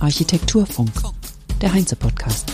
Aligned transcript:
Architekturfunk, 0.00 0.90
der 1.60 1.74
Heinze-Podcast. 1.74 2.50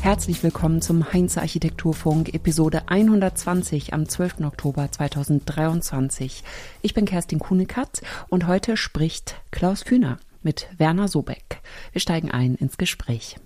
Herzlich 0.00 0.42
willkommen 0.42 0.80
zum 0.80 1.12
Heinze 1.12 1.42
Architekturfunk, 1.42 2.32
Episode 2.32 2.84
120 2.88 3.92
am 3.92 4.08
12. 4.08 4.40
Oktober 4.46 4.90
2023. 4.90 6.42
Ich 6.80 6.94
bin 6.94 7.04
Kerstin 7.04 7.38
Kuhnekatz 7.38 8.00
und 8.30 8.46
heute 8.46 8.78
spricht 8.78 9.34
Klaus 9.50 9.84
Kühner 9.84 10.16
mit 10.42 10.70
Werner 10.78 11.08
Sobeck. 11.08 11.60
Wir 11.92 12.00
steigen 12.00 12.30
ein 12.30 12.54
ins 12.54 12.78
Gespräch. 12.78 13.36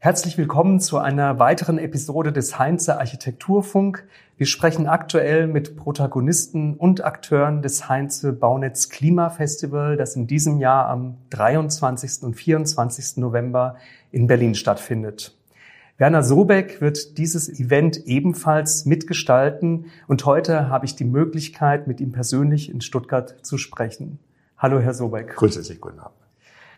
Herzlich 0.00 0.38
willkommen 0.38 0.78
zu 0.78 0.98
einer 0.98 1.40
weiteren 1.40 1.76
Episode 1.76 2.32
des 2.32 2.56
Heinze 2.56 3.00
Architekturfunk. 3.00 4.06
Wir 4.36 4.46
sprechen 4.46 4.86
aktuell 4.86 5.48
mit 5.48 5.76
Protagonisten 5.76 6.74
und 6.74 7.02
Akteuren 7.02 7.62
des 7.62 7.88
Heinze 7.88 8.32
Baunetz 8.32 8.90
Klimafestival, 8.90 9.96
das 9.96 10.14
in 10.14 10.28
diesem 10.28 10.58
Jahr 10.58 10.86
am 10.86 11.16
23. 11.30 12.22
und 12.22 12.34
24. 12.34 13.16
November 13.16 13.74
in 14.12 14.28
Berlin 14.28 14.54
stattfindet. 14.54 15.36
Werner 15.96 16.22
Sobeck 16.22 16.80
wird 16.80 17.18
dieses 17.18 17.48
Event 17.48 18.06
ebenfalls 18.06 18.84
mitgestalten 18.84 19.86
und 20.06 20.24
heute 20.24 20.68
habe 20.68 20.86
ich 20.86 20.94
die 20.94 21.02
Möglichkeit, 21.02 21.88
mit 21.88 22.00
ihm 22.00 22.12
persönlich 22.12 22.70
in 22.70 22.82
Stuttgart 22.82 23.44
zu 23.44 23.58
sprechen. 23.58 24.20
Hallo, 24.58 24.78
Herr 24.78 24.94
Sobeck. 24.94 25.34
Grüße 25.34 25.64
Sie, 25.64 25.74
guten 25.74 25.98
Abend. 25.98 26.17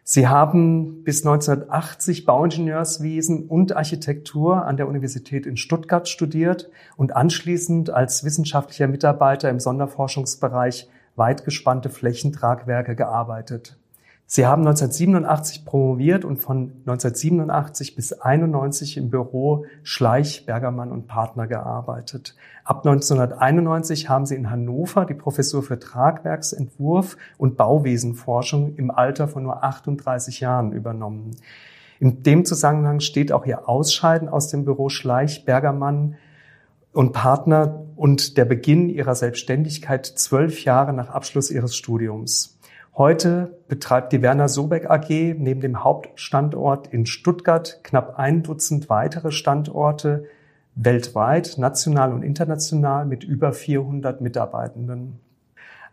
Sie 0.02 0.28
haben 0.28 1.02
bis 1.04 1.24
1980 1.24 2.24
Bauingenieurswesen 2.24 3.46
und 3.46 3.77
Architektur 3.77 4.66
an 4.66 4.77
der 4.77 4.88
Universität 4.88 5.46
in 5.46 5.56
Stuttgart 5.56 6.08
studiert 6.08 6.70
und 6.96 7.14
anschließend 7.14 7.91
als 7.91 8.24
wissenschaftlicher 8.24 8.88
Mitarbeiter 8.88 9.50
im 9.50 9.60
Sonderforschungsbereich 9.60 10.88
weitgespannte 11.16 11.91
Flächentragwerke 11.91 12.96
gearbeitet. 12.96 13.80
Sie 14.33 14.47
haben 14.47 14.64
1987 14.64 15.64
promoviert 15.64 16.25
und 16.25 16.36
von 16.36 16.70
1987 16.86 17.97
bis 17.97 18.12
91 18.12 18.97
im 18.97 19.11
Büro 19.11 19.64
Schleich, 19.83 20.47
Bergermann 20.47 20.92
und 20.92 21.09
Partner 21.09 21.48
gearbeitet. 21.48 22.37
Ab 22.62 22.87
1991 22.87 24.09
haben 24.09 24.27
Sie 24.27 24.37
in 24.37 24.48
Hannover 24.48 25.05
die 25.05 25.14
Professur 25.14 25.64
für 25.64 25.81
Tragwerksentwurf 25.81 27.17
und 27.39 27.56
Bauwesenforschung 27.56 28.77
im 28.77 28.92
Alter 28.92 29.27
von 29.27 29.42
nur 29.42 29.64
38 29.64 30.39
Jahren 30.39 30.70
übernommen. 30.70 31.33
In 31.98 32.22
dem 32.22 32.44
Zusammenhang 32.44 33.00
steht 33.00 33.33
auch 33.33 33.47
Ihr 33.47 33.69
Ausscheiden 33.69 34.28
aus 34.28 34.47
dem 34.47 34.65
Büro 34.65 34.91
Schleich, 34.91 35.44
Bergermann 35.44 36.15
und 36.92 37.12
Partner 37.12 37.83
und 37.97 38.37
der 38.37 38.44
Beginn 38.44 38.91
Ihrer 38.91 39.17
Selbstständigkeit 39.17 40.06
zwölf 40.06 40.62
Jahre 40.62 40.92
nach 40.92 41.09
Abschluss 41.09 41.50
Ihres 41.50 41.75
Studiums. 41.75 42.59
Heute 43.01 43.56
betreibt 43.67 44.12
die 44.12 44.20
Werner 44.20 44.51
Sobeck 44.51 44.91
AG 44.91 45.09
neben 45.09 45.62
dem 45.62 45.83
Hauptstandort 45.83 46.89
in 46.89 47.06
Stuttgart 47.06 47.81
knapp 47.83 48.19
ein 48.19 48.43
Dutzend 48.43 48.91
weitere 48.91 49.33
Standorte 49.33 50.27
weltweit, 50.75 51.56
national 51.56 52.12
und 52.12 52.23
international 52.23 53.06
mit 53.06 53.25
über 53.25 53.55
400 53.55 54.21
Mitarbeitenden. 54.21 55.19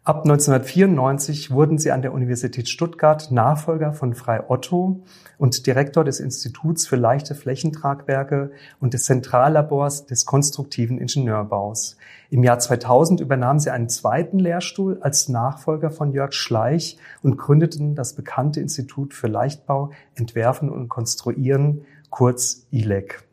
Ab 0.07 0.21
1994 0.23 1.51
wurden 1.51 1.77
sie 1.77 1.91
an 1.91 2.01
der 2.01 2.13
Universität 2.13 2.69
Stuttgart 2.69 3.29
Nachfolger 3.29 3.91
von 3.91 4.13
Frei 4.13 4.49
Otto 4.49 5.03
und 5.37 5.67
Direktor 5.67 6.05
des 6.05 6.21
Instituts 6.21 6.87
für 6.87 6.95
leichte 6.95 7.35
Flächentragwerke 7.35 8.51
und 8.79 8.93
des 8.93 9.03
Zentrallabors 9.03 10.05
des 10.05 10.25
konstruktiven 10.25 10.97
Ingenieurbaus. 10.97 11.97
Im 12.29 12.41
Jahr 12.45 12.57
2000 12.57 13.19
übernahmen 13.19 13.59
sie 13.59 13.69
einen 13.69 13.89
zweiten 13.89 14.39
Lehrstuhl 14.39 14.97
als 15.01 15.27
Nachfolger 15.27 15.91
von 15.91 16.13
Jörg 16.13 16.31
Schleich 16.31 16.97
und 17.21 17.35
gründeten 17.35 17.93
das 17.93 18.13
bekannte 18.13 18.61
Institut 18.61 19.13
für 19.13 19.27
Leichtbau, 19.27 19.91
Entwerfen 20.15 20.69
und 20.69 20.87
Konstruieren, 20.87 21.81
kurz 22.09 22.65
ILEC. 22.71 23.26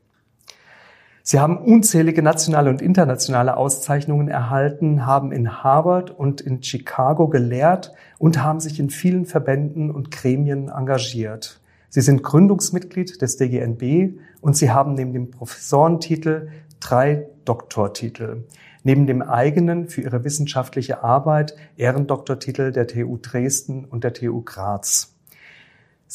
Sie 1.27 1.41
haben 1.41 1.57
unzählige 1.57 2.23
nationale 2.23 2.69
und 2.69 2.83
internationale 2.83 3.57
Auszeichnungen 3.57 4.29
erhalten, 4.29 5.07
haben 5.07 5.33
in 5.33 5.63
Harvard 5.63 6.11
und 6.11 6.43
in 6.43 6.63
Chicago 6.63 7.29
gelehrt 7.29 7.95
und 8.19 8.43
haben 8.43 8.61
sich 8.61 8.79
in 8.79 8.91
vielen 8.91 9.25
Verbänden 9.25 9.91
und 9.91 10.11
Gremien 10.11 10.69
engagiert. 10.69 11.63
Sie 11.89 12.03
sind 12.03 12.23
Gründungsmitglied 12.23 13.23
des 13.23 13.39
DGNB 13.39 14.21
und 14.43 14.55
Sie 14.55 14.71
haben 14.71 14.93
neben 14.93 15.15
dem 15.15 15.31
Professorentitel 15.31 16.49
drei 16.79 17.27
Doktortitel. 17.47 18.45
Neben 18.83 19.07
dem 19.07 19.23
eigenen 19.23 19.89
für 19.89 20.03
Ihre 20.03 20.25
wissenschaftliche 20.25 21.03
Arbeit 21.03 21.57
Ehrendoktortitel 21.79 22.71
der 22.71 22.87
TU 22.87 23.17
Dresden 23.17 23.87
und 23.87 24.05
der 24.05 24.13
TU 24.13 24.43
Graz. 24.43 25.14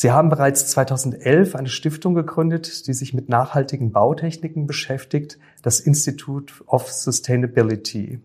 Sie 0.01 0.11
haben 0.11 0.29
bereits 0.29 0.65
2011 0.67 1.57
eine 1.57 1.67
Stiftung 1.67 2.13
gegründet, 2.13 2.87
die 2.87 2.93
sich 2.93 3.13
mit 3.13 3.27
nachhaltigen 3.27 3.91
Bautechniken 3.91 4.65
beschäftigt, 4.65 5.37
das 5.61 5.81
Institute 5.81 6.53
of 6.67 6.89
Sustainability. 6.89 8.21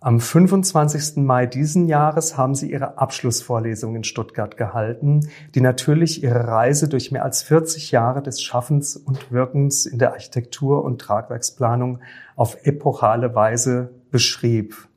Am 0.00 0.20
25. 0.20 1.16
Mai 1.22 1.44
diesen 1.44 1.86
Jahres 1.86 2.38
haben 2.38 2.54
Sie 2.54 2.70
Ihre 2.70 2.96
Abschlussvorlesung 2.96 3.94
in 3.94 4.04
Stuttgart 4.04 4.56
gehalten, 4.56 5.28
die 5.54 5.60
natürlich 5.60 6.22
Ihre 6.22 6.48
Reise 6.48 6.88
durch 6.88 7.12
mehr 7.12 7.24
als 7.24 7.42
40 7.42 7.90
Jahre 7.90 8.22
des 8.22 8.40
Schaffens 8.40 8.96
und 8.96 9.30
Wirkens 9.30 9.84
in 9.84 9.98
der 9.98 10.12
Architektur 10.12 10.82
und 10.82 10.98
Tragwerksplanung 10.98 11.98
auf 12.36 12.56
epochale 12.64 13.34
Weise 13.34 13.90
beschrieb. 14.10 14.88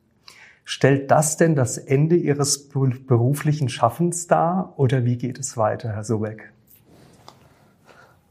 Stellt 0.70 1.12
das 1.12 1.38
denn 1.38 1.56
das 1.56 1.78
Ende 1.78 2.18
Ihres 2.18 2.68
beruflichen 2.68 3.70
Schaffens 3.70 4.28
dar 4.28 4.74
oder 4.76 5.06
wie 5.06 5.18
geht 5.18 5.40
es 5.40 5.56
weiter, 5.56 5.94
Herr 5.94 6.04
Sobeck? 6.04 6.52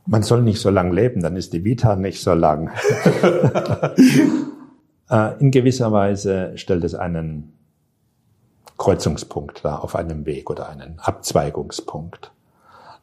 Man 0.05 0.23
soll 0.23 0.43
nicht 0.43 0.61
so 0.61 0.69
lang 0.69 0.93
leben, 0.93 1.23
dann 1.23 1.35
ist 1.35 1.55
die 1.55 1.65
Vita 1.65 1.97
nicht 1.97 2.23
so 2.23 2.35
lang. 2.35 2.71
Äh, 5.09 5.39
in 5.39 5.53
gewisser 5.53 5.93
Weise 5.93 6.59
stellt 6.59 6.83
es 6.83 6.97
einen 6.97 7.53
Kreuzungspunkt 8.77 9.65
dar 9.65 9.85
auf 9.85 9.95
einem 9.95 10.27
Weg 10.27 10.51
oder 10.51 10.69
einen 10.69 10.99
Abzweigungspunkt. 10.99 12.33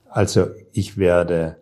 Also 0.10 0.48
ich 0.74 0.98
werde 0.98 1.56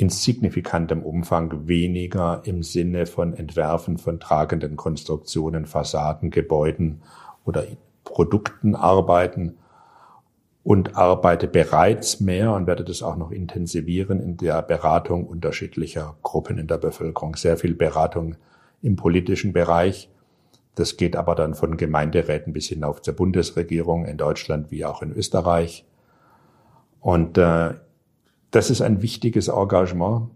in 0.00 0.08
signifikantem 0.08 1.02
Umfang 1.02 1.68
weniger 1.68 2.40
im 2.44 2.62
Sinne 2.62 3.04
von 3.04 3.34
Entwerfen 3.34 3.98
von 3.98 4.18
tragenden 4.18 4.76
Konstruktionen, 4.76 5.66
Fassaden, 5.66 6.30
Gebäuden 6.30 7.02
oder 7.44 7.64
Produkten 8.04 8.74
arbeiten 8.74 9.58
und 10.64 10.96
arbeite 10.96 11.48
bereits 11.48 12.18
mehr 12.18 12.54
und 12.54 12.66
werde 12.66 12.82
das 12.82 13.02
auch 13.02 13.16
noch 13.16 13.30
intensivieren 13.30 14.20
in 14.20 14.38
der 14.38 14.62
Beratung 14.62 15.26
unterschiedlicher 15.26 16.16
Gruppen 16.22 16.56
in 16.56 16.66
der 16.66 16.78
Bevölkerung. 16.78 17.36
Sehr 17.36 17.58
viel 17.58 17.74
Beratung 17.74 18.36
im 18.80 18.96
politischen 18.96 19.52
Bereich. 19.52 20.08
Das 20.76 20.96
geht 20.96 21.14
aber 21.14 21.34
dann 21.34 21.52
von 21.52 21.76
Gemeinderäten 21.76 22.54
bis 22.54 22.68
hinauf 22.68 23.02
zur 23.02 23.16
Bundesregierung 23.16 24.06
in 24.06 24.16
Deutschland 24.16 24.70
wie 24.70 24.86
auch 24.86 25.02
in 25.02 25.12
Österreich. 25.12 25.84
Und 27.00 27.36
äh, 27.36 27.74
das 28.50 28.70
ist 28.70 28.80
ein 28.80 29.02
wichtiges 29.02 29.48
Engagement. 29.48 30.30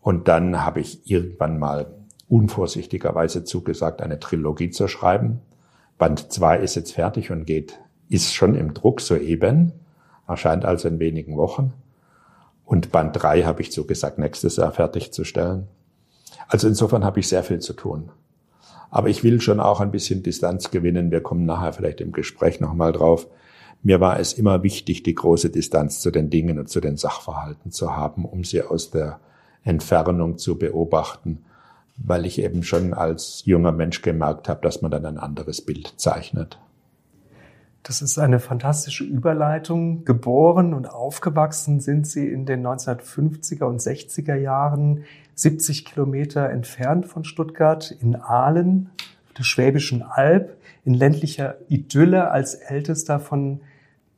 Und 0.00 0.28
dann 0.28 0.64
habe 0.64 0.80
ich 0.80 1.10
irgendwann 1.10 1.58
mal 1.58 1.86
unvorsichtigerweise 2.28 3.44
zugesagt, 3.44 4.02
eine 4.02 4.20
Trilogie 4.20 4.70
zu 4.70 4.86
schreiben. 4.88 5.40
Band 5.98 6.32
2 6.32 6.58
ist 6.58 6.76
jetzt 6.76 6.92
fertig 6.92 7.30
und 7.30 7.46
geht, 7.46 7.78
ist 8.08 8.34
schon 8.34 8.54
im 8.54 8.74
Druck 8.74 9.00
soeben, 9.00 9.72
erscheint 10.26 10.64
also 10.64 10.88
in 10.88 10.98
wenigen 10.98 11.36
Wochen. 11.36 11.72
Und 12.64 12.92
Band 12.92 13.20
3 13.20 13.42
habe 13.42 13.62
ich 13.62 13.72
zugesagt, 13.72 14.18
nächstes 14.18 14.56
Jahr 14.56 14.72
fertigzustellen. 14.72 15.66
Also 16.48 16.68
insofern 16.68 17.04
habe 17.04 17.20
ich 17.20 17.28
sehr 17.28 17.42
viel 17.42 17.60
zu 17.60 17.72
tun. 17.72 18.10
Aber 18.90 19.08
ich 19.08 19.24
will 19.24 19.40
schon 19.40 19.60
auch 19.60 19.80
ein 19.80 19.90
bisschen 19.90 20.22
Distanz 20.22 20.70
gewinnen. 20.70 21.10
Wir 21.10 21.22
kommen 21.22 21.44
nachher 21.44 21.72
vielleicht 21.72 22.00
im 22.00 22.12
Gespräch 22.12 22.60
nochmal 22.60 22.92
drauf. 22.92 23.26
Mir 23.82 24.00
war 24.00 24.18
es 24.18 24.32
immer 24.32 24.62
wichtig, 24.62 25.02
die 25.02 25.14
große 25.14 25.50
Distanz 25.50 26.00
zu 26.00 26.10
den 26.10 26.30
Dingen 26.30 26.58
und 26.58 26.68
zu 26.68 26.80
den 26.80 26.96
Sachverhalten 26.96 27.70
zu 27.70 27.94
haben, 27.94 28.24
um 28.24 28.44
sie 28.44 28.62
aus 28.62 28.90
der 28.90 29.20
Entfernung 29.62 30.38
zu 30.38 30.58
beobachten, 30.58 31.44
weil 31.96 32.26
ich 32.26 32.40
eben 32.40 32.62
schon 32.62 32.94
als 32.94 33.44
junger 33.44 33.72
Mensch 33.72 34.02
gemerkt 34.02 34.48
habe, 34.48 34.60
dass 34.62 34.82
man 34.82 34.90
dann 34.90 35.06
ein 35.06 35.18
anderes 35.18 35.60
Bild 35.64 35.94
zeichnet. 35.96 36.58
Das 37.82 38.02
ist 38.02 38.18
eine 38.18 38.38
fantastische 38.38 39.04
Überleitung. 39.04 40.04
Geboren 40.04 40.74
und 40.74 40.90
aufgewachsen 40.90 41.80
sind 41.80 42.06
Sie 42.06 42.28
in 42.28 42.44
den 42.44 42.66
1950er 42.66 43.64
und 43.64 43.80
60er 43.80 44.34
Jahren, 44.34 45.04
70 45.36 45.84
Kilometer 45.84 46.50
entfernt 46.50 47.06
von 47.06 47.24
Stuttgart, 47.24 47.90
in 47.90 48.16
Aalen, 48.16 48.90
der 49.38 49.44
Schwäbischen 49.44 50.02
Alb, 50.02 50.56
in 50.84 50.94
ländlicher 50.94 51.56
Idylle 51.68 52.30
als 52.30 52.54
ältester 52.54 53.20
von 53.20 53.60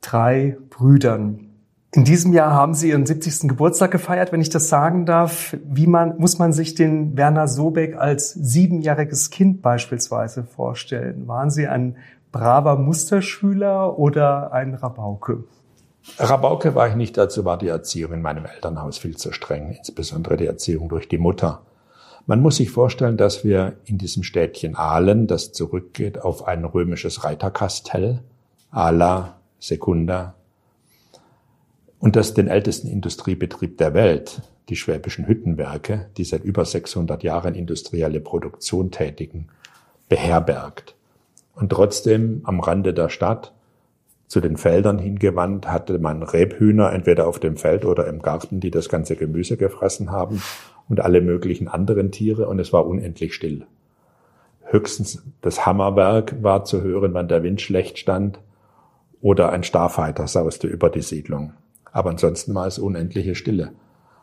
drei 0.01 0.57
Brüdern. 0.69 1.47
In 1.93 2.05
diesem 2.05 2.31
Jahr 2.31 2.53
haben 2.53 2.73
Sie 2.73 2.89
Ihren 2.89 3.05
70. 3.05 3.49
Geburtstag 3.49 3.91
gefeiert, 3.91 4.31
wenn 4.31 4.39
ich 4.39 4.49
das 4.49 4.69
sagen 4.69 5.05
darf. 5.05 5.57
Wie 5.65 5.87
man, 5.87 6.17
muss 6.17 6.39
man 6.39 6.53
sich 6.53 6.73
den 6.73 7.17
Werner 7.17 7.49
Sobeck 7.49 7.97
als 7.97 8.31
siebenjähriges 8.31 9.29
Kind 9.29 9.61
beispielsweise 9.61 10.45
vorstellen? 10.45 11.27
Waren 11.27 11.49
Sie 11.49 11.67
ein 11.67 11.97
braver 12.31 12.77
Musterschüler 12.77 13.99
oder 13.99 14.53
ein 14.53 14.73
Rabauke? 14.73 15.43
Rabauke 16.17 16.75
war 16.75 16.87
ich 16.87 16.95
nicht, 16.95 17.17
dazu 17.17 17.43
war 17.43 17.57
die 17.57 17.67
Erziehung 17.67 18.13
in 18.13 18.21
meinem 18.21 18.45
Elternhaus 18.45 18.97
viel 18.97 19.17
zu 19.17 19.33
streng, 19.33 19.71
insbesondere 19.77 20.37
die 20.37 20.47
Erziehung 20.47 20.87
durch 20.87 21.09
die 21.09 21.17
Mutter. 21.17 21.61
Man 22.25 22.41
muss 22.41 22.55
sich 22.55 22.71
vorstellen, 22.71 23.17
dass 23.17 23.43
wir 23.43 23.73
in 23.83 23.97
diesem 23.97 24.23
Städtchen 24.23 24.77
Aalen, 24.77 25.27
das 25.27 25.51
zurückgeht 25.51 26.21
auf 26.21 26.47
ein 26.47 26.63
römisches 26.63 27.25
Reiterkastell, 27.25 28.21
Ala 28.71 29.40
Secunda, 29.61 30.35
und 31.99 32.15
das 32.15 32.33
den 32.33 32.47
ältesten 32.47 32.87
Industriebetrieb 32.87 33.77
der 33.77 33.93
Welt, 33.93 34.41
die 34.69 34.75
Schwäbischen 34.75 35.27
Hüttenwerke, 35.27 36.09
die 36.17 36.23
seit 36.23 36.43
über 36.43 36.65
600 36.65 37.21
Jahren 37.21 37.53
industrielle 37.53 38.19
Produktion 38.19 38.89
tätigen, 38.89 39.49
beherbergt. 40.09 40.95
Und 41.53 41.69
trotzdem 41.69 42.41
am 42.43 42.59
Rande 42.59 42.93
der 42.95 43.09
Stadt, 43.09 43.53
zu 44.27 44.41
den 44.41 44.57
Feldern 44.57 44.97
hingewandt, 44.97 45.67
hatte 45.67 45.99
man 45.99 46.23
Rebhühner 46.23 46.91
entweder 46.91 47.27
auf 47.27 47.37
dem 47.39 47.55
Feld 47.55 47.85
oder 47.85 48.07
im 48.07 48.21
Garten, 48.21 48.61
die 48.61 48.71
das 48.71 48.89
ganze 48.89 49.15
Gemüse 49.15 49.57
gefressen 49.57 50.09
haben 50.09 50.41
und 50.89 51.01
alle 51.01 51.21
möglichen 51.21 51.67
anderen 51.67 52.11
Tiere 52.11 52.47
und 52.47 52.57
es 52.57 52.73
war 52.73 52.87
unendlich 52.87 53.35
still. 53.35 53.67
Höchstens 54.63 55.21
das 55.41 55.67
Hammerwerk 55.67 56.41
war 56.41 56.63
zu 56.63 56.81
hören, 56.81 57.13
wann 57.13 57.27
der 57.27 57.43
Wind 57.43 57.61
schlecht 57.61 57.99
stand 57.99 58.39
oder 59.21 59.51
ein 59.51 59.63
Starfighter 59.63 60.27
sauste 60.27 60.67
über 60.67 60.89
die 60.89 61.01
Siedlung. 61.01 61.53
Aber 61.91 62.09
ansonsten 62.09 62.53
war 62.55 62.67
es 62.67 62.79
unendliche 62.79 63.35
Stille. 63.35 63.71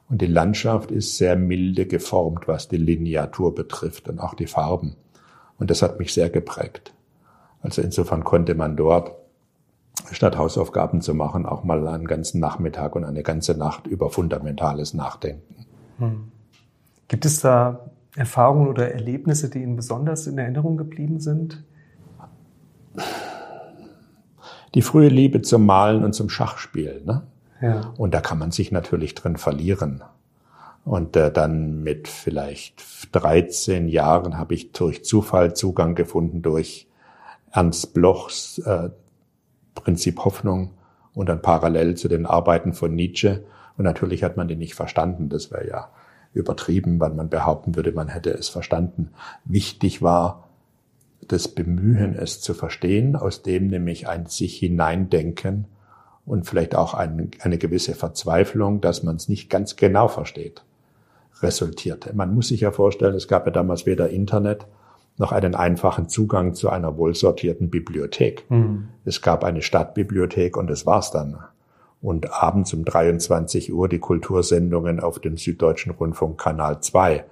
Und 0.09 0.23
die 0.23 0.27
Landschaft 0.27 0.91
ist 0.91 1.19
sehr 1.19 1.37
milde 1.37 1.87
geformt, 1.87 2.49
was 2.49 2.69
die 2.69 2.79
Lineatur 2.79 3.55
betrifft 3.55 4.09
und 4.09 4.19
auch 4.19 4.35
die 4.35 4.47
Farben. 4.47 4.97
Und 5.59 5.71
das 5.71 5.83
hat 5.83 5.99
mich 5.99 6.15
sehr 6.15 6.31
geprägt. 6.31 6.95
Also 7.61 7.83
insofern 7.83 8.25
konnte 8.25 8.55
man 8.55 8.77
dort, 8.77 9.12
statt 10.12 10.39
Hausaufgaben 10.39 11.03
zu 11.03 11.15
machen, 11.15 11.45
auch 11.45 11.65
mal 11.65 11.87
einen 11.87 12.06
ganzen 12.06 12.41
Nachmittag 12.41 12.97
und 12.97 13.05
eine 13.05 13.23
ganze 13.23 13.55
Nacht 13.55 13.87
über 13.87 14.11
Fundamentales 14.11 14.95
nachdenken. 14.95 15.67
Hm. 15.99 16.33
Gibt 17.09 17.25
es 17.25 17.41
da 17.41 17.91
Erfahrungen 18.17 18.69
oder 18.69 18.93
Erlebnisse, 18.93 19.50
die 19.50 19.62
Ihnen 19.62 19.77
besonders 19.77 20.27
in 20.27 20.39
Erinnerung 20.39 20.77
geblieben 20.77 21.21
sind? 21.21 21.65
Die 24.75 24.82
frühe 24.82 25.09
Liebe 25.09 25.43
zum 25.43 25.67
Malen 25.67 26.05
und 26.05 26.12
zum 26.12 26.29
Schachspielen. 26.29 27.05
Ne? 27.05 27.23
Ja. 27.61 27.93
Und 27.97 28.15
da 28.15 28.20
kann 28.20 28.38
man 28.38 28.50
sich 28.50 28.73
natürlich 28.73 29.15
drin 29.15 29.37
verlieren. 29.37 30.03
Und 30.85 31.17
äh, 31.17 31.31
dann 31.31 31.82
mit 31.82 32.09
vielleicht 32.09 32.82
13 33.12 33.88
Jahren 33.88 34.38
habe 34.38 34.55
ich 34.55 34.73
durch 34.73 35.05
Zufall 35.05 35.55
Zugang 35.55 35.94
gefunden 35.94 36.41
durch 36.43 36.88
Ernst 37.50 37.94
Blochs 37.94 38.59
äh, 38.59 38.91
Prinzip 39.75 40.25
Hoffnung 40.25 40.75
und 41.14 41.29
dann 41.29 41.43
parallel 41.43 41.94
zu 41.97 42.09
den 42.09 42.26
Arbeiten 42.26 42.73
von 42.73 42.94
Nietzsche. 42.94 43.44
Und 43.76 43.85
natürlich 43.85 44.25
hat 44.25 44.37
man 44.37 44.49
die 44.49 44.56
nicht 44.56 44.75
verstanden. 44.75 45.29
Das 45.29 45.50
wäre 45.50 45.69
ja 45.69 45.88
übertrieben, 46.32 47.00
weil 47.00 47.11
man 47.11 47.29
behaupten 47.29 47.76
würde, 47.76 47.93
man 47.93 48.09
hätte 48.09 48.31
es 48.31 48.49
verstanden. 48.49 49.11
Wichtig 49.44 50.03
war 50.03 50.48
das 51.28 51.48
Bemühen, 51.48 52.14
es 52.14 52.40
zu 52.40 52.54
verstehen, 52.54 53.16
aus 53.16 53.42
dem 53.42 53.69
nämlich 53.69 54.08
ein 54.08 54.26
sich 54.26 54.58
hineindenken 54.58 55.66
und 56.26 56.46
vielleicht 56.46 56.75
auch 56.75 56.94
ein, 56.94 57.30
eine 57.40 57.58
gewisse 57.58 57.94
Verzweiflung, 57.94 58.80
dass 58.80 59.02
man 59.02 59.16
es 59.16 59.28
nicht 59.28 59.48
ganz 59.48 59.76
genau 59.76 60.08
versteht, 60.08 60.64
resultierte. 61.40 62.14
Man 62.14 62.34
muss 62.34 62.48
sich 62.48 62.60
ja 62.60 62.70
vorstellen, 62.70 63.14
es 63.14 63.28
gab 63.28 63.46
ja 63.46 63.52
damals 63.52 63.86
weder 63.86 64.10
Internet 64.10 64.66
noch 65.16 65.32
einen 65.32 65.54
einfachen 65.54 66.08
Zugang 66.08 66.54
zu 66.54 66.69
einer 66.70 66.96
wohlsortierten 66.96 67.70
Bibliothek. 67.70 68.44
Mhm. 68.50 68.88
Es 69.04 69.20
gab 69.20 69.44
eine 69.44 69.62
Stadtbibliothek 69.62 70.56
und 70.56 70.69
das 70.69 70.86
war's 70.86 71.10
dann. 71.10 71.38
Und 72.00 72.32
abends 72.32 72.72
um 72.75 72.84
23 72.84 73.72
Uhr 73.72 73.88
die 73.88 73.98
Kultursendungen 73.98 75.00
auf 75.00 75.19
dem 75.19 75.36
Süddeutschen 75.36 75.92
Rundfunk 75.92 76.38
Kanal 76.38 76.80
2. 76.80 77.25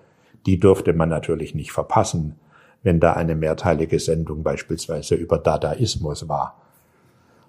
Die 0.46 0.58
durfte 0.58 0.93
man 0.93 1.08
natürlich 1.08 1.54
nicht 1.54 1.70
verpassen, 1.70 2.34
wenn 2.87 3.00
da 3.00 3.15
eine 3.15 3.35
mehrteilige 3.35 3.99
Sendung 3.99 4.43
beispielsweise 4.43 5.17
über 5.17 5.38
Dadaismus 5.38 6.29
war 6.29 6.62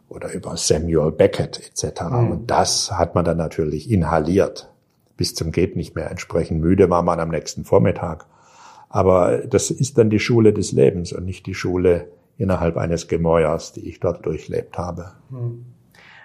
oder 0.10 0.34
über 0.34 0.58
Samuel 0.58 1.12
Beckett 1.12 1.60
etc. 1.60 2.02
Mhm. 2.10 2.32
Und 2.32 2.52
das 2.52 2.92
hat 2.92 3.16
man 3.16 3.24
dann 3.24 3.38
natürlich 3.38 3.90
inhaliert 3.90 4.74
bis 5.16 5.34
zum 5.34 5.52
geht 5.52 5.76
nicht 5.76 5.96
mehr. 5.96 6.10
Entsprechend 6.12 6.62
müde 6.62 6.90
war 6.90 7.02
man 7.02 7.20
am 7.20 7.30
nächsten 7.30 7.66
Vormittag. 7.66 8.26
Aber 8.90 9.40
das 9.40 9.72
ist 9.72 9.98
dann 9.98 10.10
die 10.10 10.20
Schule 10.20 10.54
des 10.54 10.72
Lebens 10.72 11.12
und 11.12 11.26
nicht 11.26 11.46
die 11.46 11.56
Schule 11.56 12.08
innerhalb 12.38 12.78
eines 12.78 13.08
Gemäuers, 13.08 13.74
die 13.74 13.90
ich 13.90 14.00
dort 14.00 14.26
durchlebt 14.26 14.78
habe. 14.78 15.14
Mhm. 15.30 15.66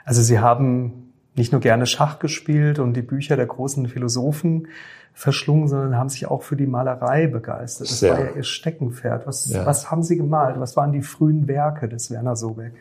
Also 0.05 0.23
Sie 0.23 0.38
haben 0.38 1.12
nicht 1.35 1.53
nur 1.53 1.61
gerne 1.61 1.87
Schach 1.87 2.19
gespielt 2.19 2.79
und 2.79 2.94
die 2.94 3.03
Bücher 3.03 3.37
der 3.37 3.47
großen 3.47 3.88
Philosophen 3.88 4.69
verschlungen, 5.12 5.69
sondern 5.69 5.97
haben 5.97 6.09
sich 6.09 6.26
auch 6.26 6.43
für 6.43 6.56
die 6.56 6.67
Malerei 6.67 7.26
begeistert. 7.26 7.91
Das 7.91 8.00
Sehr. 8.00 8.12
war 8.12 8.25
ja 8.25 8.31
Ihr 8.32 8.43
Steckenpferd. 8.43 9.26
Was, 9.26 9.49
ja. 9.50 9.67
was 9.67 9.91
haben 9.91 10.03
Sie 10.03 10.17
gemalt? 10.17 10.59
Was 10.59 10.76
waren 10.76 10.93
die 10.93 11.03
frühen 11.03 11.49
Werke 11.49 11.88
des 11.88 12.11
Werner 12.11 12.37
Sobeck? 12.37 12.73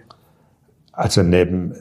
Also 0.92 1.24
neben 1.24 1.76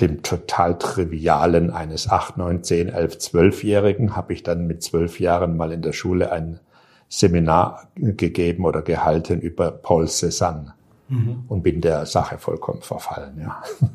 dem 0.00 0.22
total 0.22 0.78
trivialen 0.78 1.70
eines 1.70 2.10
8, 2.10 2.38
9, 2.38 2.64
10, 2.64 2.88
11, 2.88 3.14
12-Jährigen 3.16 4.16
habe 4.16 4.32
ich 4.32 4.42
dann 4.42 4.66
mit 4.66 4.82
zwölf 4.82 5.20
Jahren 5.20 5.56
mal 5.56 5.72
in 5.72 5.82
der 5.82 5.92
Schule 5.92 6.32
ein 6.32 6.60
Seminar 7.08 7.88
gegeben 7.94 8.64
oder 8.64 8.80
gehalten 8.80 9.40
über 9.40 9.70
Paul 9.70 10.04
Cézanne 10.04 10.72
mhm. 11.08 11.44
und 11.46 11.62
bin 11.62 11.82
der 11.82 12.06
Sache 12.06 12.38
vollkommen 12.38 12.80
verfallen. 12.80 13.38
Ja. 13.38 13.62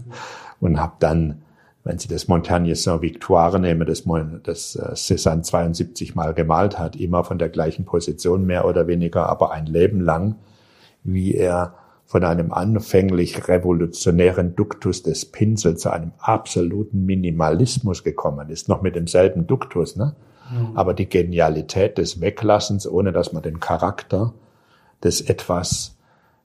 Und 0.59 0.79
habe 0.79 0.93
dann, 0.99 1.43
wenn 1.87 1.99
Sie 1.99 2.09
das 2.09 2.27
Montagne 2.27 2.75
Saint-Victoire 2.75 3.59
nehmen, 3.59 3.87
das, 3.87 4.03
das 4.43 4.75
äh, 4.75 4.93
Cézanne 4.93 5.41
72 5.43 6.15
Mal 6.15 6.33
gemalt 6.33 6.77
hat, 6.77 6.97
immer 6.97 7.23
von 7.23 7.39
der 7.39 7.47
gleichen 7.47 7.85
Position 7.85 8.45
mehr 8.45 8.65
oder 8.65 8.87
weniger, 8.87 9.29
aber 9.29 9.51
ein 9.51 9.65
Leben 9.65 10.01
lang, 10.01 10.35
wie 11.03 11.33
er 11.33 11.75
von 12.05 12.23
einem 12.25 12.51
anfänglich 12.51 13.47
revolutionären 13.47 14.55
Duktus 14.55 15.03
des 15.03 15.25
Pinsels 15.25 15.81
zu 15.81 15.89
einem 15.89 16.11
absoluten 16.19 17.05
Minimalismus 17.05 18.03
gekommen 18.03 18.49
ist, 18.49 18.67
noch 18.67 18.81
mit 18.81 18.95
demselben 18.95 19.47
Duktus, 19.47 19.95
ne? 19.95 20.15
Mhm. 20.51 20.77
Aber 20.77 20.93
die 20.93 21.07
Genialität 21.07 21.97
des 21.97 22.21
Weglassens, 22.21 22.87
ohne 22.87 23.11
dass 23.11 23.33
man 23.33 23.43
den 23.43 23.59
Charakter 23.59 24.33
des 25.03 25.21
etwas 25.21 25.96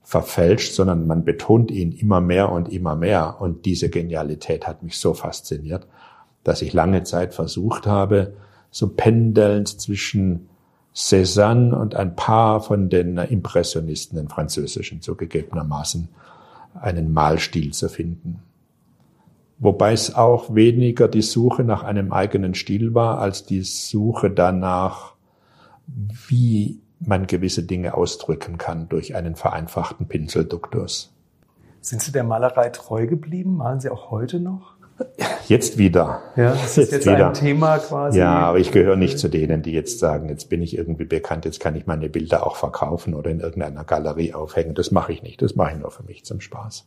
verfälscht, 0.03 0.75
sondern 0.75 1.07
man 1.07 1.25
betont 1.25 1.71
ihn 1.71 1.93
immer 1.93 2.21
mehr 2.21 2.51
und 2.51 2.69
immer 2.69 2.97
mehr. 2.97 3.41
Und 3.41 3.65
diese 3.65 3.89
Genialität 3.89 4.67
hat 4.67 4.83
mich 4.83 4.99
so 4.99 5.15
fasziniert, 5.15 5.87
dass 6.45 6.63
ich 6.63 6.73
lange 6.73 7.05
Zeit 7.05 7.35
versucht 7.35 7.87
habe, 7.87 8.35
so 8.71 8.89
pendelnd 8.89 9.69
zwischen 9.69 10.49
Cézanne 10.95 11.75
und 11.75 11.95
ein 11.95 12.17
paar 12.17 12.61
von 12.61 12.91
den 12.91 13.17
Impressionisten, 13.17 14.17
den 14.17 14.29
französischen 14.29 15.01
zugegebenermaßen, 15.01 16.09
einen 16.75 17.13
Malstil 17.13 17.73
zu 17.73 17.89
finden. 17.89 18.43
Wobei 19.59 19.93
es 19.93 20.15
auch 20.15 20.55
weniger 20.55 21.07
die 21.07 21.23
Suche 21.23 21.63
nach 21.63 21.85
einem 21.85 22.13
eigenen 22.13 22.55
Stil 22.55 22.95
war, 22.95 23.19
als 23.21 23.47
die 23.47 23.63
Suche 23.63 24.31
danach, 24.31 25.15
wie 25.87 26.82
man 27.07 27.27
gewisse 27.27 27.63
Dinge 27.63 27.95
ausdrücken 27.95 28.59
kann 28.59 28.89
durch 28.89 29.15
einen 29.15 29.37
vereinfachten 29.37 30.07
Pinselduktus. 30.07 31.13
Sind 31.81 32.03
Sie 32.03 32.13
der 32.13 32.25
Malerei 32.25 32.69
treu 32.71 33.07
geblieben? 33.07 33.57
Malen 33.57 33.81
Sie 33.81 33.91
auch 33.91 34.11
heute 34.11 34.39
noch? 34.39 34.75
Jetzt 35.49 35.79
wieder. 35.79 36.23
Ja, 36.37 36.53
das 36.53 36.65
ist 36.65 36.77
jetzt, 36.77 36.93
jetzt 36.93 37.07
wieder. 37.07 37.29
ein 37.29 37.35
Thema 37.35 37.79
quasi. 37.79 38.19
Ja, 38.19 38.35
aber 38.35 38.59
ich 38.59 38.71
gehöre 38.71 38.97
nicht 38.97 39.19
zu 39.19 39.29
denen, 39.29 39.63
die 39.63 39.73
jetzt 39.73 39.99
sagen, 39.99 40.29
jetzt 40.29 40.49
bin 40.49 40.63
ich 40.63 40.77
irgendwie 40.77 41.05
bekannt, 41.05 41.45
jetzt 41.45 41.61
kann 41.61 41.75
ich 41.75 41.87
meine 41.87 42.09
Bilder 42.09 42.47
auch 42.47 42.57
verkaufen 42.57 43.15
oder 43.15 43.31
in 43.31 43.41
irgendeiner 43.41 43.85
Galerie 43.85 44.35
aufhängen. 44.35 44.75
Das 44.75 44.91
mache 44.91 45.13
ich 45.13 45.23
nicht. 45.23 45.43
Das 45.43 45.57
mache 45.57 45.73
ich 45.73 45.79
nur 45.81 45.91
für 45.91 46.05
mich 46.05 46.25
zum 46.25 46.41
Spaß. 46.41 46.87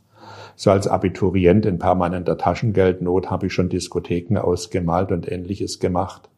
So 0.56 0.72
als 0.72 0.88
Abiturient 0.88 1.66
in 1.66 1.78
permanenter 1.78 2.38
Taschengeldnot 2.38 3.30
habe 3.30 3.48
ich 3.48 3.54
schon 3.54 3.70
Diskotheken 3.70 4.38
ausgemalt 4.38 5.12
und 5.12 5.30
ähnliches 5.30 5.80
gemacht. 5.80 6.30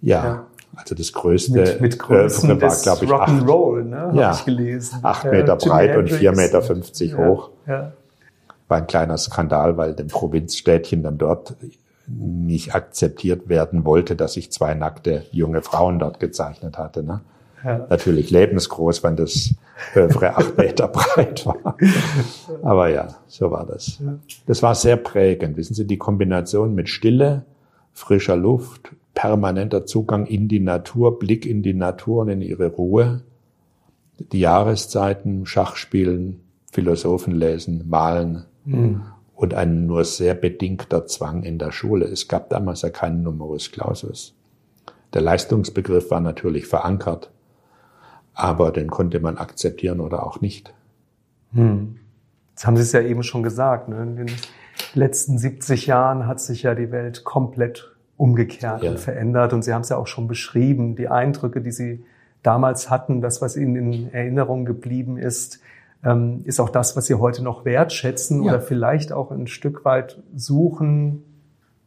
Ja, 0.00 0.24
ja. 0.24 0.46
Also 0.74 0.94
das 0.94 1.12
größte 1.12 1.52
mit, 1.52 1.80
mit 1.80 1.98
Größen 1.98 2.48
war, 2.60 2.76
glaube 2.82 3.04
ich, 3.04 3.10
Rock'n'Roll, 3.10 3.82
ne? 3.84 4.12
Ja, 4.14 4.32
ich 4.32 4.44
gelesen. 4.44 5.00
Acht 5.02 5.24
Meter 5.24 5.58
ja, 5.60 5.68
breit 5.68 5.96
und 5.96 6.10
vier 6.10 6.32
Meter 6.32 6.62
fünfzig 6.62 7.16
hoch. 7.16 7.50
Ja 7.66 7.92
war 8.70 8.78
ein 8.78 8.86
kleiner 8.86 9.18
Skandal, 9.18 9.76
weil 9.76 9.94
dem 9.94 10.06
Provinzstädtchen 10.06 11.02
dann 11.02 11.18
dort 11.18 11.56
nicht 12.06 12.74
akzeptiert 12.74 13.48
werden 13.48 13.84
wollte, 13.84 14.16
dass 14.16 14.36
ich 14.36 14.50
zwei 14.52 14.74
nackte 14.74 15.26
junge 15.32 15.62
Frauen 15.62 15.98
dort 15.98 16.20
gezeichnet 16.20 16.78
hatte. 16.78 17.02
Ne? 17.02 17.20
Ja. 17.64 17.86
Natürlich 17.90 18.30
lebensgroß, 18.30 19.02
wenn 19.02 19.16
das 19.16 19.54
Övre 19.94 20.36
acht 20.36 20.56
Meter 20.56 20.88
breit 20.88 21.44
war. 21.46 21.76
Aber 22.62 22.88
ja, 22.88 23.08
so 23.26 23.50
war 23.50 23.66
das. 23.66 24.00
Das 24.46 24.62
war 24.62 24.74
sehr 24.74 24.96
prägend. 24.96 25.56
Wissen 25.56 25.74
Sie, 25.74 25.86
die 25.86 25.98
Kombination 25.98 26.74
mit 26.74 26.88
Stille, 26.88 27.44
frischer 27.92 28.36
Luft, 28.36 28.92
permanenter 29.20 29.84
Zugang 29.84 30.24
in 30.24 30.48
die 30.48 30.60
Natur, 30.60 31.18
Blick 31.18 31.44
in 31.44 31.62
die 31.62 31.74
Natur 31.74 32.22
und 32.22 32.30
in 32.30 32.40
ihre 32.40 32.68
Ruhe, 32.68 33.20
die 34.18 34.40
Jahreszeiten, 34.40 35.44
Schachspielen, 35.44 36.40
Philosophen 36.72 37.34
lesen, 37.34 37.86
malen 37.86 38.46
mhm. 38.64 39.02
und 39.34 39.52
ein 39.52 39.84
nur 39.84 40.06
sehr 40.06 40.32
bedingter 40.32 41.06
Zwang 41.06 41.42
in 41.42 41.58
der 41.58 41.70
Schule. 41.70 42.06
Es 42.06 42.28
gab 42.28 42.48
damals 42.48 42.80
ja 42.80 42.88
keinen 42.88 43.22
Numerus 43.22 43.70
Clausus. 43.70 44.34
Der 45.12 45.20
Leistungsbegriff 45.20 46.10
war 46.10 46.20
natürlich 46.20 46.66
verankert, 46.66 47.30
aber 48.32 48.70
den 48.70 48.88
konnte 48.88 49.20
man 49.20 49.36
akzeptieren 49.36 50.00
oder 50.00 50.26
auch 50.26 50.40
nicht. 50.40 50.72
Hm. 51.52 51.98
Jetzt 52.52 52.66
haben 52.66 52.76
Sie 52.76 52.82
es 52.84 52.92
ja 52.92 53.02
eben 53.02 53.22
schon 53.22 53.42
gesagt. 53.42 53.90
Ne? 53.90 54.02
In 54.02 54.16
den 54.16 54.32
letzten 54.94 55.36
70 55.36 55.84
Jahren 55.84 56.26
hat 56.26 56.40
sich 56.40 56.62
ja 56.62 56.74
die 56.74 56.90
Welt 56.90 57.22
komplett 57.24 57.90
umgekehrt 58.20 58.82
ja. 58.82 58.90
und 58.90 59.00
verändert. 59.00 59.54
Und 59.54 59.62
Sie 59.62 59.72
haben 59.72 59.80
es 59.80 59.88
ja 59.88 59.96
auch 59.96 60.06
schon 60.06 60.28
beschrieben, 60.28 60.94
die 60.94 61.08
Eindrücke, 61.08 61.62
die 61.62 61.72
Sie 61.72 62.04
damals 62.42 62.90
hatten, 62.90 63.22
das, 63.22 63.40
was 63.40 63.56
Ihnen 63.56 63.76
in 63.76 64.12
Erinnerung 64.12 64.66
geblieben 64.66 65.16
ist, 65.16 65.60
ähm, 66.04 66.42
ist 66.44 66.60
auch 66.60 66.68
das, 66.68 66.96
was 66.96 67.06
Sie 67.06 67.14
heute 67.14 67.42
noch 67.42 67.64
wertschätzen 67.64 68.42
ja. 68.42 68.52
oder 68.52 68.60
vielleicht 68.60 69.12
auch 69.12 69.30
ein 69.30 69.46
Stück 69.46 69.86
weit 69.86 70.22
suchen. 70.36 71.24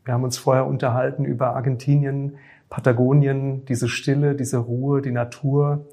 Wir 0.05 0.15
haben 0.15 0.23
uns 0.23 0.39
vorher 0.39 0.65
unterhalten 0.65 1.23
über 1.23 1.55
Argentinien, 1.55 2.37
Patagonien, 2.67 3.63
diese 3.65 3.87
Stille, 3.87 4.33
diese 4.33 4.57
Ruhe, 4.57 5.03
die 5.03 5.11
Natur, 5.11 5.85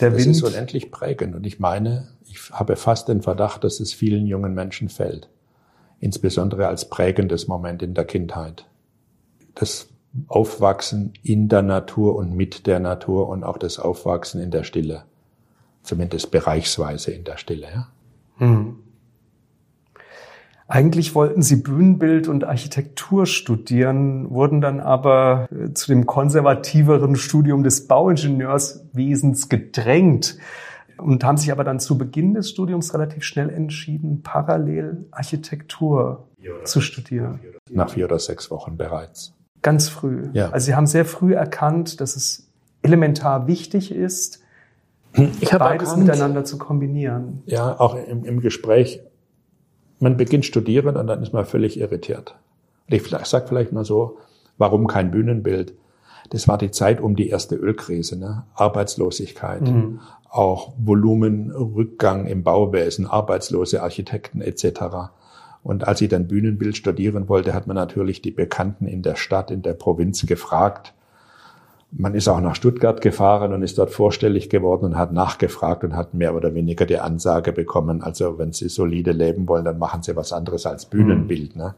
der 0.00 0.10
das 0.10 0.18
Wind. 0.18 0.30
Das 0.30 0.36
ist 0.38 0.42
unendlich 0.42 0.90
prägend. 0.92 1.34
Und 1.34 1.44
ich 1.44 1.60
meine, 1.60 2.08
ich 2.24 2.50
habe 2.52 2.76
fast 2.76 3.08
den 3.08 3.20
Verdacht, 3.20 3.64
dass 3.64 3.80
es 3.80 3.92
vielen 3.92 4.26
jungen 4.26 4.54
Menschen 4.54 4.88
fällt. 4.88 5.28
Insbesondere 6.00 6.68
als 6.68 6.88
prägendes 6.88 7.48
Moment 7.48 7.82
in 7.82 7.92
der 7.92 8.06
Kindheit. 8.06 8.66
Das 9.54 9.88
Aufwachsen 10.28 11.12
in 11.22 11.48
der 11.48 11.62
Natur 11.62 12.16
und 12.16 12.34
mit 12.34 12.66
der 12.66 12.80
Natur 12.80 13.28
und 13.28 13.44
auch 13.44 13.58
das 13.58 13.78
Aufwachsen 13.78 14.40
in 14.40 14.50
der 14.50 14.64
Stille. 14.64 15.04
Zumindest 15.82 16.30
bereichsweise 16.30 17.10
in 17.10 17.24
der 17.24 17.36
Stille. 17.36 17.66
Ja? 17.74 17.88
Hm. 18.38 18.76
Eigentlich 20.66 21.14
wollten 21.14 21.42
sie 21.42 21.56
Bühnenbild 21.56 22.26
und 22.26 22.44
Architektur 22.44 23.26
studieren, 23.26 24.30
wurden 24.30 24.62
dann 24.62 24.80
aber 24.80 25.46
äh, 25.52 25.74
zu 25.74 25.88
dem 25.88 26.06
konservativeren 26.06 27.16
Studium 27.16 27.62
des 27.62 27.86
Bauingenieurswesens 27.86 29.50
gedrängt 29.50 30.38
und 30.96 31.22
haben 31.22 31.36
sich 31.36 31.52
aber 31.52 31.64
dann 31.64 31.80
zu 31.80 31.98
Beginn 31.98 32.32
des 32.32 32.48
Studiums 32.50 32.94
relativ 32.94 33.24
schnell 33.24 33.50
entschieden, 33.50 34.22
parallel 34.22 35.06
Architektur 35.10 36.28
zu 36.64 36.80
studieren. 36.80 37.40
Nach 37.70 37.90
vier 37.90 38.06
oder 38.06 38.18
sechs 38.18 38.50
Wochen 38.50 38.76
bereits. 38.76 39.34
Ganz 39.64 39.88
früh. 39.88 40.28
Ja. 40.34 40.50
Also 40.50 40.66
sie 40.66 40.74
haben 40.74 40.86
sehr 40.86 41.06
früh 41.06 41.34
erkannt, 41.34 42.02
dass 42.02 42.16
es 42.16 42.50
elementar 42.82 43.46
wichtig 43.46 43.90
ist, 43.90 44.42
beides 45.12 45.88
erkannt, 45.88 45.96
miteinander 45.96 46.44
zu 46.44 46.58
kombinieren. 46.58 47.42
Ja, 47.46 47.80
auch 47.80 47.94
im, 47.96 48.24
im 48.24 48.40
Gespräch 48.40 49.00
man 50.00 50.18
beginnt 50.18 50.44
studieren 50.44 50.98
und 50.98 51.06
dann 51.06 51.22
ist 51.22 51.32
man 51.32 51.46
völlig 51.46 51.80
irritiert. 51.80 52.36
Und 52.90 52.94
ich 52.94 53.08
sage 53.08 53.46
vielleicht 53.48 53.72
mal 53.72 53.86
so, 53.86 54.18
warum 54.58 54.86
kein 54.86 55.10
Bühnenbild? 55.10 55.72
Das 56.28 56.46
war 56.46 56.58
die 56.58 56.70
Zeit 56.70 57.00
um 57.00 57.16
die 57.16 57.30
erste 57.30 57.54
Ölkrise, 57.54 58.18
ne? 58.18 58.44
Arbeitslosigkeit, 58.54 59.62
mhm. 59.62 60.00
auch 60.28 60.74
Volumenrückgang 60.76 62.26
im 62.26 62.42
Bauwesen, 62.42 63.06
arbeitslose 63.06 63.82
Architekten 63.82 64.42
etc. 64.42 65.12
Und 65.64 65.88
als 65.88 66.02
ich 66.02 66.10
dann 66.10 66.28
Bühnenbild 66.28 66.76
studieren 66.76 67.28
wollte, 67.28 67.54
hat 67.54 67.66
man 67.66 67.74
natürlich 67.74 68.20
die 68.20 68.30
Bekannten 68.30 68.86
in 68.86 69.02
der 69.02 69.16
Stadt, 69.16 69.50
in 69.50 69.62
der 69.62 69.72
Provinz 69.72 70.24
gefragt, 70.26 70.92
man 71.90 72.14
ist 72.14 72.28
auch 72.28 72.40
nach 72.40 72.54
Stuttgart 72.54 73.00
gefahren 73.00 73.52
und 73.52 73.62
ist 73.62 73.78
dort 73.78 73.90
vorstellig 73.90 74.50
geworden 74.50 74.84
und 74.84 74.96
hat 74.98 75.12
nachgefragt 75.12 75.84
und 75.84 75.96
hat 75.96 76.12
mehr 76.12 76.34
oder 76.34 76.54
weniger 76.54 76.86
die 76.86 76.98
Ansage 76.98 77.52
bekommen, 77.52 78.02
also 78.02 78.36
wenn 78.38 78.52
Sie 78.52 78.68
solide 78.68 79.12
leben 79.12 79.48
wollen, 79.48 79.64
dann 79.64 79.78
machen 79.78 80.02
Sie 80.02 80.14
was 80.16 80.32
anderes 80.32 80.66
als 80.66 80.86
Bühnenbild. 80.86 81.54
Mhm. 81.56 81.62
Ne? 81.62 81.74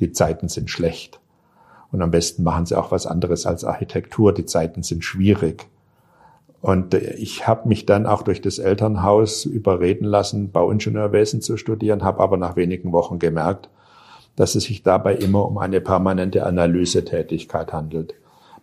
Die 0.00 0.12
Zeiten 0.12 0.48
sind 0.48 0.70
schlecht. 0.70 1.20
Und 1.92 2.00
am 2.00 2.10
besten 2.10 2.42
machen 2.42 2.64
Sie 2.64 2.78
auch 2.78 2.90
was 2.90 3.06
anderes 3.06 3.44
als 3.44 3.64
Architektur. 3.64 4.32
Die 4.32 4.46
Zeiten 4.46 4.82
sind 4.82 5.04
schwierig. 5.04 5.66
Und 6.66 6.94
äh, 6.94 7.14
ich 7.14 7.46
habe 7.46 7.68
mich 7.68 7.86
dann 7.86 8.06
auch 8.06 8.22
durch 8.22 8.40
das 8.40 8.58
Elternhaus 8.58 9.44
überreden 9.44 10.04
lassen, 10.04 10.50
Bauingenieurwesen 10.50 11.40
zu 11.40 11.56
studieren, 11.56 12.02
habe 12.02 12.18
aber 12.18 12.36
nach 12.36 12.56
wenigen 12.56 12.90
Wochen 12.90 13.20
gemerkt, 13.20 13.68
dass 14.34 14.56
es 14.56 14.64
sich 14.64 14.82
dabei 14.82 15.14
immer 15.14 15.46
um 15.46 15.58
eine 15.58 15.80
permanente 15.80 16.44
Analysetätigkeit 16.44 17.72
handelt. 17.72 18.14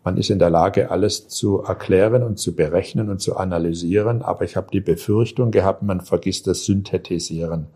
Man 0.04 0.18
ist 0.18 0.30
in 0.30 0.38
der 0.38 0.50
Lage, 0.50 0.92
alles 0.92 1.30
zu 1.30 1.62
erklären 1.62 2.24
und 2.24 2.40
zu 2.40 2.54
berechnen 2.58 3.10
und 3.10 3.22
zu 3.22 3.38
analysieren, 3.38 4.22
aber 4.22 4.44
ich 4.44 4.58
habe 4.58 4.68
die 4.74 4.82
Befürchtung 4.82 5.52
gehabt, 5.52 5.82
man 5.82 6.02
vergisst 6.02 6.46
das 6.46 6.66
Synthetisieren. 6.66 7.68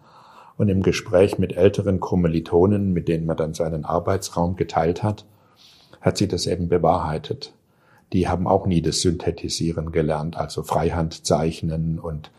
Und 0.57 0.67
im 0.67 0.83
Gespräch 0.83 1.39
mit 1.39 1.55
älteren 1.55 2.01
Kommilitonen, 2.01 2.91
mit 2.91 3.07
denen 3.07 3.27
man 3.27 3.37
dann 3.37 3.53
seinen 3.53 3.85
Arbeitsraum 3.85 4.57
geteilt 4.57 5.03
hat, 5.03 5.23
hat 6.01 6.17
sie 6.17 6.27
das 6.27 6.47
eben 6.47 6.67
bewahrheitet. 6.67 7.53
Die 8.13 8.27
haben 8.27 8.47
auch 8.47 8.65
nie 8.65 8.81
das 8.81 9.01
Synthetisieren 9.01 9.91
gelernt, 9.91 10.37
also 10.37 10.63
Freihand 10.63 11.25
zeichnen 11.25 11.99
und 11.99 12.31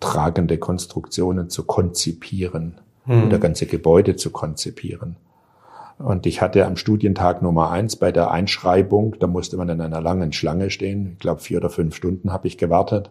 tragende 0.00 0.58
Konstruktionen 0.58 1.50
zu 1.50 1.64
konzipieren 1.64 2.80
hm. 3.04 3.26
oder 3.26 3.38
ganze 3.38 3.66
Gebäude 3.66 4.16
zu 4.16 4.30
konzipieren. 4.30 5.16
Und 5.98 6.26
ich 6.26 6.40
hatte 6.40 6.66
am 6.66 6.76
Studientag 6.76 7.42
Nummer 7.42 7.70
eins 7.70 7.96
bei 7.96 8.10
der 8.10 8.30
Einschreibung, 8.30 9.16
da 9.20 9.26
musste 9.26 9.56
man 9.56 9.68
in 9.68 9.80
einer 9.80 10.00
langen 10.00 10.32
Schlange 10.32 10.70
stehen. 10.70 11.12
Ich 11.12 11.18
glaube, 11.20 11.40
vier 11.40 11.58
oder 11.58 11.70
fünf 11.70 11.94
Stunden 11.94 12.32
habe 12.32 12.48
ich 12.48 12.58
gewartet. 12.58 13.10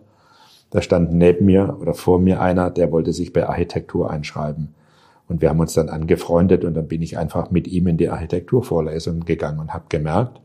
Da 0.72 0.82
stand 0.82 1.14
neben 1.14 1.46
mir 1.46 1.78
oder 1.80 1.94
vor 1.94 2.20
mir 2.20 2.42
einer, 2.42 2.70
der 2.70 2.92
wollte 2.92 3.14
sich 3.14 3.34
bei 3.34 3.48
Architektur 3.48 4.10
einschreiben. 4.10 4.74
Und 5.28 5.42
wir 5.42 5.50
haben 5.50 5.60
uns 5.60 5.74
dann 5.74 5.90
angefreundet 5.90 6.66
und 6.66 6.74
dann 6.74 6.88
bin 6.88 7.02
ich 7.02 7.18
einfach 7.18 7.52
mit 7.52 7.68
ihm 7.68 7.88
in 7.88 7.98
die 7.98 8.10
Architekturvorlesung 8.10 9.22
gegangen 9.22 9.60
und 9.60 9.74
habe 9.74 9.86
gemerkt, 9.88 10.42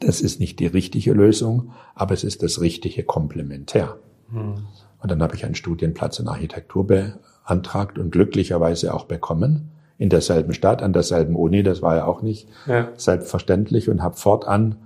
das 0.00 0.20
ist 0.20 0.40
nicht 0.40 0.58
die 0.60 0.66
richtige 0.66 1.12
Lösung, 1.12 1.72
aber 1.94 2.14
es 2.14 2.24
ist 2.24 2.42
das 2.42 2.60
richtige 2.60 3.02
Komplementär. 3.02 3.96
Hm. 4.30 4.66
Und 5.00 5.10
dann 5.10 5.22
habe 5.22 5.34
ich 5.34 5.44
einen 5.44 5.54
Studienplatz 5.54 6.18
in 6.18 6.28
Architektur 6.28 6.86
beantragt 6.86 7.98
und 7.98 8.10
glücklicherweise 8.10 8.94
auch 8.94 9.04
bekommen 9.04 9.70
in 9.98 10.08
derselben 10.08 10.54
Stadt, 10.54 10.82
an 10.82 10.92
derselben 10.92 11.36
Uni, 11.36 11.62
das 11.62 11.82
war 11.82 11.96
ja 11.96 12.06
auch 12.06 12.22
nicht 12.22 12.48
ja. 12.66 12.88
selbstverständlich 12.96 13.88
und 13.88 14.02
habe 14.02 14.16
fortan 14.16 14.76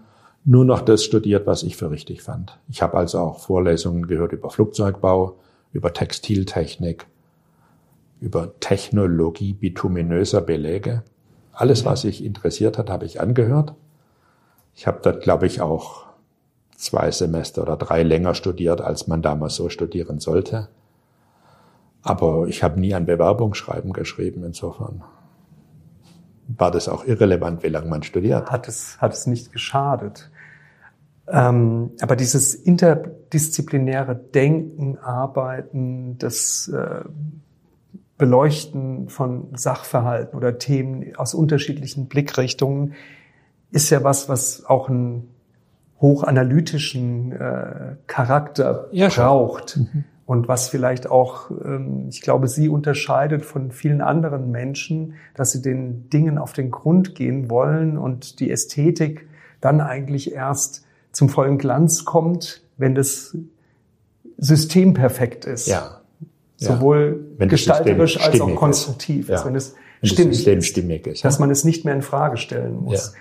nur 0.44 0.64
noch 0.64 0.80
das 0.80 1.04
studiert, 1.04 1.46
was 1.46 1.62
ich 1.62 1.76
für 1.76 1.90
richtig 1.90 2.22
fand. 2.22 2.58
Ich 2.68 2.82
habe 2.82 2.96
also 2.96 3.18
auch 3.18 3.40
Vorlesungen 3.40 4.06
gehört 4.06 4.32
über 4.32 4.50
Flugzeugbau, 4.50 5.36
über 5.72 5.92
Textiltechnik, 5.92 7.06
über 8.20 8.58
Technologie 8.60 9.52
bituminöser 9.52 10.40
Beläge. 10.40 11.02
Alles, 11.52 11.84
was 11.84 12.02
sich 12.02 12.24
interessiert 12.24 12.78
hat, 12.78 12.90
habe 12.90 13.04
ich 13.04 13.20
angehört. 13.20 13.74
Ich 14.78 14.86
habe 14.86 15.00
dort, 15.02 15.22
glaube 15.22 15.44
ich, 15.44 15.60
auch 15.60 16.06
zwei 16.76 17.10
Semester 17.10 17.62
oder 17.62 17.76
drei 17.76 18.04
länger 18.04 18.36
studiert, 18.36 18.80
als 18.80 19.08
man 19.08 19.22
damals 19.22 19.56
so 19.56 19.70
studieren 19.70 20.20
sollte. 20.20 20.68
Aber 22.02 22.46
ich 22.46 22.62
habe 22.62 22.78
nie 22.78 22.94
ein 22.94 23.04
Bewerbungsschreiben 23.04 23.92
geschrieben, 23.92 24.44
insofern 24.44 25.02
war 26.46 26.70
das 26.70 26.88
auch 26.88 27.04
irrelevant, 27.04 27.64
wie 27.64 27.70
lange 27.70 27.88
man 27.88 28.04
studiert. 28.04 28.52
Hat 28.52 28.68
es, 28.68 29.00
hat 29.00 29.12
es 29.12 29.26
nicht 29.26 29.52
geschadet. 29.52 30.30
Ähm, 31.26 31.90
aber 32.00 32.14
dieses 32.14 32.54
interdisziplinäre 32.54 34.14
Denken, 34.14 34.96
Arbeiten, 34.96 36.18
das 36.18 36.68
äh, 36.68 37.00
Beleuchten 38.16 39.08
von 39.08 39.48
Sachverhalten 39.56 40.36
oder 40.36 40.56
Themen 40.58 41.16
aus 41.16 41.34
unterschiedlichen 41.34 42.06
Blickrichtungen 42.06 42.94
ist 43.70 43.90
ja 43.90 44.02
was, 44.04 44.28
was 44.28 44.64
auch 44.64 44.88
einen 44.88 45.28
hochanalytischen 46.00 47.32
äh, 47.32 47.96
Charakter 48.06 48.88
ja, 48.92 49.08
braucht. 49.08 49.76
Mhm 49.76 50.04
und 50.28 50.46
was 50.46 50.68
vielleicht 50.68 51.10
auch, 51.10 51.50
ähm, 51.64 52.04
ich 52.10 52.20
glaube, 52.20 52.48
sie 52.48 52.68
unterscheidet 52.68 53.46
von 53.46 53.72
vielen 53.72 54.02
anderen 54.02 54.50
Menschen, 54.50 55.14
dass 55.34 55.52
sie 55.52 55.62
den 55.62 56.10
Dingen 56.10 56.36
auf 56.36 56.52
den 56.52 56.70
Grund 56.70 57.14
gehen 57.14 57.48
wollen 57.48 57.96
und 57.96 58.38
die 58.38 58.50
Ästhetik 58.50 59.26
dann 59.62 59.80
eigentlich 59.80 60.34
erst 60.34 60.84
zum 61.12 61.30
vollen 61.30 61.56
Glanz 61.56 62.04
kommt, 62.04 62.60
wenn 62.76 62.94
das 62.94 63.38
System 64.36 64.92
perfekt 64.92 65.46
ist. 65.46 65.66
Ja. 65.66 66.02
Sowohl 66.56 67.24
wenn 67.38 67.48
gestalterisch 67.48 68.20
als 68.20 68.38
auch 68.38 68.54
konstruktiv. 68.54 69.30
Ist. 69.30 69.40
Ja. 69.40 69.46
Wenn 69.46 69.54
es 69.54 69.76
wenn 70.02 70.10
stimmig, 70.10 70.36
System 70.36 70.60
stimmig 70.60 71.06
ist. 71.06 71.24
Dass 71.24 71.38
man 71.38 71.50
es 71.50 71.64
nicht 71.64 71.86
mehr 71.86 71.94
in 71.94 72.02
Frage 72.02 72.36
stellen 72.36 72.76
muss. 72.82 73.14
Ja. 73.14 73.20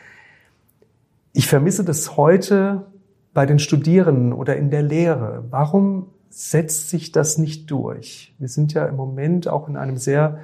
Ich 1.34 1.48
vermisse 1.48 1.84
das 1.84 2.18
heute 2.18 2.86
bei 3.34 3.46
den 3.46 3.60
Studierenden 3.60 4.34
oder 4.34 4.56
in 4.56 4.72
der 4.72 4.82
Lehre? 4.82 5.46
Warum 5.52 6.08
setzt 6.30 6.90
sich 6.90 7.12
das 7.12 7.38
nicht 7.38 7.70
durch? 7.70 8.34
Wir 8.40 8.48
sind 8.48 8.74
ja 8.74 8.86
im 8.86 8.96
Moment 8.96 9.48
auch 9.48 9.70
in 9.70 9.78
einem 9.78 9.98
sehr 9.98 10.40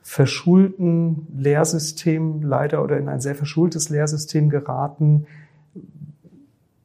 verschulten 0.00 1.26
Lehrsystem 1.36 2.42
leider 2.42 2.84
oder 2.84 2.98
in 2.98 3.08
ein 3.08 3.20
sehr 3.20 3.34
verschultes 3.34 3.88
Lehrsystem 3.88 4.48
geraten. 4.48 5.26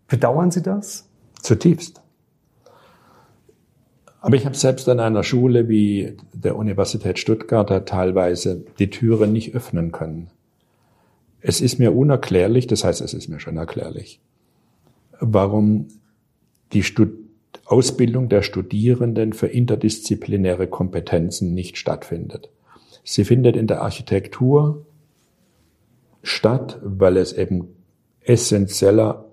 Bedauern 0.08 0.50
Sie 0.50 0.64
das? 0.64 1.08
Zutiefst. 1.42 2.02
Aber 4.20 4.36
ich 4.36 4.46
habe 4.46 4.56
selbst 4.56 4.90
an 4.90 5.00
einer 5.00 5.24
Schule 5.24 5.70
wie 5.70 6.18
der 6.34 6.56
Universität 6.56 7.20
Stuttgart 7.20 7.88
teilweise 7.88 8.64
die 8.80 8.90
Türen 8.90 9.34
nicht 9.34 9.54
öffnen 9.54 9.92
können. 9.92 10.32
Es 11.42 11.60
ist 11.60 11.80
mir 11.80 11.96
unerklärlich, 11.96 12.68
das 12.68 12.84
heißt, 12.84 13.02
es 13.02 13.14
ist 13.14 13.28
mir 13.28 13.40
schon 13.40 13.58
erklärlich, 13.58 14.22
warum 15.20 15.88
die 16.72 16.84
Stud 16.84 17.22
Ausbildung 17.66 18.28
der 18.28 18.42
Studierenden 18.42 19.34
für 19.34 19.48
interdisziplinäre 19.48 20.68
Kompetenzen 20.68 21.54
nicht 21.54 21.78
stattfindet. 21.78 22.50
Sie 23.04 23.24
findet 23.24 23.56
in 23.56 23.68
der 23.68 23.82
Architektur 23.82 24.86
statt, 26.22 26.80
weil 26.84 27.18
es 27.18 27.34
eben 27.34 27.70
essentieller 28.22 29.26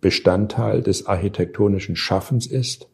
Bestandteil 0.00 0.82
des 0.82 1.06
architektonischen 1.06 1.94
Schaffens 1.94 2.46
ist. 2.46 2.88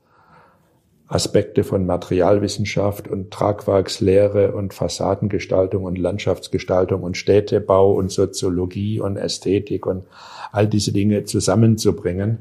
Aspekte 1.09 1.65
von 1.65 1.87
Materialwissenschaft 1.87 3.09
und 3.09 3.31
Tragwerkslehre 3.31 4.53
und 4.53 4.75
Fassadengestaltung 4.75 5.85
und 5.85 5.97
Landschaftsgestaltung 5.97 7.03
und 7.03 7.17
Städtebau 7.17 7.95
und 7.95 8.11
Soziologie 8.11 9.01
und 9.01 9.17
Ästhetik 9.17 9.87
und 9.87 10.05
all 10.53 10.67
diese 10.67 10.93
Dinge 10.93 11.25
zusammenzubringen, 11.25 12.39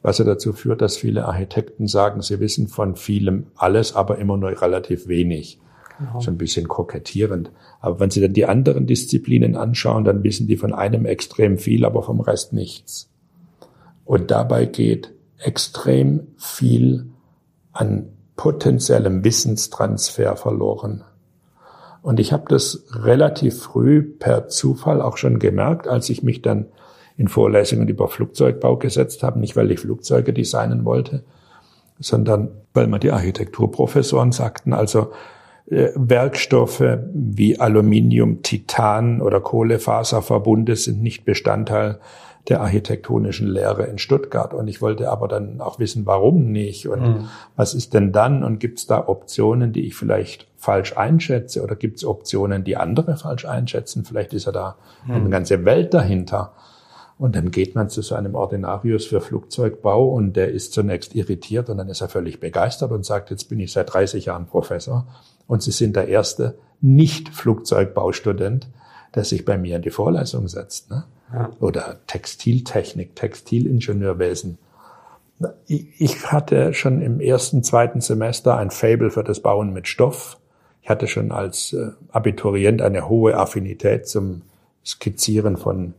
was 0.00 0.18
ja 0.18 0.24
dazu 0.24 0.54
führt, 0.54 0.80
dass 0.80 0.96
viele 0.96 1.26
Architekten 1.26 1.86
sagen, 1.86 2.22
sie 2.22 2.40
wissen 2.40 2.68
von 2.68 2.96
vielem 2.96 3.48
alles, 3.56 3.94
aber 3.94 4.16
immer 4.16 4.38
nur 4.38 4.60
relativ 4.62 5.06
wenig. 5.06 5.60
Genau. 5.98 6.20
So 6.20 6.30
ein 6.30 6.38
bisschen 6.38 6.66
kokettierend. 6.68 7.50
Aber 7.80 7.98
wenn 7.98 8.10
Sie 8.10 8.20
dann 8.20 8.32
die 8.32 8.46
anderen 8.46 8.86
Disziplinen 8.86 9.56
anschauen, 9.56 10.04
dann 10.04 10.22
wissen 10.22 10.46
die 10.46 10.56
von 10.56 10.72
einem 10.72 11.06
extrem 11.06 11.58
viel, 11.58 11.84
aber 11.84 12.04
vom 12.04 12.20
Rest 12.20 12.52
nichts. 12.52 13.10
Und 14.04 14.30
dabei 14.30 14.64
geht 14.66 15.12
extrem 15.38 16.28
viel 16.36 17.06
an 17.78 18.08
potenziellem 18.34 19.22
Wissenstransfer 19.22 20.34
verloren. 20.34 21.04
Und 22.02 22.18
ich 22.18 22.32
habe 22.32 22.44
das 22.48 22.86
relativ 22.90 23.62
früh 23.62 24.02
per 24.02 24.48
Zufall 24.48 25.00
auch 25.00 25.16
schon 25.16 25.38
gemerkt, 25.38 25.86
als 25.86 26.10
ich 26.10 26.24
mich 26.24 26.42
dann 26.42 26.66
in 27.16 27.28
Vorlesungen 27.28 27.86
über 27.86 28.08
Flugzeugbau 28.08 28.76
gesetzt 28.78 29.22
habe, 29.22 29.38
nicht 29.38 29.54
weil 29.54 29.70
ich 29.70 29.78
Flugzeuge 29.78 30.32
designen 30.32 30.84
wollte, 30.84 31.22
sondern 32.00 32.50
weil 32.74 32.88
mir 32.88 32.98
die 32.98 33.12
Architekturprofessoren 33.12 34.32
sagten, 34.32 34.72
also 34.72 35.12
äh, 35.66 35.90
Werkstoffe 35.94 36.98
wie 37.12 37.60
Aluminium, 37.60 38.42
Titan 38.42 39.22
oder 39.22 39.40
Kohlefaserverbunde 39.40 40.74
sind 40.74 41.00
nicht 41.00 41.24
Bestandteil 41.24 42.00
der 42.48 42.62
architektonischen 42.62 43.46
Lehre 43.46 43.84
in 43.84 43.98
Stuttgart. 43.98 44.54
Und 44.54 44.68
ich 44.68 44.80
wollte 44.80 45.10
aber 45.10 45.28
dann 45.28 45.60
auch 45.60 45.78
wissen, 45.78 46.06
warum 46.06 46.50
nicht 46.50 46.88
und 46.88 47.00
mhm. 47.02 47.28
was 47.56 47.74
ist 47.74 47.92
denn 47.92 48.10
dann 48.10 48.42
und 48.42 48.58
gibt 48.58 48.78
es 48.78 48.86
da 48.86 49.06
Optionen, 49.06 49.72
die 49.72 49.86
ich 49.86 49.94
vielleicht 49.94 50.46
falsch 50.56 50.96
einschätze 50.96 51.62
oder 51.62 51.76
gibt 51.76 51.98
es 51.98 52.04
Optionen, 52.04 52.64
die 52.64 52.76
andere 52.76 53.16
falsch 53.16 53.44
einschätzen? 53.44 54.04
Vielleicht 54.04 54.32
ist 54.32 54.46
ja 54.46 54.52
da 54.52 54.76
mhm. 55.06 55.14
eine 55.14 55.30
ganze 55.30 55.64
Welt 55.64 55.92
dahinter. 55.92 56.54
Und 57.18 57.34
dann 57.34 57.50
geht 57.50 57.74
man 57.74 57.90
zu 57.90 58.00
so 58.00 58.14
einem 58.14 58.34
Ordinarius 58.36 59.04
für 59.04 59.20
Flugzeugbau 59.20 60.08
und 60.08 60.34
der 60.34 60.52
ist 60.52 60.72
zunächst 60.72 61.16
irritiert 61.16 61.68
und 61.68 61.76
dann 61.78 61.88
ist 61.88 62.00
er 62.00 62.08
völlig 62.08 62.38
begeistert 62.38 62.92
und 62.92 63.04
sagt, 63.04 63.30
jetzt 63.30 63.48
bin 63.48 63.58
ich 63.58 63.72
seit 63.72 63.92
30 63.92 64.26
Jahren 64.26 64.46
Professor 64.46 65.06
und 65.48 65.62
Sie 65.62 65.72
sind 65.72 65.96
der 65.96 66.06
erste 66.06 66.58
Nicht-Flugzeugbaustudent, 66.80 68.68
der 69.16 69.24
sich 69.24 69.44
bei 69.44 69.58
mir 69.58 69.76
in 69.76 69.82
die 69.82 69.90
Vorlesung 69.90 70.46
setzt. 70.46 70.90
Ne? 70.90 71.04
Ja. 71.32 71.50
Oder 71.60 72.00
Textiltechnik, 72.06 73.14
Textilingenieurwesen. 73.16 74.58
Ich 75.66 76.32
hatte 76.32 76.74
schon 76.74 77.00
im 77.00 77.20
ersten, 77.20 77.62
zweiten 77.62 78.00
Semester 78.00 78.56
ein 78.56 78.70
Fable 78.70 79.10
für 79.10 79.22
das 79.22 79.40
Bauen 79.40 79.72
mit 79.72 79.86
Stoff. 79.86 80.38
Ich 80.82 80.90
hatte 80.90 81.06
schon 81.06 81.32
als 81.32 81.72
äh, 81.74 81.90
Abiturient 82.10 82.82
eine 82.82 83.08
hohe 83.08 83.36
Affinität 83.36 84.08
zum 84.08 84.42
Skizzieren 84.84 85.56
von 85.56 85.94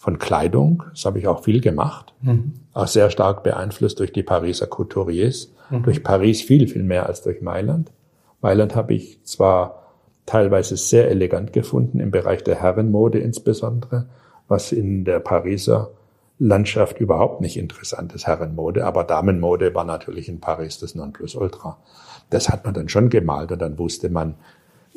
von 0.00 0.18
Kleidung. 0.18 0.82
Das 0.92 1.04
habe 1.04 1.18
ich 1.18 1.28
auch 1.28 1.44
viel 1.44 1.60
gemacht. 1.60 2.14
Mhm. 2.22 2.54
Auch 2.72 2.86
sehr 2.86 3.10
stark 3.10 3.42
beeinflusst 3.42 4.00
durch 4.00 4.14
die 4.14 4.22
Pariser 4.22 4.66
Couturiers. 4.66 5.52
Mhm. 5.68 5.82
Durch 5.82 6.02
Paris 6.02 6.40
viel, 6.40 6.68
viel 6.68 6.82
mehr 6.82 7.04
als 7.04 7.20
durch 7.20 7.42
Mailand. 7.42 7.92
Mailand 8.40 8.74
habe 8.74 8.94
ich 8.94 9.22
zwar 9.24 9.92
teilweise 10.24 10.78
sehr 10.78 11.10
elegant 11.10 11.52
gefunden, 11.52 12.00
im 12.00 12.10
Bereich 12.10 12.42
der 12.42 12.62
Herrenmode 12.62 13.18
insbesondere, 13.18 14.06
was 14.50 14.72
in 14.72 15.04
der 15.04 15.20
Pariser 15.20 15.90
Landschaft 16.38 16.98
überhaupt 17.00 17.40
nicht 17.40 17.56
interessant 17.56 18.14
ist, 18.14 18.26
Herrenmode, 18.26 18.84
aber 18.84 19.04
Damenmode 19.04 19.74
war 19.74 19.84
natürlich 19.84 20.28
in 20.28 20.40
Paris 20.40 20.78
das 20.78 20.94
Nonplusultra. 20.94 21.76
Das 22.30 22.48
hat 22.48 22.64
man 22.64 22.74
dann 22.74 22.88
schon 22.88 23.10
gemalt 23.10 23.52
und 23.52 23.60
dann 23.60 23.78
wusste 23.78 24.08
man, 24.08 24.34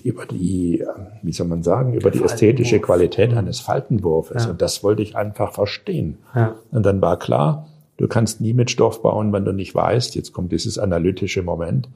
über 0.01 0.25
die, 0.25 0.83
wie 1.21 1.31
soll 1.31 1.47
man 1.47 1.63
sagen, 1.63 1.93
über 1.93 2.11
die 2.11 2.23
ästhetische 2.23 2.79
Qualität 2.79 3.31
mhm. 3.31 3.37
eines 3.37 3.59
Faltenwurfes. 3.59 4.45
Ja. 4.45 4.51
Und 4.51 4.61
das 4.61 4.83
wollte 4.83 5.01
ich 5.01 5.15
einfach 5.15 5.53
verstehen. 5.53 6.17
Ja. 6.33 6.55
Und 6.71 6.85
dann 6.85 7.01
war 7.01 7.19
klar, 7.19 7.67
du 7.97 8.07
kannst 8.07 8.41
nie 8.41 8.53
mit 8.53 8.71
Stoff 8.71 9.01
bauen, 9.01 9.31
wenn 9.33 9.45
du 9.45 9.51
nicht 9.51 9.75
weißt, 9.75 10.15
jetzt 10.15 10.33
kommt 10.33 10.51
dieses 10.51 10.79
analytische 10.79 11.43
Moment, 11.43 11.89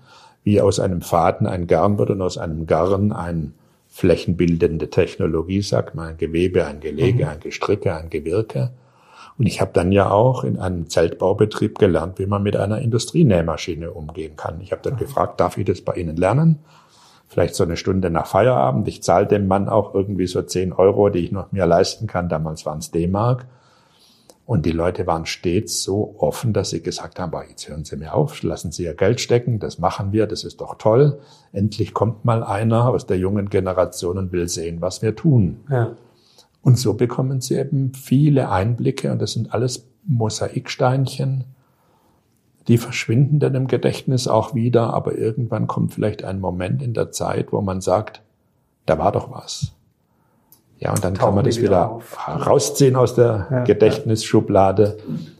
wie 0.43 0.61
aus 0.61 0.79
einem 0.79 1.01
Faden 1.01 1.47
ein 1.47 1.67
Garn 1.67 1.97
wird 1.97 2.09
und 2.11 2.21
aus 2.21 2.37
einem 2.37 2.67
Garn 2.67 3.11
ein 3.11 3.53
flächenbildende 3.97 4.91
Technologie, 4.91 5.63
sagt 5.63 5.95
man, 5.95 6.09
ein 6.09 6.17
Gewebe, 6.17 6.65
ein 6.65 6.79
Gelege, 6.79 7.25
mhm. 7.25 7.31
ein 7.31 7.39
Gestricke, 7.39 7.95
ein 7.95 8.11
Gewirke. 8.11 8.69
Und 9.39 9.47
ich 9.47 9.59
habe 9.59 9.71
dann 9.73 9.91
ja 9.91 10.11
auch 10.11 10.43
in 10.43 10.59
einem 10.59 10.87
Zeltbaubetrieb 10.87 11.79
gelernt, 11.79 12.19
wie 12.19 12.27
man 12.27 12.43
mit 12.43 12.55
einer 12.55 12.79
Industrienähmaschine 12.79 13.91
umgehen 13.91 14.35
kann. 14.35 14.61
Ich 14.61 14.71
habe 14.71 14.83
dann 14.83 14.93
mhm. 14.93 14.99
gefragt, 14.99 15.39
darf 15.39 15.57
ich 15.57 15.65
das 15.65 15.81
bei 15.81 15.93
Ihnen 15.93 16.15
lernen? 16.15 16.59
vielleicht 17.27 17.55
so 17.55 17.63
eine 17.63 17.75
Stunde 17.75 18.09
nach 18.09 18.25
Feierabend. 18.25 18.87
Ich 18.87 19.03
zahle 19.03 19.27
dem 19.27 19.47
Mann 19.47 19.67
auch 19.67 19.93
irgendwie 19.93 20.27
so 20.27 20.41
10 20.41 20.71
Euro, 20.73 21.09
die 21.09 21.19
ich 21.19 21.31
noch 21.31 21.51
mir 21.51 21.65
leisten 21.65 22.07
kann. 22.07 22.29
Damals 22.29 22.65
waren 22.65 22.79
es 22.79 22.91
D-Mark. 22.91 23.45
Und 24.47 24.65
die 24.65 24.71
Leute 24.71 25.05
waren 25.05 25.25
stets 25.25 25.83
so 25.83 26.15
offen, 26.19 26.53
dass 26.53 26.69
sie 26.69 26.81
gesagt 26.81 27.19
haben, 27.19 27.33
jetzt 27.49 27.67
hören 27.67 27.83
Sie 27.83 27.97
mir 27.97 28.13
auf, 28.13 28.41
lassen 28.43 28.71
Sie 28.71 28.85
Ihr 28.85 28.93
Geld 28.93 29.19
stecken, 29.19 29.59
das 29.59 29.77
machen 29.77 30.13
wir, 30.13 30.25
das 30.25 30.45
ist 30.45 30.61
doch 30.61 30.75
toll. 30.75 31.19
Endlich 31.51 31.93
kommt 31.93 32.23
mal 32.23 32.45
einer 32.45 32.87
aus 32.87 33.05
der 33.05 33.17
jungen 33.17 33.49
Generation 33.49 34.17
und 34.17 34.31
will 34.31 34.47
sehen, 34.47 34.79
was 34.79 35.01
wir 35.01 35.17
tun. 35.17 35.57
Ja. 35.69 35.97
Und 36.61 36.79
so 36.79 36.93
bekommen 36.93 37.41
Sie 37.41 37.55
eben 37.55 37.93
viele 37.93 38.49
Einblicke 38.49 39.11
und 39.11 39.21
das 39.21 39.33
sind 39.33 39.53
alles 39.53 39.85
Mosaiksteinchen, 40.05 41.43
die 42.69 42.77
verschwinden 42.77 43.39
dann 43.39 43.53
im 43.53 43.67
Gedächtnis 43.67 44.29
auch 44.29 44.55
wieder, 44.55 44.93
aber 44.93 45.17
irgendwann 45.17 45.67
kommt 45.67 45.93
vielleicht 45.93 46.23
ein 46.23 46.39
Moment 46.39 46.81
in 46.81 46.93
der 46.93 47.11
Zeit, 47.11 47.51
wo 47.51 47.59
man 47.59 47.81
sagt, 47.81 48.21
da 48.85 48.97
war 48.97 49.11
doch 49.11 49.29
was. 49.29 49.73
Ja, 50.79 50.91
und 50.91 51.03
dann 51.03 51.15
Tauchen 51.15 51.25
kann 51.25 51.35
man 51.35 51.45
das 51.45 51.57
wieder, 51.57 51.99
wieder 51.99 52.45
rausziehen 52.45 52.95
aus 52.95 53.15
der 53.15 53.47
ja, 53.49 53.63
Gedächtnisschublade 53.63 54.97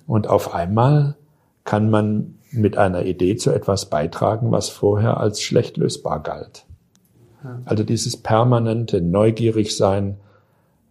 und 0.08 0.28
auf 0.28 0.54
einmal 0.54 1.16
kann 1.64 1.90
man 1.90 2.36
mit 2.52 2.78
einer 2.78 3.06
Idee 3.06 3.36
zu 3.36 3.52
etwas 3.52 3.90
beitragen, 3.90 4.52
was 4.52 4.70
vorher 4.70 5.18
als 5.20 5.42
schlecht 5.42 5.78
lösbar 5.78 6.24
galt. 6.24 6.66
Also 7.66 7.84
dieses 7.84 8.18
permanente 8.18 9.02
Neugierigsein, 9.02 10.18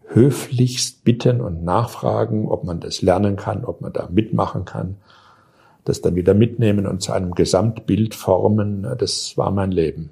höflichst 0.09 1.05
bitten 1.05 1.41
und 1.41 1.65
nachfragen, 1.65 2.49
ob 2.49 2.65
man 2.65 2.81
das 2.81 3.03
lernen 3.03 3.37
kann, 3.37 3.65
ob 3.65 3.81
man 3.81 3.93
da 3.93 4.09
mitmachen 4.11 4.65
kann, 4.65 4.97
das 5.85 6.01
dann 6.01 6.15
wieder 6.15 6.35
mitnehmen 6.35 6.87
und 6.87 7.03
zu 7.03 7.13
einem 7.13 7.35
Gesamtbild 7.35 8.15
formen, 8.15 8.87
das 8.99 9.37
war 9.37 9.51
mein 9.51 9.73
Leben. 9.73 10.11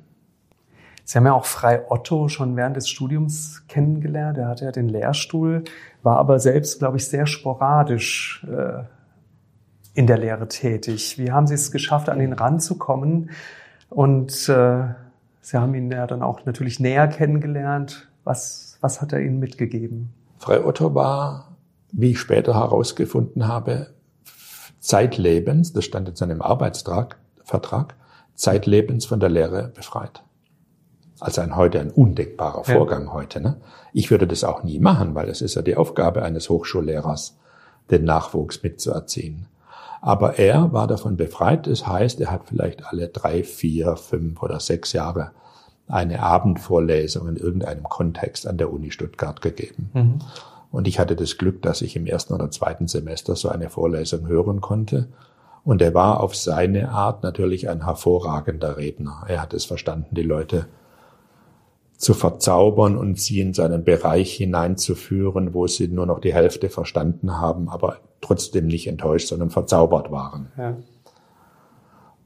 Sie 1.05 1.19
haben 1.19 1.27
ja 1.27 1.35
auch 1.35 1.45
Frei 1.45 1.85
Otto 1.91 2.29
schon 2.29 2.57
während 2.57 2.77
des 2.77 2.89
Studiums 2.89 3.65
kennengelernt. 3.69 4.39
Er 4.39 4.49
hatte 4.49 4.65
ja 4.65 4.73
den 4.73 4.89
Lehrstuhl, 4.89 5.65
war 6.03 6.17
aber 6.17 6.39
selbst, 6.39 6.79
glaube 6.79 6.97
ich, 6.97 7.07
sehr 7.07 7.27
sporadisch 7.27 8.47
äh, 8.51 8.85
in 9.93 10.07
der 10.07 10.19
Lehre 10.19 10.49
tätig. 10.49 11.19
Wie 11.19 11.31
haben 11.31 11.47
Sie 11.47 11.55
es 11.55 11.71
geschafft, 11.71 12.09
an 12.09 12.21
ihn 12.21 12.33
ranzukommen? 12.33 13.31
Und 13.91 14.49
äh, 14.49 14.85
Sie 15.43 15.59
haben 15.59 15.75
ihn 15.75 15.91
ja 15.91 16.07
dann 16.07 16.23
auch 16.23 16.47
natürlich 16.47 16.81
näher 16.81 17.07
kennengelernt. 17.07 18.09
Was, 18.25 18.79
was 18.81 19.03
hat 19.03 19.13
er 19.13 19.21
Ihnen 19.21 19.39
mitgegeben? 19.39 20.13
Frei 20.39 20.65
Otto 20.65 20.95
war, 20.95 21.57
wie 21.93 22.13
ich 22.13 22.19
später 22.19 22.55
herausgefunden 22.55 23.47
habe, 23.47 23.89
zeitlebens, 24.81 25.75
das 25.75 25.85
stand 25.85 26.09
in 26.09 26.17
seinem 26.17 26.41
Arbeitsvertrag, 26.41 27.95
zeitlebens 28.35 29.05
von 29.05 29.21
der 29.21 29.29
Lehre 29.29 29.69
befreit. 29.69 30.23
Also 31.25 31.41
ein 31.41 31.57
heute 31.57 31.81
ein 31.81 31.91
undenkbarer 31.91 32.65
Vorgang 32.65 33.07
ja. 33.07 33.13
heute. 33.15 33.41
Ne? 33.41 33.57
Ich 33.95 34.11
würde 34.11 34.27
das 34.27 34.45
auch 34.45 34.63
nie 34.63 34.79
machen, 34.79 35.15
weil 35.15 35.31
es 35.31 35.41
ist 35.41 35.55
ja 35.55 35.63
die 35.63 35.75
Aufgabe 35.75 36.23
eines 36.23 36.51
Hochschullehrers, 36.51 37.39
den 37.91 38.05
Nachwuchs 38.05 38.63
mitzuerziehen. 38.63 39.47
Aber 40.03 40.39
er 40.39 40.75
war 40.75 40.87
davon 40.87 41.17
befreit. 41.17 41.67
Das 41.67 41.87
heißt, 41.87 42.21
er 42.21 42.31
hat 42.31 42.43
vielleicht 42.45 42.85
alle 42.85 43.09
drei, 43.09 43.43
vier, 43.43 43.97
fünf 43.97 44.43
oder 44.43 44.61
sechs 44.61 44.93
Jahre 44.93 45.31
eine 45.89 46.23
Abendvorlesung 46.23 47.27
in 47.27 47.37
irgendeinem 47.37 47.85
Kontext 47.85 48.47
an 48.47 48.59
der 48.59 48.71
Uni 48.71 48.91
Stuttgart 48.91 49.41
gegeben. 49.41 49.91
Mhm. 49.95 50.19
Und 50.71 50.87
ich 50.87 50.99
hatte 50.99 51.17
das 51.17 51.39
Glück, 51.39 51.63
dass 51.63 51.81
ich 51.81 51.97
im 51.97 52.05
ersten 52.05 52.35
oder 52.35 52.51
zweiten 52.51 52.87
Semester 52.87 53.35
so 53.35 53.49
eine 53.49 53.71
Vorlesung 53.71 54.27
hören 54.29 54.61
konnte. 54.61 55.09
Und 55.65 55.81
er 55.81 55.95
war 55.95 56.21
auf 56.21 56.37
seine 56.37 56.91
Art 56.91 57.23
natürlich 57.23 57.71
ein 57.71 57.87
hervorragender 57.87 58.77
Redner. 58.77 59.25
Er 59.27 59.41
hat 59.41 59.55
es 59.55 59.65
verstanden, 59.65 60.15
die 60.15 60.23
Leute 60.23 60.67
zu 61.97 62.15
verzaubern 62.15 62.97
und 62.97 63.19
sie 63.19 63.41
in 63.41 63.55
seinen 63.55 63.85
Bereich 63.85 64.35
hineinzuführen, 64.35 65.55
wo 65.55 65.67
sie 65.67 65.89
nur 65.89 66.07
noch 66.07 66.19
die 66.19 66.35
Hälfte 66.35 66.69
verstanden 66.69 67.39
haben, 67.41 67.69
aber 67.69 67.99
trotzdem 68.21 68.67
nicht 68.67 68.87
enttäuscht, 68.87 69.29
sondern 69.29 69.51
verzaubert 69.51 70.11
waren. 70.11 70.49
Ja. 70.57 70.77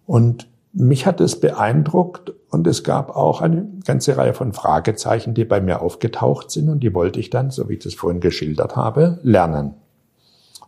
Und 0.07 0.49
mich 0.73 1.07
hat 1.07 1.21
es 1.21 1.41
beeindruckt 1.41 2.33
und 2.51 2.67
es 2.67 2.85
gab 2.85 3.15
auch 3.15 3.41
eine 3.41 3.69
ganze 3.85 4.17
Reihe 4.17 4.35
von 4.35 4.53
Fragezeichen, 4.53 5.35
die 5.35 5.45
bei 5.45 5.61
mir 5.61 5.83
aufgetaucht 5.83 6.51
sind 6.51 6.69
und 6.69 6.81
die 6.81 6.95
wollte 6.95 7.21
ich 7.21 7.31
dann, 7.31 7.51
so 7.51 7.69
wie 7.69 7.75
ich 7.75 7.85
das 7.85 7.95
vorhin 7.95 8.21
geschildert 8.21 8.77
habe, 8.77 9.19
lernen. 9.23 9.75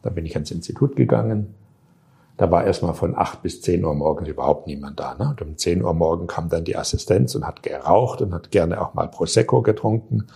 Dann 0.02 0.14
bin 0.14 0.26
ich 0.26 0.34
ans 0.34 0.50
Institut 0.50 0.96
gegangen. 0.96 1.54
Da 2.40 2.50
war 2.50 2.64
erstmal 2.64 2.94
von 2.94 3.14
acht 3.18 3.42
bis 3.42 3.60
zehn 3.60 3.84
Uhr 3.84 3.92
morgens 3.92 4.26
überhaupt 4.26 4.66
niemand 4.66 4.98
da. 4.98 5.14
Ne? 5.14 5.28
Und 5.28 5.42
um 5.42 5.58
zehn 5.58 5.84
Uhr 5.84 5.92
morgen 5.92 6.26
kam 6.26 6.48
dann 6.48 6.64
die 6.64 6.74
Assistenz 6.74 7.34
und 7.34 7.46
hat 7.46 7.62
geraucht 7.62 8.22
und 8.22 8.32
hat 8.32 8.50
gerne 8.50 8.80
auch 8.80 8.94
mal 8.94 9.08
Prosecco 9.08 9.60
getrunken. 9.60 10.26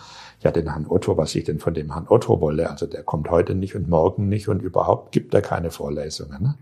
Ja, 0.41 0.51
den 0.51 0.69
Herrn 0.69 0.85
Otto, 0.87 1.17
was 1.17 1.33
ich 1.33 1.45
denn 1.45 1.57
von 1.57 1.73
dem 1.73 1.93
Herrn 1.93 2.05
Otto 2.07 2.39
wolle, 2.41 2.69
also 2.69 2.85
der 2.85 3.01
kommt 3.01 3.31
heute 3.31 3.55
nicht 3.55 3.73
und 3.73 3.89
morgen 3.89 4.29
nicht 4.29 4.47
und 4.47 4.61
überhaupt 4.61 5.13
gibt 5.13 5.33
er 5.33 5.41
keine 5.41 5.71
Vorlesungen. 5.71 6.43
Ne? 6.43 6.55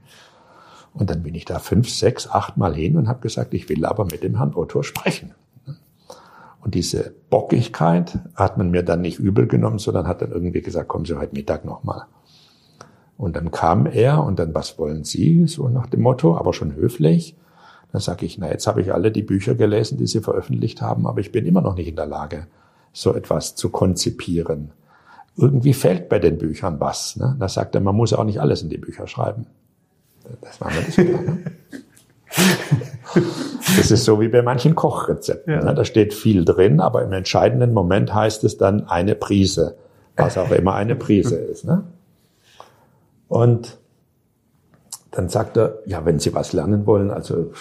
Und 0.93 1.09
dann 1.09 1.23
bin 1.23 1.35
ich 1.35 1.43
da 1.43 1.59
fünf, 1.59 1.89
sechs, 1.89 2.29
acht 2.29 2.55
Mal 2.55 2.73
hin 2.73 2.95
und 2.95 3.09
habe 3.09 3.19
gesagt, 3.19 3.53
ich 3.53 3.67
will 3.67 3.83
aber 3.85 4.05
mit 4.05 4.23
dem 4.23 4.37
Herrn 4.37 4.55
Otto 4.55 4.81
sprechen. 4.81 5.33
Und 6.61 6.73
diese 6.73 7.13
Bockigkeit 7.29 8.17
hat 8.35 8.57
man 8.57 8.71
mir 8.71 8.83
dann 8.83 9.01
nicht 9.01 9.19
übel 9.19 9.47
genommen, 9.47 9.79
sondern 9.79 10.07
hat 10.07 10.21
dann 10.21 10.31
irgendwie 10.31 10.61
gesagt, 10.61 10.87
kommen 10.87 11.03
Sie 11.03 11.15
heute 11.15 11.35
Mittag 11.35 11.65
nochmal. 11.65 12.05
Und 13.17 13.35
dann 13.35 13.51
kam 13.51 13.85
er 13.85 14.23
und 14.23 14.39
dann, 14.39 14.53
was 14.55 14.77
wollen 14.79 15.03
Sie? 15.03 15.47
So 15.47 15.69
nach 15.69 15.87
dem 15.87 16.01
Motto, 16.01 16.37
aber 16.37 16.53
schon 16.53 16.75
höflich. 16.75 17.35
Dann 17.91 18.01
sage 18.01 18.25
ich, 18.25 18.37
na, 18.37 18.49
jetzt 18.49 18.65
habe 18.65 18.81
ich 18.81 18.93
alle 18.93 19.11
die 19.11 19.21
Bücher 19.21 19.55
gelesen, 19.55 19.97
die 19.97 20.07
Sie 20.07 20.19
veröffentlicht 20.19 20.81
haben, 20.81 21.05
aber 21.05 21.19
ich 21.19 21.31
bin 21.31 21.45
immer 21.45 21.61
noch 21.61 21.75
nicht 21.75 21.87
in 21.87 21.95
der 21.95 22.07
Lage, 22.07 22.47
so 22.91 23.13
etwas 23.13 23.55
zu 23.55 23.69
konzipieren. 23.69 24.71
Irgendwie 25.37 25.73
fehlt 25.73 26.09
bei 26.09 26.19
den 26.19 26.37
Büchern 26.37 26.79
was. 26.79 27.15
Ne? 27.15 27.35
Da 27.39 27.47
sagt 27.47 27.75
er, 27.75 27.81
man 27.81 27.95
muss 27.95 28.13
auch 28.13 28.23
nicht 28.23 28.41
alles 28.41 28.63
in 28.63 28.69
die 28.69 28.77
Bücher 28.77 29.07
schreiben. 29.07 29.45
Das 30.41 30.59
war 30.59 30.71
mir 30.71 30.81
nicht 30.81 30.95
klar. 30.95 31.21
Ne? 31.21 31.43
Das 33.77 33.91
ist 33.91 34.05
so 34.05 34.19
wie 34.19 34.27
bei 34.27 34.41
manchen 34.41 34.75
Kochrezepten. 34.75 35.53
Ja. 35.53 35.63
Ne? 35.63 35.73
Da 35.73 35.85
steht 35.85 36.13
viel 36.13 36.45
drin, 36.45 36.79
aber 36.79 37.03
im 37.03 37.11
entscheidenden 37.11 37.73
Moment 37.73 38.13
heißt 38.13 38.43
es 38.43 38.57
dann 38.57 38.87
eine 38.87 39.15
Prise, 39.15 39.75
was 40.15 40.37
auch 40.37 40.51
immer 40.51 40.73
eine 40.75 40.95
Prise 40.95 41.35
ist. 41.51 41.65
Ne? 41.65 41.83
Und 43.33 43.79
dann 45.09 45.27
sagt 45.27 45.57
er, 45.57 45.79
ja, 45.87 46.05
wenn 46.05 46.19
Sie 46.19 46.35
was 46.35 46.53
lernen 46.53 46.85
wollen, 46.85 47.09
also 47.09 47.51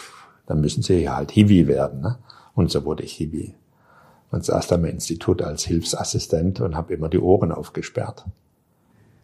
dann 0.45 0.61
müssen 0.61 0.83
Sie 0.83 0.99
ja 0.99 1.17
halt 1.17 1.31
Hiwi 1.31 1.67
werden. 1.67 2.03
Ne? 2.03 2.19
Und 2.55 2.71
so 2.71 2.85
wurde 2.85 3.03
ich 3.05 3.15
Hiwi. 3.15 3.55
Und 4.31 4.45
saß 4.45 4.67
da 4.67 4.75
im 4.75 4.85
Institut 4.85 5.41
als 5.41 5.65
Hilfsassistent 5.65 6.61
und 6.61 6.77
habe 6.77 6.93
immer 6.93 7.09
die 7.09 7.21
Ohren 7.21 7.53
aufgesperrt. 7.53 8.27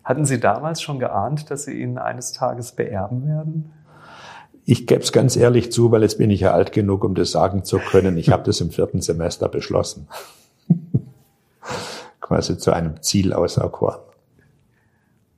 Hatten 0.04 0.24
Sie 0.24 0.40
damals 0.40 0.80
schon 0.80 0.98
geahnt, 0.98 1.50
dass 1.50 1.64
Sie 1.64 1.82
ihn 1.82 1.98
eines 1.98 2.32
Tages 2.32 2.72
beerben 2.72 3.28
werden? 3.28 3.70
Ich 4.64 4.86
gebe 4.86 5.02
es 5.02 5.12
ganz 5.12 5.36
ehrlich 5.36 5.70
zu, 5.70 5.92
weil 5.92 6.00
jetzt 6.00 6.16
bin 6.16 6.30
ich 6.30 6.40
ja 6.40 6.54
alt 6.54 6.72
genug, 6.72 7.04
um 7.04 7.14
das 7.14 7.30
sagen 7.30 7.62
zu 7.62 7.78
können. 7.78 8.16
Ich 8.16 8.30
habe 8.30 8.44
das 8.44 8.62
im 8.62 8.70
vierten 8.70 9.02
Semester 9.02 9.50
beschlossen. 9.50 10.08
Quasi 12.22 12.56
zu 12.56 12.72
einem 12.72 13.02
Ziel 13.02 13.34
auserkoren. 13.34 14.07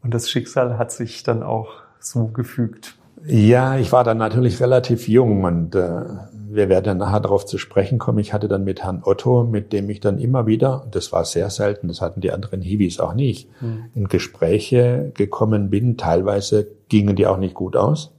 Und 0.02 0.14
das 0.14 0.30
Schicksal 0.30 0.78
hat 0.78 0.92
sich 0.92 1.22
dann 1.22 1.42
auch 1.42 1.68
so 1.98 2.26
gefügt. 2.26 2.96
Ja, 3.26 3.76
ich 3.76 3.92
war 3.92 4.02
dann 4.02 4.18
natürlich 4.18 4.60
relativ 4.60 5.06
jung 5.06 5.44
und 5.44 5.74
äh, 5.74 6.02
wir 6.32 6.68
werden 6.68 6.98
nachher 6.98 7.20
darauf 7.20 7.44
zu 7.44 7.58
sprechen 7.58 7.98
kommen. 7.98 8.18
Ich 8.18 8.32
hatte 8.32 8.48
dann 8.48 8.64
mit 8.64 8.82
Herrn 8.82 9.02
Otto, 9.04 9.44
mit 9.44 9.72
dem 9.72 9.90
ich 9.90 10.00
dann 10.00 10.18
immer 10.18 10.46
wieder, 10.46 10.86
das 10.90 11.12
war 11.12 11.24
sehr 11.24 11.50
selten, 11.50 11.88
das 11.88 12.00
hatten 12.00 12.20
die 12.20 12.32
anderen 12.32 12.62
Hiwis 12.62 12.98
auch 12.98 13.14
nicht, 13.14 13.48
mhm. 13.60 13.84
in 13.94 14.08
Gespräche 14.08 15.12
gekommen 15.14 15.68
bin. 15.68 15.98
Teilweise 15.98 16.66
gingen 16.88 17.14
die 17.14 17.26
auch 17.26 17.36
nicht 17.36 17.54
gut 17.54 17.76
aus, 17.76 18.12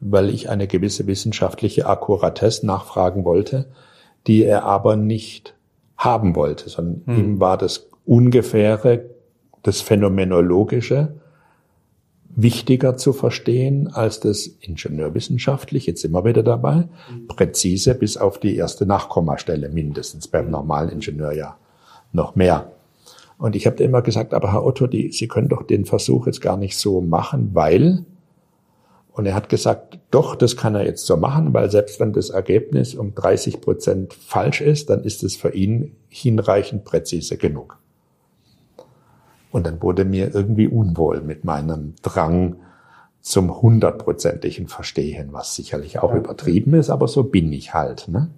weil 0.00 0.30
ich 0.30 0.50
eine 0.50 0.66
gewisse 0.66 1.06
wissenschaftliche 1.06 1.86
Akkuratesse 1.86 2.66
nachfragen 2.66 3.24
wollte, 3.24 3.66
die 4.26 4.44
er 4.44 4.64
aber 4.64 4.96
nicht 4.96 5.54
haben 5.96 6.34
wollte, 6.34 6.68
sondern 6.68 7.02
mhm. 7.06 7.18
ihm 7.18 7.40
war 7.40 7.56
das 7.56 7.88
ungefähre, 8.04 9.04
das 9.62 9.80
Phänomenologische, 9.80 11.14
wichtiger 12.40 12.96
zu 12.96 13.12
verstehen 13.12 13.88
als 13.88 14.20
das 14.20 14.46
ingenieurwissenschaftlich, 14.46 15.86
jetzt 15.86 16.02
sind 16.02 16.12
wir 16.12 16.24
wieder 16.24 16.42
dabei, 16.44 16.88
präzise 17.26 17.94
bis 17.94 18.16
auf 18.16 18.38
die 18.38 18.54
erste 18.54 18.86
Nachkommastelle 18.86 19.68
mindestens, 19.68 20.28
beim 20.28 20.50
normalen 20.50 20.90
Ingenieur 20.90 21.32
ja 21.32 21.56
noch 22.12 22.36
mehr. 22.36 22.70
Und 23.38 23.56
ich 23.56 23.66
habe 23.66 23.82
immer 23.82 24.02
gesagt, 24.02 24.34
aber 24.34 24.52
Herr 24.52 24.64
Otto, 24.64 24.86
die, 24.86 25.10
Sie 25.12 25.28
können 25.28 25.48
doch 25.48 25.62
den 25.62 25.84
Versuch 25.84 26.26
jetzt 26.26 26.40
gar 26.40 26.56
nicht 26.56 26.76
so 26.76 27.00
machen, 27.00 27.50
weil, 27.54 28.04
und 29.12 29.26
er 29.26 29.34
hat 29.34 29.48
gesagt, 29.48 29.98
doch, 30.10 30.36
das 30.36 30.56
kann 30.56 30.74
er 30.74 30.84
jetzt 30.84 31.06
so 31.06 31.16
machen, 31.16 31.54
weil 31.54 31.70
selbst 31.70 31.98
wenn 31.98 32.12
das 32.12 32.30
Ergebnis 32.30 32.94
um 32.94 33.14
30 33.14 33.60
Prozent 33.60 34.14
falsch 34.14 34.60
ist, 34.60 34.90
dann 34.90 35.02
ist 35.02 35.22
es 35.22 35.36
für 35.36 35.54
ihn 35.54 35.96
hinreichend 36.08 36.84
präzise 36.84 37.36
genug. 37.36 37.78
Und 39.58 39.66
dann 39.66 39.82
wurde 39.82 40.04
mir 40.04 40.32
irgendwie 40.32 40.68
unwohl 40.68 41.20
mit 41.20 41.42
meinem 41.42 41.96
Drang 42.02 42.60
zum 43.20 43.60
hundertprozentigen 43.60 44.68
Verstehen, 44.68 45.32
was 45.32 45.56
sicherlich 45.56 45.98
auch 45.98 46.12
ja. 46.12 46.18
übertrieben 46.18 46.74
ist, 46.74 46.90
aber 46.90 47.08
so 47.08 47.24
bin 47.24 47.52
ich 47.52 47.74
halt. 47.74 48.06
Ne? 48.06 48.30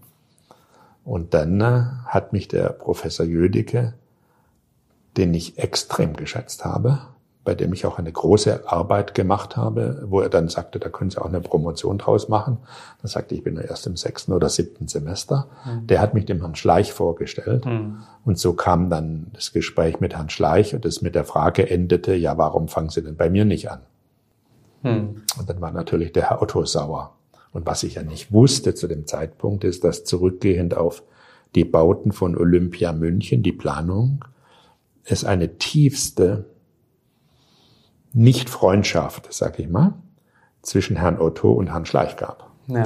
Und 1.05 1.35
dann 1.35 1.61
äh, 1.61 1.83
hat 2.07 2.33
mich 2.33 2.49
der 2.49 2.71
Professor 2.71 3.27
Jödecke, 3.27 3.93
den 5.19 5.35
ich 5.35 5.59
extrem 5.59 6.15
geschätzt 6.15 6.65
habe, 6.65 7.01
bei 7.43 7.55
dem 7.55 7.73
ich 7.73 7.87
auch 7.87 7.99
eine 7.99 8.13
große 8.13 8.71
Arbeit 8.71 9.15
gemacht 9.15 9.57
habe, 9.57 10.05
wo 10.07 10.21
er 10.21 10.29
dann 10.29 10.49
sagte, 10.49 10.79
da 10.79 10.91
können 10.91 11.11
Sie 11.11 11.21
auch 11.21 11.27
eine 11.27 11.41
Promotion 11.41 11.97
draus 11.97 12.29
machen. 12.29 12.59
Dann 13.01 13.09
sagte 13.09 13.35
ich, 13.35 13.43
bin 13.43 13.55
nur 13.55 13.65
erst 13.65 13.87
im 13.87 13.97
sechsten 13.97 14.33
oder 14.33 14.51
siebten 14.51 14.89
Semester. 14.89 15.49
Mhm. 15.65 15.87
Der 15.87 16.01
hat 16.01 16.13
mich 16.13 16.27
dem 16.27 16.41
Herrn 16.41 16.55
Schleich 16.55 16.93
vorgestellt. 16.93 17.65
Mhm. 17.65 18.03
Und 18.25 18.39
so 18.39 18.53
kam 18.53 18.91
dann 18.91 19.29
das 19.33 19.53
Gespräch 19.53 20.01
mit 20.01 20.15
Herrn 20.15 20.29
Schleich 20.29 20.75
und 20.75 20.85
das 20.85 21.01
mit 21.01 21.15
der 21.15 21.25
Frage 21.25 21.71
endete, 21.71 22.15
ja, 22.15 22.37
warum 22.37 22.69
fangen 22.69 22.91
Sie 22.91 23.03
denn 23.03 23.17
bei 23.17 23.31
mir 23.31 23.47
nicht 23.47 23.71
an? 23.71 23.81
Mhm. 24.83 25.23
Und 25.39 25.49
dann 25.49 25.63
war 25.63 25.73
natürlich 25.73 26.13
der 26.13 26.29
Herr 26.29 26.43
Otto 26.43 26.65
sauer. 26.67 27.15
Und 27.53 27.67
was 27.67 27.83
ich 27.83 27.95
ja 27.95 28.03
nicht 28.03 28.33
wusste 28.33 28.75
zu 28.75 28.87
dem 28.87 29.07
Zeitpunkt, 29.07 29.65
ist, 29.65 29.83
dass 29.83 30.05
zurückgehend 30.05 30.77
auf 30.77 31.03
die 31.55 31.65
Bauten 31.65 32.13
von 32.13 32.37
Olympia 32.37 32.93
München, 32.93 33.43
die 33.43 33.53
Planung, 33.53 34.25
es 35.05 35.25
eine 35.25 35.57
tiefste 35.57 36.45
nicht-Freundschaft, 38.13 39.33
sag 39.33 39.59
ich 39.59 39.69
mal, 39.69 39.95
zwischen 40.63 40.97
Herrn 40.97 41.21
Otto 41.21 41.53
und 41.53 41.69
Herrn 41.69 41.87
Schleich 41.87 42.17
gab. 42.17 42.51
Ja. 42.67 42.85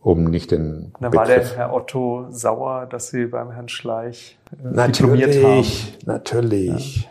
Um 0.00 0.24
nicht 0.24 0.50
den 0.50 0.92
Da 1.00 1.12
war 1.12 1.26
der 1.26 1.44
Herr 1.56 1.72
Otto 1.72 2.26
sauer, 2.30 2.86
dass 2.86 3.08
Sie 3.08 3.26
beim 3.26 3.50
Herrn 3.50 3.68
Schleich 3.68 4.38
äh, 4.52 4.68
natürlich, 4.68 5.44
haben. 5.44 5.66
Natürlich. 6.06 7.04
Ja. 7.04 7.10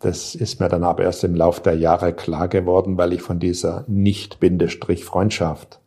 Das 0.00 0.34
ist 0.36 0.60
mir 0.60 0.68
dann 0.68 0.84
aber 0.84 1.02
erst 1.02 1.24
im 1.24 1.34
Lauf 1.34 1.60
der 1.60 1.76
Jahre 1.76 2.12
klar 2.12 2.46
geworden, 2.46 2.96
weil 2.96 3.12
ich 3.12 3.22
von 3.22 3.40
dieser 3.40 3.84
Nicht-Freundschaft 3.88 5.80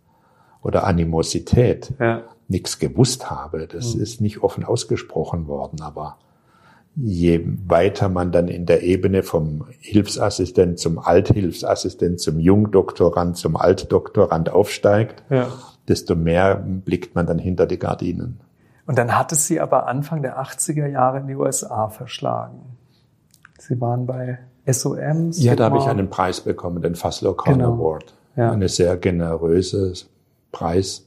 oder 0.62 0.84
Animosität 0.86 1.94
ja. 2.00 2.24
nichts 2.50 2.80
gewusst 2.80 3.32
habe. 3.32 3.68
Das 3.68 3.96
mhm. 3.96 4.02
ist 4.02 4.20
nicht 4.20 4.44
offen 4.44 4.66
ausgesprochen 4.66 5.48
worden, 5.48 5.82
aber 5.82 6.18
je 6.96 7.46
weiter 7.68 8.10
man 8.10 8.32
dann 8.32 8.48
in 8.48 8.66
der 8.66 8.84
Ebene 8.84 9.24
vom 9.24 9.66
Hilfsassistent 9.80 10.80
zum 10.80 11.00
Althilfsassistent, 11.00 12.20
zum 12.20 12.40
Jungdoktorand, 12.40 13.38
zum 13.38 13.56
Altdoktorand 13.56 14.50
aufsteigt, 14.50 15.24
ja. 15.30 15.48
desto 15.88 16.16
mehr 16.16 16.56
blickt 16.56 17.16
man 17.16 17.26
dann 17.26 17.40
hinter 17.40 17.66
die 17.66 17.80
Gardinen. 17.80 18.42
Und 18.86 18.98
dann 18.98 19.18
hat 19.18 19.32
es 19.32 19.48
Sie 19.48 19.60
aber 19.62 19.88
Anfang 19.88 20.22
der 20.22 20.42
80er 20.42 20.88
Jahre 20.88 21.20
in 21.20 21.28
die 21.28 21.36
USA 21.36 21.88
verschlagen. 21.90 22.78
Sie 23.58 23.80
waren 23.80 24.06
bei 24.06 24.40
SOM. 24.66 25.32
Ja, 25.34 25.56
da 25.56 25.66
habe 25.66 25.78
ich 25.78 25.86
einen 25.86 26.10
Preis 26.10 26.42
bekommen, 26.42 26.82
den 26.82 26.96
Faslow 26.96 27.34
Corner 27.34 27.66
genau. 27.66 27.74
Award. 27.76 28.14
Ja. 28.36 28.52
Eine 28.52 28.70
sehr 28.70 28.98
generöse 28.98 29.94
Preis 30.52 31.06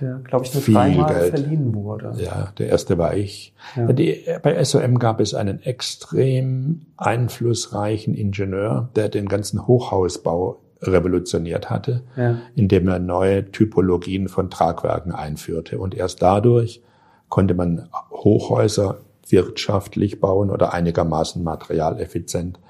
der, 0.00 0.20
glaube 0.24 0.44
ich, 0.44 0.54
nur 0.54 0.62
dreimal 0.62 1.30
verliehen 1.30 1.74
wurde. 1.74 2.12
Ja, 2.16 2.52
der 2.58 2.68
erste 2.68 2.98
war 2.98 3.14
ich. 3.14 3.54
Ja. 3.76 3.92
Die, 3.92 4.24
bei 4.42 4.62
SOM 4.64 4.98
gab 4.98 5.20
es 5.20 5.34
einen 5.34 5.62
extrem 5.62 6.86
einflussreichen 6.96 8.14
Ingenieur, 8.14 8.88
der 8.96 9.08
den 9.08 9.28
ganzen 9.28 9.66
Hochhausbau 9.66 10.60
revolutioniert 10.82 11.70
hatte, 11.70 12.02
ja. 12.16 12.38
indem 12.54 12.88
er 12.88 12.98
neue 12.98 13.50
Typologien 13.50 14.28
von 14.28 14.50
Tragwerken 14.50 15.12
einführte. 15.12 15.78
Und 15.78 15.94
erst 15.94 16.22
dadurch 16.22 16.82
konnte 17.28 17.54
man 17.54 17.88
Hochhäuser 18.10 18.98
wirtschaftlich 19.28 20.20
bauen 20.20 20.50
oder 20.50 20.72
einigermaßen 20.72 21.42
materialeffizient, 21.42 22.60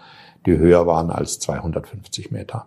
die 0.47 0.57
höher 0.57 0.87
waren 0.87 1.11
als 1.11 1.39
250 1.41 2.31
Meter. 2.31 2.67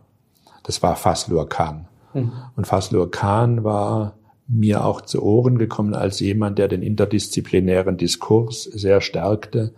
Das 0.63 0.83
war 0.83 0.95
Faslur 0.95 1.47
Khan. 1.49 1.87
Mhm. 2.13 2.31
Und 2.55 2.67
Faslur 2.67 3.09
Khan 3.09 3.63
war 3.63 4.13
mir 4.49 4.83
auch 4.83 5.01
zu 5.01 5.23
Ohren 5.23 5.57
gekommen 5.57 5.93
als 5.93 6.19
jemand, 6.19 6.57
der 6.57 6.67
den 6.67 6.81
interdisziplinären 6.81 7.97
Diskurs 7.97 8.63
sehr 8.63 8.99
stärkte, 8.99 9.73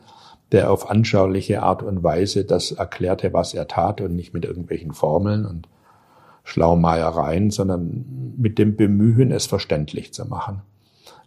der 0.52 0.72
auf 0.72 0.90
anschauliche 0.90 1.62
Art 1.62 1.84
und 1.84 2.04
Weise 2.04 2.46
das 2.46 2.72
erklärte, 2.72 3.34
was 3.34 3.54
er 3.54 3.68
tat 3.68 4.02
und 4.02 4.16
nicht 4.16 4.34
mit 4.34 4.46
irgendwelchen 4.46 4.94
Formeln 4.94 5.46
und 5.46 5.68
Schlaumeiereien, 6.44 7.52
sondern 7.52 8.34
mit 8.38 8.58
dem 8.58 8.76
Bemühen, 8.76 9.32
es 9.32 9.46
verständlich 9.46 10.14
zu 10.14 10.26
machen. 10.26 10.62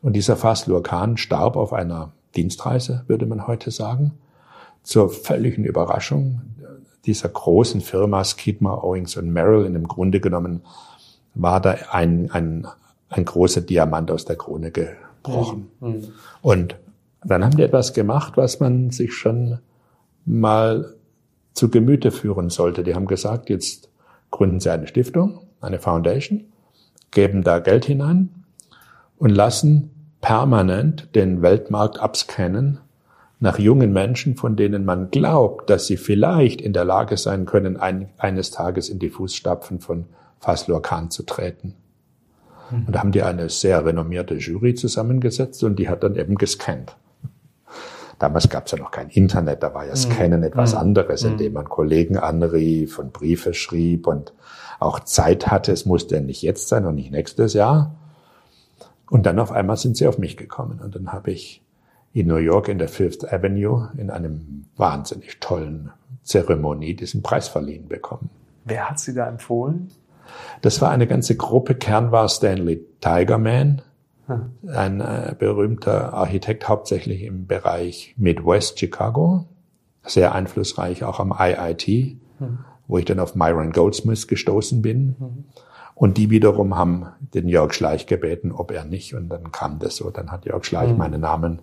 Und 0.03 0.15
dieser 0.15 0.37
Faslur 0.37 0.83
Khan 0.83 1.17
starb 1.17 1.57
auf 1.57 1.73
einer 1.73 2.13
Dienstreise, 2.35 3.05
würde 3.07 3.27
man 3.27 3.47
heute 3.47 3.71
sagen, 3.71 4.13
zur 4.83 5.09
völligen 5.09 5.65
Überraschung 5.65 6.43
dieser 7.07 7.29
großen 7.29 7.81
Firma 7.81 8.25
Skidmore, 8.25 8.83
Owings 8.83 9.17
und 9.17 9.31
Merrill. 9.31 9.67
In 9.67 9.75
dem 9.75 9.89
Grunde 9.89 10.21
genommen 10.21 10.63
war 11.35 11.61
da 11.61 11.77
ein, 11.91 12.31
ein, 12.31 12.67
ein 13.17 13.25
großer 13.25 13.61
Diamant 13.61 14.11
aus 14.11 14.25
der 14.25 14.37
Krone 14.37 14.71
gebrochen. 14.71 15.71
Mhm. 15.81 15.89
mhm. 15.89 16.05
Und 16.43 16.77
dann 17.25 17.43
haben 17.43 17.57
die 17.57 17.63
etwas 17.63 17.95
gemacht, 17.95 18.37
was 18.37 18.61
man 18.61 18.91
sich 18.91 19.15
schon 19.15 19.59
mal 20.27 20.95
zu 21.55 21.71
Gemüte 21.71 22.11
führen 22.11 22.51
sollte. 22.51 22.83
Die 22.83 22.95
haben 22.95 23.07
gesagt, 23.07 23.49
jetzt 23.49 23.89
gründen 24.31 24.61
sie 24.61 24.71
eine 24.71 24.87
Stiftung, 24.87 25.41
eine 25.61 25.79
Foundation, 25.79 26.45
geben 27.13 27.43
da 27.43 27.61
Geld 27.61 27.87
hinein 27.87 28.29
und 29.17 29.31
lassen 29.31 29.91
permanent 30.21 31.15
den 31.15 31.41
Weltmarkt 31.41 32.01
abscannen 32.01 32.81
nach 33.41 33.59
jungen 33.59 33.93
Menschen, 33.93 34.37
von 34.37 34.57
denen 34.57 34.85
man 34.85 35.11
glaubt, 35.11 35.71
dass 35.71 35.87
sie 35.87 35.97
vielleicht 35.97 36.61
in 36.61 36.73
der 36.73 36.85
Lage 36.85 37.17
sein 37.17 37.47
können, 37.47 37.77
ein, 37.77 38.09
eines 38.19 38.51
Tages 38.51 38.89
in 38.89 38.99
die 38.99 39.11
Fußstapfen 39.11 39.81
von 39.81 40.07
Fazlur 40.41 40.83
Khan 40.83 41.11
zu 41.11 41.23
treten. 41.23 41.75
Mhm. 42.75 42.87
Und 42.87 42.93
da 42.95 43.01
haben 43.01 43.13
die 43.13 43.23
eine 43.23 43.49
sehr 43.49 43.85
renommierte 43.85 44.35
Jury 44.35 44.75
zusammengesetzt 44.75 45.63
und 45.65 45.79
die 45.79 45.89
hat 45.89 46.03
dann 46.03 46.17
eben 46.17 46.37
gescannt. 46.37 46.97
Damals 48.19 48.49
gab 48.49 48.67
es 48.67 48.73
ja 48.73 48.79
noch 48.79 48.91
kein 48.91 49.11
Internet, 49.11 49.63
da 49.63 49.75
war 49.75 49.87
ja 49.87 49.97
Scannen 49.97 50.41
mhm. 50.41 50.47
etwas 50.47 50.73
mhm. 50.73 50.81
anderes, 50.81 51.25
indem 51.25 51.55
man 51.55 51.69
Kollegen 51.69 52.17
anrief 52.17 52.99
und 52.99 53.13
Briefe 53.13 53.55
schrieb 53.55 54.07
und 54.07 54.33
auch 54.79 55.01
Zeit 55.01 55.49
hatte. 55.49 55.73
Es 55.73 55.85
musste 55.85 56.21
nicht 56.21 56.43
jetzt 56.43 56.69
sein 56.69 56.87
und 56.87 56.95
nicht 56.95 57.11
nächstes 57.11 57.55
Jahr. 57.55 57.95
Und 59.11 59.27
dann 59.27 59.39
auf 59.39 59.53
einmal 59.53 59.77
sind 59.77 59.97
sie 59.97 60.07
auf 60.07 60.19
mich 60.19 60.37
gekommen 60.37 60.81
und 60.83 60.95
dann 60.95 61.13
habe 61.13 61.31
ich 61.31 61.63
in 62.13 62.29
New 62.29 62.37
York 62.37 62.69
in 62.69 62.79
der 62.79 62.89
Fifth 62.89 63.31
Avenue 63.31 63.91
in 63.97 64.09
einem 64.09 64.67
wahnsinnig 64.77 65.41
tollen 65.41 65.91
Zeremonie 66.23 66.95
diesen 66.95 67.23
Preis 67.23 67.49
verliehen 67.49 67.89
bekommen. 67.89 68.31
Wer 68.65 68.89
hat 68.89 68.99
Sie 68.99 69.13
da 69.13 69.29
empfohlen? 69.29 69.91
Das 70.63 70.81
war 70.81 70.91
eine 70.91 71.07
ganze 71.07 71.37
Gruppe. 71.37 71.75
Kern 71.75 72.13
war 72.13 72.29
Stanley 72.29 72.85
Tigerman, 73.01 73.83
hm. 74.27 74.53
ein 74.73 75.01
äh, 75.01 75.35
berühmter 75.39 76.15
Architekt, 76.15 76.69
hauptsächlich 76.69 77.23
im 77.23 77.47
Bereich 77.47 78.15
Midwest 78.17 78.79
Chicago, 78.79 79.45
sehr 80.03 80.35
einflussreich 80.35 81.05
auch 81.05 81.21
am 81.21 81.35
IIT, 81.39 81.87
hm. 82.39 82.59
wo 82.87 82.99
ich 82.99 83.05
dann 83.05 83.21
auf 83.21 83.35
Myron 83.35 83.73
Goldsmith 83.73 84.29
gestoßen 84.29 84.83
bin. 84.83 85.17
Hm. 85.19 85.45
Und 85.95 86.19
die 86.19 86.31
wiederum 86.31 86.77
haben 86.77 87.07
den 87.21 87.49
Jörg 87.49 87.73
Schleich 87.73 88.07
gebeten, 88.07 88.51
ob 88.51 88.73
er 88.73 88.85
nicht. 88.85 89.15
Und 89.15 89.29
dann 89.29 89.53
kam 89.53 89.79
das 89.79 89.97
so. 89.97 90.11
Dann 90.11 90.33
hat 90.33 90.45
Jörg 90.45 90.65
Schleich 90.65 90.97
meinen 90.97 91.21
Namen 91.21 91.61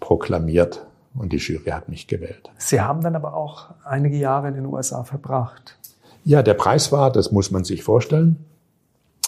proklamiert 0.00 0.86
und 1.14 1.32
die 1.32 1.36
Jury 1.36 1.70
hat 1.70 1.88
mich 1.88 2.06
gewählt. 2.06 2.50
Sie 2.56 2.80
haben 2.80 3.00
dann 3.00 3.16
aber 3.16 3.34
auch 3.34 3.70
einige 3.84 4.16
Jahre 4.16 4.48
in 4.48 4.54
den 4.54 4.66
USA 4.66 5.04
verbracht. 5.04 5.78
Ja, 6.24 6.42
der 6.42 6.54
Preis 6.54 6.90
war, 6.90 7.12
das 7.12 7.32
muss 7.32 7.50
man 7.50 7.64
sich 7.64 7.82
vorstellen, 7.82 8.44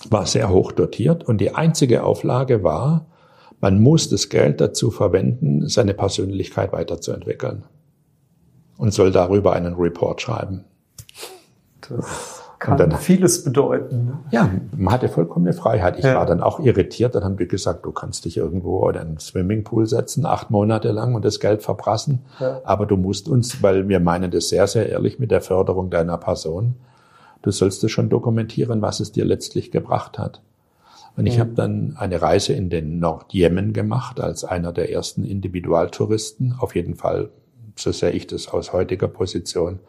war 0.08 0.26
sehr 0.26 0.48
hoch 0.48 0.72
dotiert 0.72 1.24
und 1.24 1.38
die 1.38 1.54
einzige 1.54 2.04
Auflage 2.04 2.62
war, 2.62 3.06
man 3.60 3.80
muss 3.80 4.08
das 4.08 4.28
Geld 4.28 4.60
dazu 4.60 4.90
verwenden, 4.90 5.68
seine 5.68 5.94
Persönlichkeit 5.94 6.72
weiterzuentwickeln 6.72 7.64
und 8.76 8.92
soll 8.92 9.12
darüber 9.12 9.52
einen 9.52 9.74
Report 9.74 10.20
schreiben. 10.20 10.64
Das 11.88 12.45
kann 12.58 12.78
dann, 12.78 12.92
vieles 12.92 13.44
bedeuten. 13.44 14.06
Ne? 14.06 14.18
Ja, 14.30 14.50
man 14.76 14.94
hatte 14.94 15.08
vollkommene 15.08 15.52
Freiheit. 15.52 15.98
Ich 15.98 16.04
ja. 16.04 16.14
war 16.14 16.26
dann 16.26 16.42
auch 16.42 16.60
irritiert. 16.60 17.14
Dann 17.14 17.24
haben 17.24 17.38
wir 17.38 17.46
gesagt, 17.46 17.84
du 17.84 17.92
kannst 17.92 18.24
dich 18.24 18.36
irgendwo 18.36 18.88
in 18.88 18.96
einen 18.96 19.18
Swimmingpool 19.18 19.86
setzen, 19.86 20.24
acht 20.26 20.50
Monate 20.50 20.92
lang 20.92 21.14
und 21.14 21.24
das 21.24 21.40
Geld 21.40 21.62
verprassen. 21.62 22.24
Ja. 22.40 22.60
Aber 22.64 22.86
du 22.86 22.96
musst 22.96 23.28
uns, 23.28 23.62
weil 23.62 23.88
wir 23.88 24.00
meinen 24.00 24.30
das 24.30 24.48
sehr, 24.48 24.66
sehr 24.66 24.88
ehrlich 24.88 25.18
mit 25.18 25.30
der 25.30 25.42
Förderung 25.42 25.90
deiner 25.90 26.16
Person, 26.16 26.76
du 27.42 27.50
sollst 27.50 27.84
es 27.84 27.90
schon 27.90 28.08
dokumentieren, 28.08 28.82
was 28.82 29.00
es 29.00 29.12
dir 29.12 29.24
letztlich 29.24 29.70
gebracht 29.70 30.18
hat. 30.18 30.40
Und 31.16 31.26
ich 31.26 31.36
mhm. 31.36 31.40
habe 31.40 31.50
dann 31.54 31.96
eine 31.98 32.20
Reise 32.20 32.52
in 32.52 32.68
den 32.68 32.98
Nordjemen 32.98 33.72
gemacht 33.72 34.20
als 34.20 34.44
einer 34.44 34.72
der 34.72 34.92
ersten 34.92 35.24
Individualtouristen. 35.24 36.56
Auf 36.58 36.74
jeden 36.74 36.94
Fall, 36.94 37.30
so 37.74 37.90
sehe 37.92 38.10
ich 38.10 38.26
das 38.26 38.48
aus 38.48 38.72
heutiger 38.72 39.08
Position, 39.08 39.80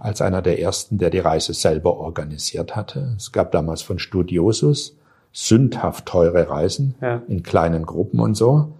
als 0.00 0.20
einer 0.20 0.42
der 0.42 0.60
ersten, 0.60 0.98
der 0.98 1.10
die 1.10 1.18
Reise 1.18 1.54
selber 1.54 1.96
organisiert 1.96 2.76
hatte. 2.76 3.14
Es 3.16 3.32
gab 3.32 3.52
damals 3.52 3.82
von 3.82 3.98
Studiosus 3.98 4.96
sündhaft 5.32 6.06
teure 6.06 6.48
Reisen 6.48 6.94
ja. 7.00 7.22
in 7.28 7.42
kleinen 7.42 7.84
Gruppen 7.84 8.20
und 8.20 8.34
so. 8.34 8.72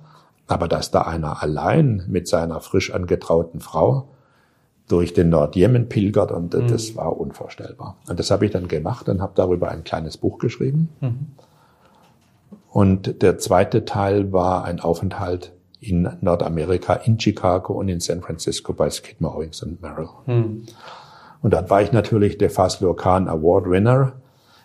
Aber 0.47 0.69
dass 0.69 0.91
da 0.91 1.03
einer 1.03 1.43
allein 1.43 2.05
mit 2.07 2.29
seiner 2.29 2.61
frisch 2.61 2.93
angetrauten 2.93 3.61
Frau 3.61 4.09
durch 4.89 5.15
den 5.15 5.31
Nordjemen 5.31 5.89
pilgert 5.89 6.31
und 6.31 6.55
mhm. 6.55 6.69
das 6.69 6.95
war 6.95 7.19
unvorstellbar. 7.19 7.97
Und 8.07 8.21
das 8.21 8.31
habe 8.31 8.45
ich 8.45 8.53
dann 8.53 8.69
gemacht 8.69 9.09
und 9.09 9.23
habe 9.23 9.33
darüber 9.35 9.71
ein 9.71 9.85
kleines 9.85 10.19
Buch 10.19 10.39
geschrieben. 10.39 10.91
Mhm. 11.01 11.27
Und 12.71 13.23
der 13.23 13.39
zweite 13.39 13.85
Teil 13.85 14.33
war 14.33 14.65
ein 14.65 14.81
Aufenthalt 14.81 15.53
in 15.89 16.09
Nordamerika, 16.21 16.95
in 16.95 17.19
Chicago 17.19 17.75
und 17.75 17.89
in 17.89 18.01
San 18.01 18.21
Francisco 18.21 18.73
bei 18.73 18.91
Skidmore, 18.91 19.37
Owings 19.37 19.63
und 19.63 19.81
Merrill. 19.83 20.09
Hm. 20.27 20.67
Und 21.43 21.53
dort 21.53 21.69
war 21.69 21.83
ich 21.83 21.93
natürlich 21.93 22.39
der 22.39 22.51
Fazlur 22.51 22.97
Khan 22.97 23.29
Award 23.29 23.69
Winner. 23.69 24.15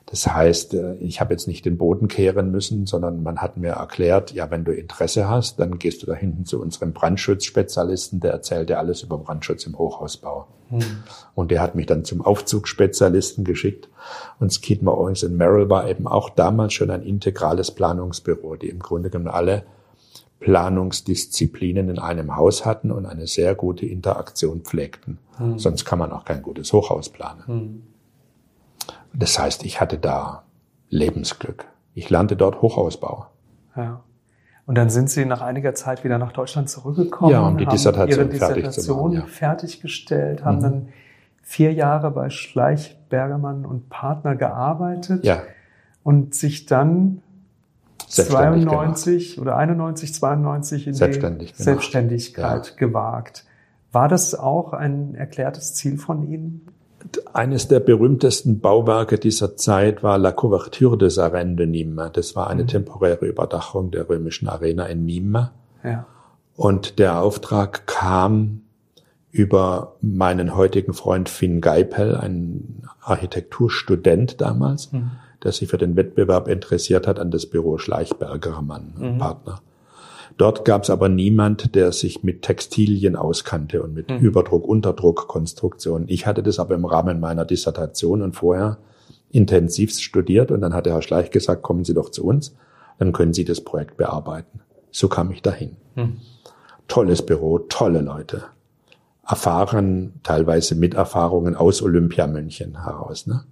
Das 0.05 0.25
heißt, 0.25 0.73
äh, 0.73 0.95
ich 0.95 1.19
habe 1.19 1.33
jetzt 1.33 1.47
nicht 1.47 1.65
den 1.65 1.77
Boden 1.77 2.07
kehren 2.07 2.51
müssen, 2.51 2.85
sondern 2.85 3.21
man 3.21 3.39
hat 3.39 3.57
mir 3.57 3.73
erklärt, 3.73 4.31
ja, 4.31 4.49
wenn 4.49 4.63
du 4.63 4.71
Interesse 4.71 5.27
hast, 5.27 5.59
dann 5.59 5.77
gehst 5.77 6.01
du 6.01 6.07
da 6.07 6.13
hinten 6.13 6.45
zu 6.45 6.59
unserem 6.61 6.93
Brandschutzspezialisten, 6.93 8.19
der 8.19 8.31
erzählt 8.31 8.69
dir 8.69 8.79
alles 8.79 9.03
über 9.03 9.17
Brandschutz 9.17 9.65
im 9.65 9.77
Hochhausbau. 9.77 10.47
Hm. 10.69 11.03
Und 11.35 11.51
der 11.51 11.61
hat 11.61 11.75
mich 11.75 11.85
dann 11.85 12.05
zum 12.05 12.21
Aufzugsspezialisten 12.21 13.43
geschickt. 13.43 13.89
Und 14.39 14.51
Skidmore, 14.51 14.97
Owings 14.97 15.27
Merrill 15.27 15.69
war 15.69 15.87
eben 15.87 16.07
auch 16.07 16.29
damals 16.29 16.73
schon 16.73 16.89
ein 16.91 17.03
integrales 17.03 17.71
Planungsbüro, 17.71 18.55
die 18.55 18.69
im 18.69 18.79
Grunde 18.79 19.09
genommen 19.09 19.29
alle 19.29 19.63
Planungsdisziplinen 20.39 21.89
in 21.89 21.99
einem 21.99 22.35
Haus 22.35 22.65
hatten 22.65 22.91
und 22.91 23.05
eine 23.05 23.27
sehr 23.27 23.55
gute 23.55 23.85
Interaktion 23.85 24.61
pflegten. 24.61 25.17
Hm. 25.37 25.59
Sonst 25.59 25.85
kann 25.85 25.99
man 25.99 26.11
auch 26.11 26.25
kein 26.25 26.41
gutes 26.41 26.71
Hochhaus 26.71 27.09
planen. 27.09 27.43
Hm. 27.45 27.83
Das 29.13 29.37
heißt, 29.37 29.65
ich 29.65 29.81
hatte 29.81 29.97
da 29.97 30.43
Lebensglück. 30.89 31.65
Ich 31.93 32.09
lernte 32.09 32.35
dort 32.35 32.61
Hochhausbau. 32.61 33.27
Ja. 33.75 34.03
Und 34.65 34.75
dann 34.75 34.89
sind 34.89 35.09
Sie 35.09 35.25
nach 35.25 35.41
einiger 35.41 35.73
Zeit 35.73 36.03
wieder 36.03 36.19
nach 36.19 36.31
Deutschland 36.31 36.69
zurückgekommen, 36.69 37.31
ja, 37.31 37.47
um 37.47 37.57
die 37.57 37.65
Dissertation, 37.65 38.27
Ihre 38.27 38.29
Dissertation 38.29 39.11
fertig 39.13 39.33
fertiggestellt, 39.33 40.45
haben 40.45 40.57
mhm. 40.57 40.61
dann 40.61 40.87
vier 41.41 41.73
Jahre 41.73 42.11
bei 42.11 42.29
Schleich, 42.29 42.95
Bergermann 43.09 43.65
und 43.65 43.89
Partner 43.89 44.35
gearbeitet 44.35 45.25
ja. 45.25 45.41
und 46.03 46.35
sich 46.35 46.67
dann 46.67 47.23
92 48.09 49.35
gemacht. 49.35 49.41
oder 49.41 49.57
91, 49.57 50.13
92 50.13 50.87
in 50.87 50.93
Selbstständig 50.93 51.53
die 51.53 51.63
Selbstständigkeit 51.63 52.67
ja. 52.67 52.75
gewagt. 52.75 53.45
War 53.91 54.07
das 54.07 54.35
auch 54.35 54.73
ein 54.73 55.15
erklärtes 55.15 55.73
Ziel 55.75 55.97
von 55.97 56.29
Ihnen? 56.29 56.67
Eines 57.31 57.67
der 57.67 57.79
berühmtesten 57.79 58.59
Bauwerke 58.59 59.17
dieser 59.17 59.55
Zeit 59.55 60.03
war 60.03 60.17
La 60.17 60.31
Couverture 60.31 60.97
des 60.97 61.17
Arènes 61.17 61.55
de 61.55 61.65
Nîmes. 61.65 62.09
Das 62.09 62.35
war 62.35 62.49
eine 62.49 62.63
mhm. 62.63 62.67
temporäre 62.67 63.25
Überdachung 63.25 63.91
der 63.91 64.09
römischen 64.09 64.49
Arena 64.49 64.85
in 64.87 65.05
Nîmes. 65.05 65.49
Ja. 65.83 66.05
Und 66.55 66.99
der 66.99 67.21
Auftrag 67.21 67.87
kam 67.87 68.63
über 69.31 69.95
meinen 70.01 70.55
heutigen 70.55 70.93
Freund 70.93 71.29
Finn 71.29 71.61
Geipel, 71.61 72.17
ein 72.17 72.83
Architekturstudent 73.01 74.41
damals. 74.41 74.91
Mhm 74.91 75.11
der 75.43 75.51
sich 75.51 75.69
für 75.69 75.77
den 75.77 75.95
Wettbewerb 75.95 76.47
interessiert 76.47 77.07
hat, 77.07 77.19
an 77.19 77.31
das 77.31 77.45
Büro 77.45 77.77
Schleichberger 77.77 78.61
Mann, 78.61 78.93
mhm. 78.97 79.17
Partner. 79.17 79.61
Dort 80.37 80.63
gab 80.63 80.83
es 80.83 80.89
aber 80.89 81.09
niemand, 81.09 81.75
der 81.75 81.91
sich 81.91 82.23
mit 82.23 82.43
Textilien 82.43 83.15
auskannte 83.15 83.83
und 83.83 83.93
mit 83.93 84.09
mhm. 84.09 84.19
Überdruck, 84.19 84.65
Unterdruck, 84.65 85.27
Konstruktion. 85.27 86.05
Ich 86.07 86.25
hatte 86.25 86.43
das 86.43 86.59
aber 86.59 86.75
im 86.75 86.85
Rahmen 86.85 87.19
meiner 87.19 87.45
Dissertation 87.45 88.21
und 88.21 88.33
vorher 88.33 88.77
intensiv 89.31 89.97
studiert 89.97 90.51
und 90.51 90.61
dann 90.61 90.73
hat 90.73 90.85
der 90.85 90.93
Herr 90.93 91.01
Schleich 91.01 91.31
gesagt, 91.31 91.61
kommen 91.61 91.83
Sie 91.83 91.93
doch 91.93 92.09
zu 92.09 92.25
uns, 92.25 92.55
dann 92.99 93.11
können 93.11 93.33
Sie 93.33 93.45
das 93.45 93.61
Projekt 93.61 93.97
bearbeiten. 93.97 94.61
So 94.91 95.07
kam 95.07 95.31
ich 95.31 95.41
dahin. 95.41 95.77
Mhm. 95.95 96.17
Tolles 96.87 97.21
Büro, 97.21 97.59
tolle 97.59 98.01
Leute. 98.01 98.43
Erfahren, 99.27 100.13
teilweise 100.23 100.73
mit 100.73 100.95
Erfahrungen 100.95 101.55
aus 101.55 101.83
Olympiamünchen 101.83 102.83
heraus. 102.83 103.27
Ne? 103.27 103.43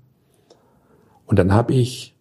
Und 1.28 1.38
dann 1.38 1.54
habe 1.54 1.74
ich 1.74 2.16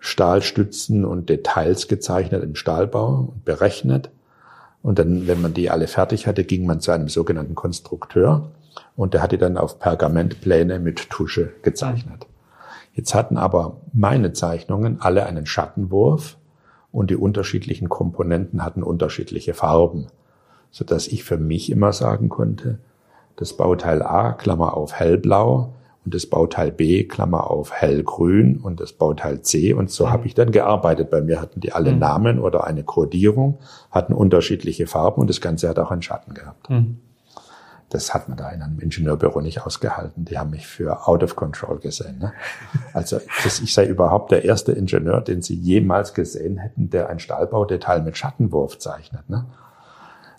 Stahlstützen 0.00 1.04
und 1.04 1.28
Details 1.28 1.86
gezeichnet 1.86 2.42
im 2.42 2.56
Stahlbau 2.56 3.32
und 3.32 3.44
berechnet. 3.44 4.10
Und 4.82 4.98
dann, 4.98 5.26
wenn 5.26 5.42
man 5.42 5.54
die 5.54 5.70
alle 5.70 5.86
fertig 5.86 6.26
hatte, 6.26 6.42
ging 6.42 6.66
man 6.66 6.80
zu 6.80 6.90
einem 6.90 7.08
sogenannten 7.08 7.54
Konstrukteur 7.54 8.50
und 8.96 9.12
der 9.14 9.22
hatte 9.22 9.36
dann 9.36 9.58
auf 9.58 9.78
Pergamentpläne 9.78 10.80
mit 10.80 11.10
Tusche 11.10 11.52
gezeichnet. 11.62 12.26
Jetzt 12.94 13.14
hatten 13.14 13.36
aber 13.36 13.76
meine 13.92 14.32
Zeichnungen 14.32 15.00
alle 15.00 15.26
einen 15.26 15.44
Schattenwurf 15.44 16.38
und 16.92 17.10
die 17.10 17.16
unterschiedlichen 17.16 17.90
Komponenten 17.90 18.64
hatten 18.64 18.82
unterschiedliche 18.82 19.52
Farben, 19.52 20.06
so 20.70 20.84
dass 20.84 21.08
ich 21.08 21.24
für 21.24 21.36
mich 21.36 21.70
immer 21.70 21.92
sagen 21.92 22.30
konnte, 22.30 22.78
das 23.36 23.54
Bauteil 23.54 24.02
A, 24.02 24.32
Klammer 24.32 24.74
auf 24.74 24.94
hellblau, 24.94 25.74
und 26.04 26.14
das 26.14 26.26
Bauteil 26.26 26.72
B, 26.72 27.04
Klammer 27.04 27.50
auf 27.50 27.72
hellgrün 27.72 28.58
und 28.58 28.80
das 28.80 28.92
Bauteil 28.92 29.42
C. 29.42 29.74
Und 29.74 29.90
so 29.90 30.06
mhm. 30.06 30.10
habe 30.10 30.26
ich 30.26 30.34
dann 30.34 30.50
gearbeitet. 30.50 31.10
Bei 31.10 31.20
mir 31.20 31.40
hatten 31.40 31.60
die 31.60 31.72
alle 31.72 31.92
mhm. 31.92 31.98
Namen 31.98 32.38
oder 32.38 32.64
eine 32.64 32.84
Kodierung, 32.84 33.58
hatten 33.90 34.14
unterschiedliche 34.14 34.86
Farben 34.86 35.20
und 35.20 35.28
das 35.28 35.40
Ganze 35.40 35.68
hat 35.68 35.78
auch 35.78 35.90
einen 35.90 36.02
Schatten 36.02 36.34
gehabt. 36.34 36.70
Mhm. 36.70 36.98
Das 37.90 38.14
hat 38.14 38.28
man 38.28 38.38
da 38.38 38.48
in 38.50 38.62
einem 38.62 38.78
Ingenieurbüro 38.78 39.40
nicht 39.40 39.66
ausgehalten. 39.66 40.24
Die 40.24 40.38
haben 40.38 40.50
mich 40.50 40.66
für 40.66 41.08
out 41.08 41.24
of 41.24 41.34
control 41.34 41.80
gesehen. 41.80 42.18
Ne? 42.18 42.32
Also 42.92 43.20
ich 43.44 43.74
sei 43.74 43.84
überhaupt 43.86 44.30
der 44.30 44.44
erste 44.44 44.72
Ingenieur, 44.72 45.20
den 45.20 45.42
sie 45.42 45.54
jemals 45.54 46.14
gesehen 46.14 46.58
hätten, 46.58 46.90
der 46.90 47.08
ein 47.08 47.18
Stahlbaudetail 47.18 48.02
mit 48.02 48.16
Schattenwurf 48.16 48.78
zeichnet. 48.78 49.28
Ne? 49.28 49.46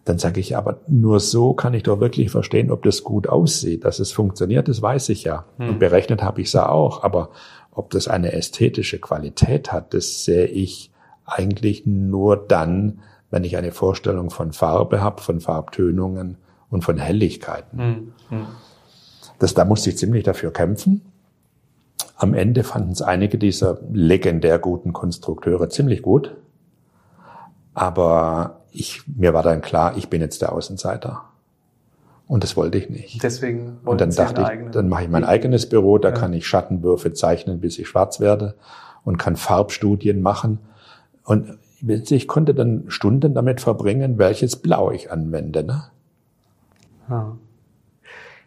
Dann 0.05 0.17
sage 0.17 0.39
ich, 0.39 0.57
aber 0.57 0.79
nur 0.87 1.19
so 1.19 1.53
kann 1.53 1.73
ich 1.73 1.83
doch 1.83 1.99
wirklich 1.99 2.31
verstehen, 2.31 2.71
ob 2.71 2.83
das 2.83 3.03
gut 3.03 3.27
aussieht. 3.27 3.85
Dass 3.85 3.99
es 3.99 4.11
funktioniert, 4.11 4.67
das 4.67 4.81
weiß 4.81 5.09
ich 5.09 5.23
ja. 5.23 5.45
Hm. 5.57 5.69
Und 5.69 5.79
berechnet 5.79 6.23
habe 6.23 6.41
ich 6.41 6.47
es 6.47 6.53
ja 6.53 6.69
auch. 6.69 7.03
Aber 7.03 7.29
ob 7.71 7.91
das 7.91 8.07
eine 8.07 8.33
ästhetische 8.33 8.99
Qualität 8.99 9.71
hat, 9.71 9.93
das 9.93 10.23
sehe 10.23 10.45
ich 10.45 10.91
eigentlich 11.25 11.85
nur 11.85 12.35
dann, 12.35 13.01
wenn 13.29 13.43
ich 13.43 13.57
eine 13.57 13.71
Vorstellung 13.71 14.29
von 14.29 14.53
Farbe 14.53 15.01
habe, 15.01 15.21
von 15.21 15.39
Farbtönungen 15.39 16.37
und 16.69 16.83
von 16.83 16.97
Helligkeiten. 16.97 17.79
Hm. 17.79 18.13
Hm. 18.29 18.45
Das, 19.37 19.53
da 19.53 19.65
musste 19.65 19.91
ich 19.91 19.97
ziemlich 19.97 20.23
dafür 20.23 20.51
kämpfen. 20.51 21.01
Am 22.15 22.33
Ende 22.33 22.63
fanden 22.63 22.91
es 22.91 23.01
einige 23.01 23.37
dieser 23.37 23.79
legendär 23.91 24.59
guten 24.59 24.93
Konstrukteure 24.93 25.69
ziemlich 25.69 26.01
gut. 26.01 26.35
Aber 27.73 28.60
ich, 28.71 29.03
mir 29.07 29.33
war 29.33 29.43
dann 29.43 29.61
klar, 29.61 29.97
ich 29.97 30.09
bin 30.09 30.21
jetzt 30.21 30.41
der 30.41 30.53
Außenseiter. 30.53 31.23
Und 32.27 32.43
das 32.43 32.55
wollte 32.55 32.77
ich 32.77 32.89
nicht. 32.89 33.21
Deswegen 33.21 33.79
Und 33.83 33.99
dann 33.99 34.11
dachte 34.11 34.41
ich, 34.41 34.71
dann 34.71 34.87
mache 34.87 35.03
ich 35.03 35.09
mein 35.09 35.25
eigenes 35.25 35.67
Büro, 35.67 35.97
da 35.97 36.09
ja. 36.09 36.15
kann 36.15 36.31
ich 36.31 36.47
Schattenwürfe 36.47 37.11
zeichnen, 37.11 37.59
bis 37.59 37.77
ich 37.77 37.89
schwarz 37.89 38.21
werde 38.21 38.55
und 39.03 39.17
kann 39.17 39.35
Farbstudien 39.35 40.21
machen. 40.21 40.59
Und 41.25 41.57
ich 41.81 42.27
konnte 42.27 42.53
dann 42.53 42.85
Stunden 42.87 43.33
damit 43.33 43.59
verbringen, 43.59 44.17
welches 44.17 44.55
Blau 44.55 44.91
ich 44.91 45.11
anwende. 45.11 45.63
Ne? 45.63 45.83
Ja. 47.09 47.37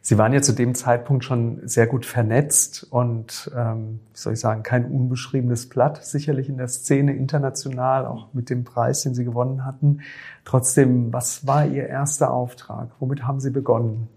Sie 0.07 0.19
waren 0.19 0.35
ja 0.35 0.43
zu 0.43 0.53
dem 0.53 0.75
Zeitpunkt 0.75 1.25
schon 1.25 1.67
sehr 1.67 1.87
gut 1.87 2.05
vernetzt 2.05 2.87
und, 2.91 3.51
ähm, 3.57 4.01
wie 4.13 4.19
soll 4.19 4.35
ich 4.35 4.41
sagen, 4.41 4.63
kein 4.63 4.85
unbeschriebenes 4.85 5.71
Blatt, 5.71 6.05
sicherlich 6.05 6.51
in 6.51 6.59
der 6.59 6.69
Szene 6.69 7.17
international, 7.17 8.05
auch 8.05 8.29
mit 8.35 8.51
dem 8.51 8.65
Preis, 8.65 9.01
den 9.01 9.15
Sie 9.15 9.25
gewonnen 9.25 9.65
hatten. 9.65 10.03
Trotzdem, 10.45 11.11
was 11.11 11.47
war 11.47 11.67
Ihr 11.67 11.87
erster 11.87 12.35
Auftrag? 12.35 12.91
Womit 13.01 13.27
haben 13.27 13.41
Sie 13.41 13.49
begonnen? 13.49 14.09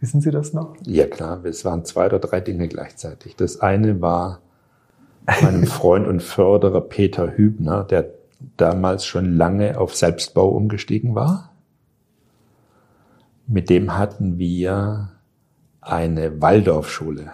Wissen 0.00 0.20
Sie 0.20 0.32
das 0.32 0.52
noch? 0.52 0.74
Ja 0.84 1.06
klar, 1.06 1.44
es 1.44 1.64
waren 1.64 1.84
zwei 1.84 2.06
oder 2.06 2.18
drei 2.18 2.40
Dinge 2.40 2.66
gleichzeitig. 2.66 3.36
Das 3.36 3.60
eine 3.60 4.00
war 4.00 4.40
meinem 5.40 5.66
Freund 5.68 6.08
und 6.08 6.20
Förderer 6.20 6.80
Peter 6.80 7.36
Hübner, 7.36 7.84
der 7.84 8.06
damals 8.56 9.06
schon 9.06 9.36
lange 9.36 9.78
auf 9.78 9.94
Selbstbau 9.94 10.48
umgestiegen 10.48 11.14
war 11.14 11.51
mit 13.52 13.68
dem 13.68 13.96
hatten 13.96 14.38
wir 14.38 15.10
eine 15.80 16.40
Waldorfschule 16.40 17.30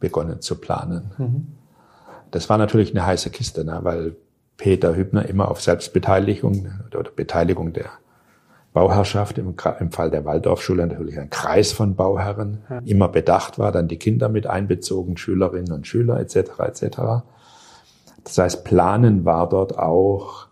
begonnen 0.00 0.40
zu 0.40 0.60
planen. 0.60 1.12
Mhm. 1.16 1.46
Das 2.32 2.48
war 2.48 2.58
natürlich 2.58 2.90
eine 2.90 3.06
heiße 3.06 3.30
Kiste, 3.30 3.64
ne, 3.64 3.78
weil 3.82 4.16
Peter 4.56 4.96
Hübner 4.96 5.28
immer 5.28 5.50
auf 5.50 5.60
Selbstbeteiligung 5.60 6.68
oder 6.86 7.10
Beteiligung 7.10 7.72
der 7.72 7.90
Bauherrschaft, 8.72 9.38
im, 9.38 9.54
im 9.80 9.92
Fall 9.92 10.10
der 10.10 10.24
Waldorfschule 10.24 10.86
natürlich 10.86 11.18
ein 11.18 11.30
Kreis 11.30 11.72
von 11.72 11.94
Bauherren, 11.94 12.62
ja. 12.68 12.78
immer 12.84 13.08
bedacht 13.08 13.58
war, 13.58 13.70
dann 13.70 13.86
die 13.86 13.98
Kinder 13.98 14.28
mit 14.28 14.46
einbezogen, 14.46 15.16
Schülerinnen 15.16 15.72
und 15.72 15.86
Schüler 15.86 16.18
etc. 16.18 16.58
etc. 16.58 16.98
Das 18.24 18.38
heißt, 18.38 18.64
Planen 18.64 19.24
war 19.24 19.48
dort 19.48 19.78
auch 19.78 20.46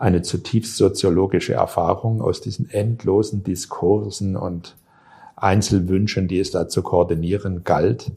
eine 0.00 0.22
zutiefst 0.22 0.76
soziologische 0.76 1.52
Erfahrung 1.52 2.22
aus 2.22 2.40
diesen 2.40 2.70
endlosen 2.70 3.44
Diskursen 3.44 4.34
und 4.34 4.74
Einzelwünschen, 5.36 6.26
die 6.26 6.40
es 6.40 6.50
da 6.50 6.68
zu 6.68 6.82
koordinieren 6.82 7.64
galt. 7.64 8.10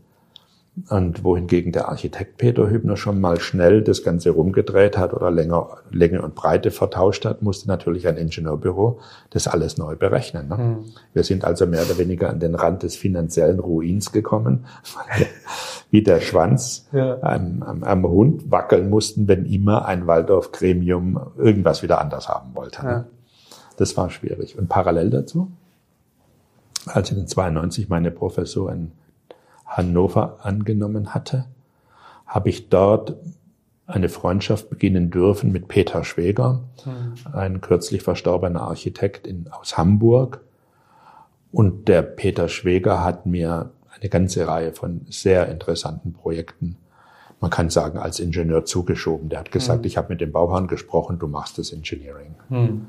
Und 0.89 1.23
wohingegen 1.23 1.71
der 1.71 1.89
Architekt 1.89 2.37
Peter 2.37 2.67
Hübner 2.67 2.97
schon 2.97 3.21
mal 3.21 3.39
schnell 3.39 3.83
das 3.83 4.03
Ganze 4.03 4.31
rumgedreht 4.31 4.97
hat 4.97 5.13
oder 5.13 5.29
länger, 5.29 5.77
Länge 5.91 6.23
und 6.23 6.33
Breite 6.33 6.71
vertauscht 6.71 7.25
hat, 7.25 7.43
musste 7.43 7.67
natürlich 7.67 8.07
ein 8.07 8.17
Ingenieurbüro 8.17 8.99
das 9.29 9.47
alles 9.47 9.77
neu 9.77 9.95
berechnen. 9.95 10.47
Ne? 10.47 10.57
Mhm. 10.57 10.85
Wir 11.13 11.23
sind 11.23 11.45
also 11.45 11.67
mehr 11.67 11.83
oder 11.83 11.99
weniger 11.99 12.31
an 12.31 12.39
den 12.39 12.55
Rand 12.55 12.81
des 12.81 12.95
finanziellen 12.95 13.59
Ruins 13.59 14.11
gekommen, 14.11 14.65
wie 15.91 16.01
der 16.01 16.21
Schwanz 16.21 16.87
ja. 16.91 17.21
am, 17.21 17.61
am, 17.61 17.83
am, 17.83 18.03
Hund 18.07 18.49
wackeln 18.51 18.89
mussten, 18.89 19.27
wenn 19.27 19.45
immer 19.45 19.85
ein 19.85 20.07
Waldorf-Gremium 20.07 21.19
irgendwas 21.37 21.83
wieder 21.83 22.01
anders 22.01 22.27
haben 22.27 22.55
wollte. 22.55 22.83
Ne? 22.83 22.91
Ja. 22.91 23.05
Das 23.77 23.95
war 23.95 24.09
schwierig. 24.09 24.57
Und 24.57 24.69
parallel 24.69 25.11
dazu, 25.11 25.51
als 26.87 27.11
ich 27.11 27.17
in 27.17 27.27
92 27.27 27.89
meine 27.89 28.09
Professur 28.09 28.71
in 28.71 28.91
Hannover 29.65 30.39
angenommen 30.41 31.13
hatte, 31.13 31.45
habe 32.25 32.49
ich 32.49 32.69
dort 32.69 33.15
eine 33.85 34.09
Freundschaft 34.09 34.69
beginnen 34.69 35.09
dürfen 35.09 35.51
mit 35.51 35.67
Peter 35.67 36.03
Schweger, 36.03 36.61
mhm. 36.85 37.13
ein 37.33 37.61
kürzlich 37.61 38.01
verstorbener 38.01 38.61
Architekt 38.61 39.27
in, 39.27 39.47
aus 39.51 39.77
Hamburg. 39.77 40.41
Und 41.51 41.87
der 41.87 42.01
Peter 42.01 42.49
Schweger 42.49 43.03
hat 43.03 43.25
mir 43.25 43.71
eine 43.99 44.09
ganze 44.09 44.47
Reihe 44.47 44.73
von 44.73 45.05
sehr 45.09 45.49
interessanten 45.49 46.13
Projekten, 46.13 46.77
man 47.39 47.51
kann 47.51 47.69
sagen, 47.69 47.97
als 47.99 48.21
Ingenieur 48.21 48.63
zugeschoben. 48.63 49.27
Der 49.27 49.39
hat 49.39 49.51
gesagt, 49.51 49.81
mhm. 49.81 49.87
ich 49.87 49.97
habe 49.97 50.07
mit 50.09 50.21
dem 50.21 50.31
Bauherrn 50.31 50.67
gesprochen, 50.67 51.19
du 51.19 51.27
machst 51.27 51.57
das 51.57 51.73
Engineering. 51.73 52.35
Mhm. 52.49 52.85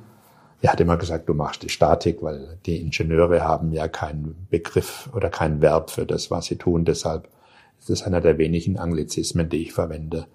Er 0.65 0.73
hat 0.73 0.81
immer 0.81 0.97
gesagt, 0.97 1.29
du 1.29 1.35
machst 1.35 1.63
die 1.63 1.69
Statik, 1.69 2.23
weil 2.23 2.57
die 2.65 2.81
Ingenieure 2.81 3.45
haben 3.45 3.75
ja 3.75 3.87
keinen 3.87 4.47
Begriff 4.49 5.11
oder 5.15 5.29
kein 5.29 5.61
Verb 5.61 5.91
für 5.91 6.07
das, 6.07 6.31
was 6.31 6.47
sie 6.47 6.57
tun. 6.57 6.87
Deshalb 6.87 7.29
ist 7.79 7.91
es 7.91 8.03
einer 8.03 8.23
der 8.23 8.39
wenigen 8.39 8.79
Anglizismen, 8.79 9.51
die 9.51 9.59
ich 9.59 9.75
verwende, 9.75 10.27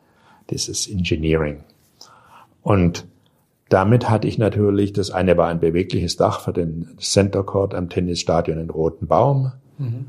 dieses 0.52 0.88
Engineering. 0.88 1.64
Und 2.62 3.08
damit 3.70 4.08
hatte 4.08 4.28
ich 4.28 4.38
natürlich, 4.38 4.94
das 4.94 5.10
eine 5.10 5.36
war 5.36 5.48
ein 5.48 5.60
bewegliches 5.60 6.16
Dach 6.16 6.42
für 6.42 6.54
den 6.54 6.90
Center 7.00 7.42
Court 7.42 7.74
am 7.74 7.90
Tennisstadion 7.90 8.60
in 8.60 8.70
Roten 8.70 9.08
Baum. 9.08 9.54
Mhm. 9.80 10.06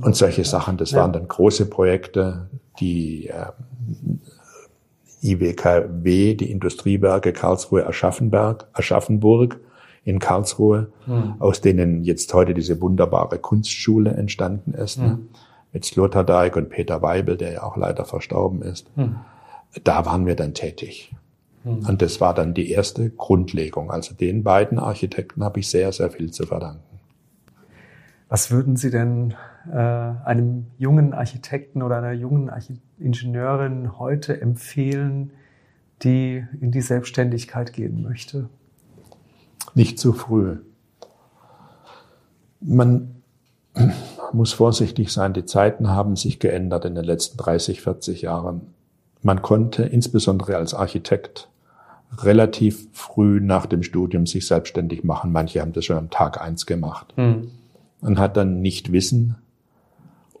Und 0.00 0.16
solche 0.16 0.46
Sachen, 0.46 0.78
das 0.78 0.92
ja. 0.92 1.00
waren 1.00 1.12
dann 1.12 1.28
große 1.28 1.66
Projekte, 1.66 2.48
die 2.80 3.26
äh, 3.26 3.52
IWKW, 5.22 6.34
die 6.34 6.50
Industriewerke 6.50 7.32
Karlsruhe 7.32 7.86
Aschaffenberg, 7.86 8.66
Aschaffenburg 8.72 9.60
in 10.04 10.18
Karlsruhe, 10.18 10.92
mhm. 11.06 11.34
aus 11.38 11.60
denen 11.60 12.04
jetzt 12.04 12.32
heute 12.32 12.54
diese 12.54 12.80
wunderbare 12.80 13.38
Kunstschule 13.38 14.12
entstanden 14.12 14.72
ist, 14.72 14.98
mhm. 14.98 15.04
ne? 15.04 15.18
Mit 15.72 15.84
Sloterdijk 15.84 16.56
und 16.56 16.68
Peter 16.68 17.00
Weibel, 17.00 17.36
der 17.36 17.52
ja 17.52 17.62
auch 17.62 17.76
leider 17.76 18.04
verstorben 18.04 18.60
ist. 18.60 18.90
Mhm. 18.96 19.20
Da 19.84 20.04
waren 20.04 20.26
wir 20.26 20.34
dann 20.34 20.52
tätig. 20.52 21.12
Hm. 21.64 21.86
Und 21.86 22.02
das 22.02 22.20
war 22.20 22.34
dann 22.34 22.54
die 22.54 22.70
erste 22.70 23.10
Grundlegung. 23.10 23.90
Also 23.90 24.14
den 24.14 24.42
beiden 24.42 24.78
Architekten 24.78 25.44
habe 25.44 25.60
ich 25.60 25.68
sehr, 25.68 25.92
sehr 25.92 26.10
viel 26.10 26.32
zu 26.32 26.46
verdanken. 26.46 26.82
Was 28.28 28.50
würden 28.50 28.76
Sie 28.76 28.90
denn 28.90 29.34
äh, 29.68 29.76
einem 29.76 30.66
jungen 30.78 31.12
Architekten 31.12 31.82
oder 31.82 31.98
einer 31.98 32.12
jungen 32.12 32.48
Architektin 32.50 32.90
Ingenieurin 33.00 33.98
heute 33.98 34.40
empfehlen, 34.40 35.32
die 36.02 36.44
in 36.60 36.70
die 36.70 36.82
Selbstständigkeit 36.82 37.72
gehen 37.72 38.02
möchte? 38.02 38.48
Nicht 39.74 39.98
zu 39.98 40.12
früh. 40.12 40.58
Man 42.60 43.22
muss 44.32 44.52
vorsichtig 44.52 45.12
sein. 45.12 45.32
Die 45.32 45.46
Zeiten 45.46 45.88
haben 45.88 46.16
sich 46.16 46.38
geändert 46.38 46.84
in 46.84 46.94
den 46.94 47.04
letzten 47.04 47.38
30, 47.38 47.80
40 47.80 48.22
Jahren. 48.22 48.74
Man 49.22 49.42
konnte 49.42 49.82
insbesondere 49.82 50.56
als 50.56 50.74
Architekt 50.74 51.48
relativ 52.18 52.88
früh 52.92 53.40
nach 53.40 53.66
dem 53.66 53.82
Studium 53.82 54.26
sich 54.26 54.46
selbstständig 54.46 55.04
machen. 55.04 55.32
Manche 55.32 55.60
haben 55.60 55.72
das 55.72 55.84
schon 55.84 55.96
am 55.96 56.10
Tag 56.10 56.40
eins 56.40 56.66
gemacht. 56.66 57.14
Mhm. 57.16 57.50
Man 58.00 58.18
hat 58.18 58.36
dann 58.36 58.60
nicht 58.60 58.92
Wissen 58.92 59.36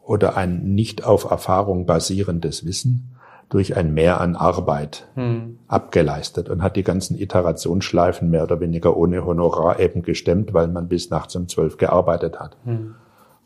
oder 0.04 0.36
ein 0.36 0.74
nicht 0.74 1.04
auf 1.04 1.30
Erfahrung 1.30 1.86
basierendes 1.86 2.64
Wissen 2.64 3.16
durch 3.50 3.76
ein 3.76 3.92
Mehr 3.92 4.20
an 4.20 4.36
Arbeit 4.36 5.08
mhm. 5.16 5.58
abgeleistet 5.66 6.48
und 6.48 6.62
hat 6.62 6.76
die 6.76 6.84
ganzen 6.84 7.18
Iterationsschleifen 7.18 8.30
mehr 8.30 8.44
oder 8.44 8.60
weniger 8.60 8.96
ohne 8.96 9.26
Honorar 9.26 9.80
eben 9.80 10.02
gestemmt, 10.02 10.54
weil 10.54 10.68
man 10.68 10.88
bis 10.88 11.10
nachts 11.10 11.34
um 11.36 11.48
zwölf 11.48 11.76
gearbeitet 11.76 12.38
hat. 12.38 12.56
Mhm. 12.64 12.94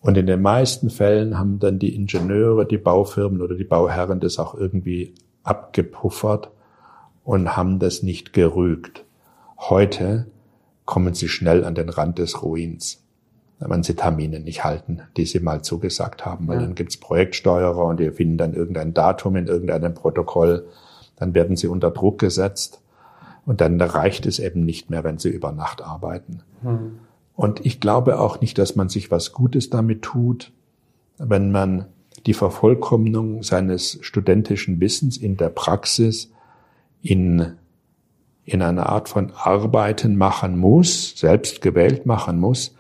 Und 0.01 0.19
in 0.19 0.27
den 0.27 0.43
meisten 0.43 0.91
Fällen 0.91 1.39
haben 1.39 1.59
dann 1.59 1.79
die 1.79 1.95
Ingenieure, 1.95 2.67
die 2.67 2.77
Baufirmen 2.77 3.41
oder 3.41 3.55
die 3.55 3.65
Bauherren 3.65 4.21
das 4.21 4.39
auch 4.39 4.55
irgendwie 4.55 5.15
abgepuffert 5.43 6.51
und 7.25 7.57
haben 7.57 7.79
das 7.79 8.03
nicht 8.03 8.35
gerügt. 8.35 9.05
Heute 9.57 10.27
kommen 10.85 11.15
sie 11.15 11.29
schnell 11.29 11.65
an 11.65 11.75
den 11.75 11.89
Rand 11.89 12.19
des 12.19 12.43
Ruins, 12.43 13.04
wenn 13.69 13.83
sie 13.83 13.95
Termine 13.95 14.41
nicht 14.41 14.65
halten, 14.65 15.01
die 15.17 15.25
sie 15.25 15.41
mal 15.41 15.63
zugesagt 15.63 16.27
haben. 16.27 16.49
Weil 16.49 16.61
ja. 16.61 16.63
dann 16.63 16.75
gibt's 16.75 16.97
Projektsteuerer 16.97 17.85
und 17.85 18.01
die 18.01 18.11
finden 18.11 18.39
dann 18.39 18.55
irgendein 18.55 18.95
Datum 18.95 19.37
in 19.37 19.47
irgendeinem 19.47 19.95
Protokoll. 19.95 20.67
Dann 21.17 21.35
werden 21.35 21.57
sie 21.57 21.69
unter 21.69 21.91
Druck 21.91 22.19
gesetzt. 22.19 22.81
Und 23.47 23.61
dann 23.61 23.81
reicht 23.81 24.27
es 24.27 24.39
eben 24.39 24.65
nicht 24.65 24.91
mehr, 24.91 25.05
wenn 25.05 25.19
sie 25.19 25.29
über 25.29 25.53
Nacht 25.53 25.83
arbeiten. 25.83 26.41
Mhm. 26.63 26.99
Und 27.37 27.65
ich 27.67 27.81
glaube 27.81 28.19
auch 28.19 28.41
nicht, 28.41 28.59
dass 28.59 28.77
man 28.77 28.89
sich 28.89 29.11
was 29.11 29.33
Gutes 29.33 29.71
damit 29.71 30.03
tut, 30.03 30.53
wenn 31.19 31.51
man 31.51 31.87
die 32.27 32.35
Vervollkommnung 32.35 33.43
seines 33.43 33.99
studentischen 34.01 34.81
Wissens 34.81 35.17
in 35.17 35.37
der 35.37 35.51
Praxis 35.51 36.31
in, 37.03 37.53
in 38.45 38.63
einer 38.63 38.89
Art 38.89 39.09
von 39.09 39.33
Arbeiten 39.35 40.17
machen 40.17 40.57
muss, 40.57 41.15
selbst 41.17 41.61
gewählt 41.61 42.07
machen 42.07 42.39
muss, 42.39 42.75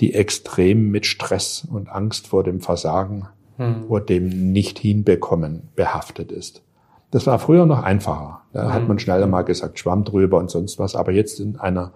die 0.00 0.14
extrem 0.14 0.90
mit 0.90 1.06
Stress 1.06 1.66
und 1.70 1.90
Angst 1.90 2.28
vor 2.28 2.42
dem 2.42 2.60
Versagen 2.60 3.28
hm. 3.56 3.84
oder 3.88 4.04
dem 4.04 4.52
nicht 4.52 4.78
hinbekommen 4.78 5.68
behaftet 5.76 6.32
ist. 6.32 6.62
Das 7.10 7.26
war 7.26 7.38
früher 7.38 7.66
noch 7.66 7.82
einfacher. 7.82 8.42
Da 8.52 8.64
hm. 8.64 8.72
hat 8.72 8.88
man 8.88 8.98
schneller 8.98 9.26
mal 9.26 9.42
gesagt, 9.42 9.78
Schwamm 9.78 10.04
drüber 10.04 10.38
und 10.38 10.50
sonst 10.50 10.78
was. 10.78 10.94
Aber 10.94 11.12
jetzt 11.12 11.40
in 11.40 11.56
einer 11.56 11.92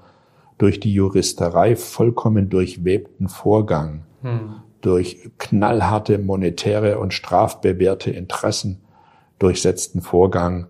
durch 0.59 0.81
die 0.81 0.93
Juristerei 0.93 1.77
vollkommen 1.77 2.49
durchwebten 2.51 3.29
Vorgang, 3.29 4.05
hm. 4.23 4.57
durch 4.83 5.31
knallharte 5.39 6.19
monetäre 6.19 6.99
und 6.99 7.15
strafbewährte 7.15 8.11
Interessen 8.11 8.83
durchsetzten 9.39 10.03
Vorgang, 10.03 10.67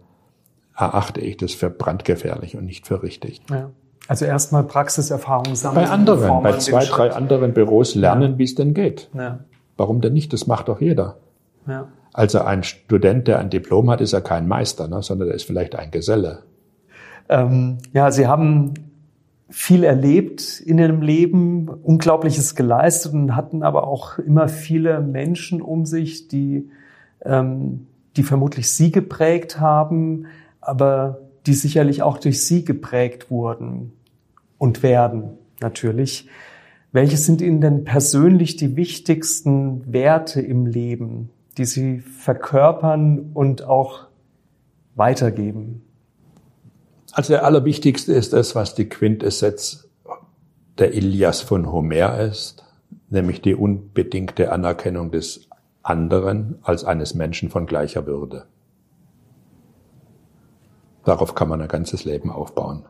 erachte 0.77 1.21
ich 1.21 1.37
das 1.37 1.53
für 1.53 1.71
brandgefährlich 1.71 2.57
und 2.57 2.65
nicht 2.65 2.87
für 2.87 3.03
richtig. 3.03 3.41
Ja. 3.51 3.71
Also 4.07 4.25
erstmal 4.27 4.65
Praxiserfahrung 4.65 5.55
sammeln. 5.55 5.87
Bei 5.87 5.91
anderen, 5.91 6.43
bei 6.43 6.59
zwei, 6.59 6.85
drei 6.85 7.13
anderen 7.13 7.55
Büros 7.55 7.95
lernen, 7.95 8.33
ja. 8.33 8.39
wie 8.39 8.45
es 8.45 8.55
denn 8.55 8.75
geht. 8.75 9.09
Ja. 9.15 9.41
Warum 9.77 10.01
denn 10.01 10.13
nicht? 10.13 10.33
Das 10.33 10.47
macht 10.47 10.69
doch 10.69 10.81
jeder. 10.81 11.17
Ja. 11.67 11.89
Also 12.13 12.43
ein 12.43 12.63
Student, 12.63 13.27
der 13.27 13.39
ein 13.39 13.51
Diplom 13.51 13.91
hat, 13.91 14.01
ist 14.01 14.13
ja 14.13 14.21
kein 14.21 14.47
Meister, 14.47 14.89
ne, 14.89 15.03
sondern 15.03 15.29
er 15.29 15.35
ist 15.35 15.45
vielleicht 15.45 15.75
ein 15.75 15.91
Geselle. 15.91 16.41
Ähm, 17.29 17.79
ja, 17.93 18.11
Sie 18.11 18.27
haben 18.27 18.75
viel 19.49 19.85
erlebt 19.85 20.61
in 20.61 20.79
ihrem 20.79 21.03
Leben, 21.03 21.69
Unglaubliches 21.69 22.55
geleistet 22.55 23.13
und 23.15 23.37
hatten 23.37 23.63
aber 23.63 23.87
auch 23.87 24.19
immer 24.19 24.49
viele 24.49 25.01
Menschen 25.01 25.63
um 25.63 25.87
sich, 25.87 26.29
die, 26.29 26.71
ähm, 27.25 27.87
die 28.17 28.23
vermutlich 28.23 28.71
sie 28.71 28.93
geprägt 28.93 29.61
haben, 29.61 30.27
aber 30.61 31.21
die 31.47 31.55
sicherlich 31.55 32.03
auch 32.03 32.19
durch 32.19 32.45
sie 32.45 32.65
geprägt 32.65 33.31
wurden 33.31 33.93
und 34.59 34.83
werden 34.83 35.39
natürlich. 35.61 36.29
Welche 36.93 37.17
sind 37.17 37.41
Ihnen 37.41 37.61
denn 37.61 37.85
persönlich 37.85 38.57
die 38.57 38.77
wichtigsten 38.77 39.93
Werte 39.93 40.41
im 40.41 40.65
Leben, 40.67 41.31
die 41.59 41.65
Sie 41.65 42.01
verkörpern 42.01 43.31
und 43.35 43.65
auch 43.65 44.07
weitergeben? 44.95 45.83
Also 47.13 47.33
der 47.33 47.45
allerwichtigste 47.45 48.13
ist 48.13 48.33
das, 48.33 48.55
was 48.55 48.75
die 48.75 48.89
Quintessenz 48.89 49.89
der 50.79 50.95
Ilias 50.95 51.41
von 51.41 51.71
Homer 51.71 52.21
ist, 52.21 52.65
nämlich 53.11 53.41
die 53.41 53.55
unbedingte 53.55 54.51
Anerkennung 54.51 55.11
des 55.11 55.49
anderen 55.83 56.59
als 56.63 56.85
eines 56.85 57.15
Menschen 57.15 57.51
von 57.51 57.67
gleicher 57.67 58.07
Würde. 58.07 58.47
Darauf 61.05 61.35
kann 61.35 61.49
man 61.49 61.61
ein 61.61 61.69
ganzes 61.69 62.05
Leben 62.05 62.31
aufbauen. 62.31 62.85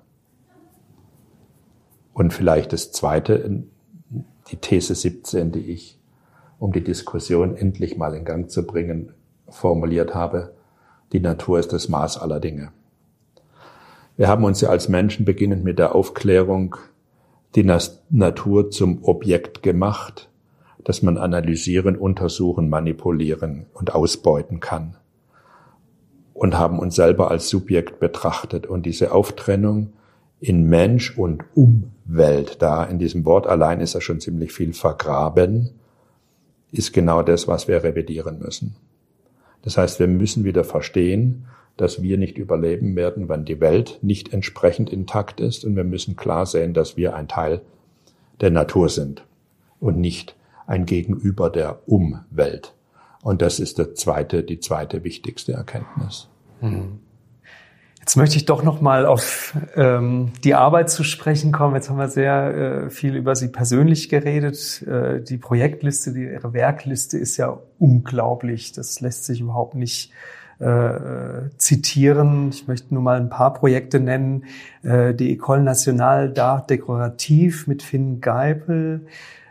Und 2.12 2.32
vielleicht 2.32 2.72
das 2.72 2.92
Zweite, 2.92 3.64
die 4.50 4.56
These 4.56 4.94
17, 4.94 5.52
die 5.52 5.72
ich, 5.72 5.98
um 6.58 6.72
die 6.72 6.84
Diskussion 6.84 7.56
endlich 7.56 7.96
mal 7.96 8.14
in 8.14 8.24
Gang 8.24 8.50
zu 8.50 8.64
bringen, 8.64 9.12
formuliert 9.48 10.14
habe. 10.14 10.54
Die 11.12 11.20
Natur 11.20 11.58
ist 11.58 11.72
das 11.72 11.88
Maß 11.88 12.18
aller 12.18 12.40
Dinge. 12.40 12.72
Wir 14.16 14.28
haben 14.28 14.44
uns 14.44 14.60
ja 14.60 14.68
als 14.68 14.88
Menschen 14.88 15.24
beginnend 15.24 15.64
mit 15.64 15.78
der 15.78 15.94
Aufklärung 15.94 16.76
die 17.56 17.68
Natur 18.10 18.70
zum 18.70 19.02
Objekt 19.02 19.62
gemacht, 19.62 20.28
das 20.84 21.02
man 21.02 21.18
analysieren, 21.18 21.96
untersuchen, 21.96 22.68
manipulieren 22.68 23.66
und 23.72 23.94
ausbeuten 23.94 24.60
kann. 24.60 24.96
Und 26.34 26.58
haben 26.58 26.78
uns 26.78 26.96
selber 26.96 27.30
als 27.30 27.48
Subjekt 27.48 28.00
betrachtet. 28.00 28.66
Und 28.66 28.84
diese 28.84 29.12
Auftrennung 29.12 29.92
in 30.40 30.64
Mensch 30.64 31.16
und 31.16 31.44
Umwelt, 31.54 32.60
da 32.60 32.84
in 32.84 32.98
diesem 32.98 33.24
Wort 33.24 33.46
allein 33.46 33.80
ist 33.80 33.94
ja 33.94 34.00
schon 34.00 34.20
ziemlich 34.20 34.52
viel 34.52 34.74
vergraben, 34.74 35.70
ist 36.72 36.92
genau 36.92 37.22
das, 37.22 37.48
was 37.48 37.68
wir 37.68 37.82
revidieren 37.82 38.40
müssen. 38.40 38.76
Das 39.62 39.78
heißt, 39.78 40.00
wir 40.00 40.08
müssen 40.08 40.44
wieder 40.44 40.64
verstehen, 40.64 41.46
dass 41.76 42.02
wir 42.02 42.18
nicht 42.18 42.36
überleben 42.36 42.94
werden, 42.96 43.28
wenn 43.28 43.44
die 43.44 43.60
Welt 43.60 43.98
nicht 44.02 44.32
entsprechend 44.32 44.90
intakt 44.90 45.40
ist. 45.40 45.64
Und 45.64 45.76
wir 45.76 45.84
müssen 45.84 46.16
klar 46.16 46.46
sehen, 46.46 46.74
dass 46.74 46.96
wir 46.96 47.14
ein 47.14 47.28
Teil 47.28 47.62
der 48.40 48.50
Natur 48.50 48.88
sind 48.88 49.24
und 49.80 49.98
nicht 49.98 50.36
ein 50.66 50.86
Gegenüber 50.86 51.50
der 51.50 51.80
Umwelt. 51.86 52.74
Und 53.24 53.40
das 53.40 53.58
ist 53.58 53.78
der 53.78 53.94
zweite, 53.94 54.42
die 54.42 54.60
zweite 54.60 55.02
wichtigste 55.02 55.54
Erkenntnis. 55.54 56.28
Mhm. 56.60 57.00
Jetzt 57.98 58.16
möchte 58.16 58.36
ich 58.36 58.44
doch 58.44 58.62
noch 58.62 58.82
mal 58.82 59.06
auf 59.06 59.56
ähm, 59.76 60.32
die 60.44 60.54
Arbeit 60.54 60.90
zu 60.90 61.04
sprechen 61.04 61.50
kommen. 61.50 61.74
Jetzt 61.74 61.88
haben 61.88 61.96
wir 61.96 62.08
sehr 62.08 62.84
äh, 62.84 62.90
viel 62.90 63.16
über 63.16 63.34
Sie 63.34 63.48
persönlich 63.48 64.10
geredet. 64.10 64.82
Äh, 64.82 65.22
die 65.22 65.38
Projektliste, 65.38 66.12
die, 66.12 66.24
Ihre 66.24 66.52
Werkliste 66.52 67.16
ist 67.16 67.38
ja 67.38 67.58
unglaublich. 67.78 68.72
Das 68.72 69.00
lässt 69.00 69.24
sich 69.24 69.40
überhaupt 69.40 69.74
nicht 69.74 70.12
äh, 70.58 71.48
zitieren. 71.56 72.50
Ich 72.50 72.68
möchte 72.68 72.92
nur 72.92 73.02
mal 73.02 73.18
ein 73.18 73.30
paar 73.30 73.54
Projekte 73.54 74.00
nennen. 74.00 74.44
Äh, 74.82 75.14
die 75.14 75.34
École 75.34 75.62
Nationale 75.62 76.28
d'Art 76.28 76.66
Decorativ 76.66 77.66
mit 77.66 77.82
Finn 77.82 78.20
Geipel, 78.20 79.06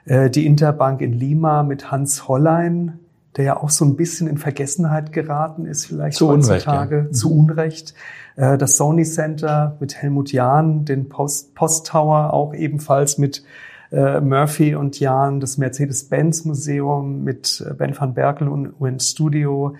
äh, 0.05 0.29
die 0.29 0.45
Interbank 0.45 1.01
in 1.01 1.13
Lima 1.13 1.63
mit 1.63 1.89
Hans 1.89 2.27
Hollein, 2.27 2.99
der 3.35 3.45
ja 3.45 3.57
auch 3.57 3.69
so 3.69 3.85
ein 3.85 3.95
bisschen 3.95 4.27
in 4.27 4.37
Vergessenheit 4.37 5.11
geraten 5.11 5.65
ist, 5.65 5.85
vielleicht 5.85 6.17
zu 6.17 6.27
heutzutage, 6.27 6.97
Unrecht, 6.97 7.11
ja. 7.13 7.19
zu 7.19 7.33
Unrecht. 7.33 7.93
Äh, 8.35 8.57
das 8.57 8.77
Sony 8.77 9.03
Center 9.03 9.77
mit 9.79 9.95
Helmut 9.95 10.31
Jahn, 10.31 10.85
den 10.85 11.09
Post, 11.09 11.55
Post 11.55 11.87
Tower 11.87 12.33
auch 12.33 12.53
ebenfalls 12.53 13.17
mit 13.17 13.43
äh, 13.93 14.19
Murphy 14.21 14.75
und 14.75 14.99
Jahn, 14.99 15.39
das 15.39 15.57
Mercedes-Benz 15.57 16.45
Museum 16.45 17.23
mit 17.23 17.63
äh, 17.65 17.73
Ben 17.75 17.95
van 17.97 18.15
Berkel 18.15 18.47
und 18.47 18.73
UN 18.81 18.99
Studio, 18.99 19.75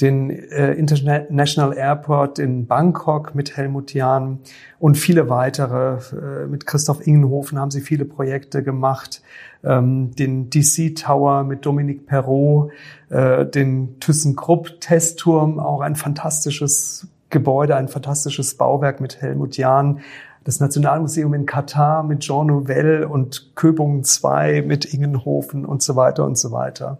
den 0.00 0.30
äh, 0.30 0.74
International 0.74 1.76
Airport 1.76 2.38
in 2.38 2.66
Bangkok 2.66 3.34
mit 3.34 3.56
Helmut 3.56 3.92
Jahn 3.92 4.38
und 4.78 4.96
viele 4.96 5.28
weitere. 5.30 5.98
Äh, 6.14 6.46
mit 6.46 6.66
Christoph 6.66 7.04
Ingenhofen 7.06 7.58
haben 7.58 7.70
sie 7.70 7.80
viele 7.80 8.04
Projekte 8.04 8.62
gemacht. 8.62 9.22
Ähm, 9.64 10.14
den 10.14 10.48
DC 10.48 10.94
Tower 10.94 11.42
mit 11.42 11.66
Dominique 11.66 12.06
Perrault, 12.06 12.70
äh, 13.08 13.46
den 13.46 13.98
ThyssenKrupp 13.98 14.80
Testturm, 14.80 15.58
auch 15.58 15.80
ein 15.80 15.96
fantastisches 15.96 17.08
Gebäude, 17.30 17.74
ein 17.74 17.88
fantastisches 17.88 18.54
Bauwerk 18.54 19.00
mit 19.00 19.20
Helmut 19.20 19.56
Jahn. 19.56 20.00
Das 20.46 20.60
Nationalmuseum 20.60 21.34
in 21.34 21.44
Katar 21.44 22.04
mit 22.04 22.20
Jean 22.20 22.46
Nouvel 22.46 23.02
und 23.02 23.56
Köbungen 23.56 24.04
2 24.04 24.62
mit 24.62 24.84
Ingenhofen 24.84 25.66
und 25.66 25.82
so 25.82 25.96
weiter 25.96 26.24
und 26.24 26.38
so 26.38 26.52
weiter. 26.52 26.98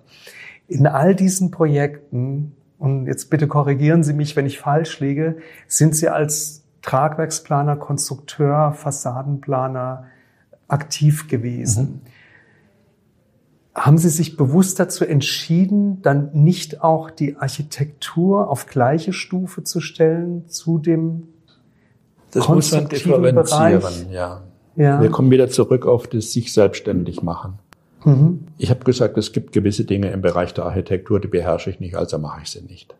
In 0.67 0.89
all 0.89 1.15
diesen 1.15 1.53
Projekten 1.53 2.57
und 2.77 3.07
jetzt 3.07 3.31
bitte 3.31 3.47
korrigieren 3.47 4.03
Sie 4.03 4.15
mich, 4.15 4.35
wenn 4.35 4.47
ich 4.47 4.59
falsch 4.59 4.99
liege, 4.99 5.37
sind 5.69 5.95
Sie 5.95 6.09
als 6.09 6.65
Tragwerksplaner, 6.83 7.77
Konstrukteur, 7.77 8.73
Fassadenplaner 8.73 10.07
aktiv 10.67 11.29
gewesen. 11.29 12.03
Mhm. 13.77 13.81
Haben 13.81 13.99
Sie 13.99 14.09
sich 14.09 14.37
bewusst 14.37 14.81
dazu 14.81 15.05
entschieden, 15.05 16.03
dann 16.03 16.31
nicht 16.33 16.83
auch 16.83 17.13
die 17.13 17.37
Architektur 17.37 18.51
auf 18.51 18.67
gleiche 18.67 19.13
Stufe 19.13 19.63
zu 19.63 19.81
stellen 19.81 20.49
zu 20.49 20.79
dem 20.79 21.29
das 22.33 22.49
muss 22.49 22.72
man 22.72 22.89
differenzieren, 22.89 23.81
Bereich? 23.81 24.07
ja. 24.11 24.43
ja. 24.77 25.01
Wir 25.01 25.11
kommen 25.11 25.31
wieder 25.31 25.49
zurück 25.49 25.87
auf 25.87 26.07
das 26.07 26.33
sich 26.33 26.53
selbstständig 26.53 27.22
machen. 27.22 27.59
Mhm. 28.05 28.47
Ich 28.59 28.70
habe 28.70 28.85
gesagt, 28.85 29.18
es 29.18 29.33
gibt 29.33 29.53
gewisse 29.53 29.85
Dinge 29.85 30.11
im 30.11 30.22
Bereich 30.22 30.55
der 30.55 30.64
Architektur, 30.66 31.20
die 31.20 31.29
beherrsche 31.29 31.70
ich 31.70 31.81
nicht, 31.81 31.97
also 31.97 32.18
mache 32.18 32.43
ich 32.43 32.51
sie 32.51 32.62
nicht. 32.62 32.95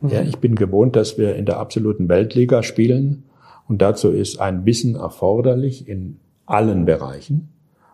Mhm. 0.00 0.08
Ja, 0.10 0.22
ich 0.22 0.38
bin 0.38 0.54
gewohnt, 0.54 0.96
dass 0.96 1.18
wir 1.18 1.36
in 1.36 1.46
der 1.46 1.58
absoluten 1.58 2.08
Weltliga 2.08 2.62
spielen 2.62 3.24
und 3.68 3.82
dazu 3.82 4.10
ist 4.10 4.40
ein 4.40 4.64
Wissen 4.64 4.94
erforderlich 4.94 5.88
in 5.88 6.20
allen 6.46 6.84
Bereichen. 6.84 7.48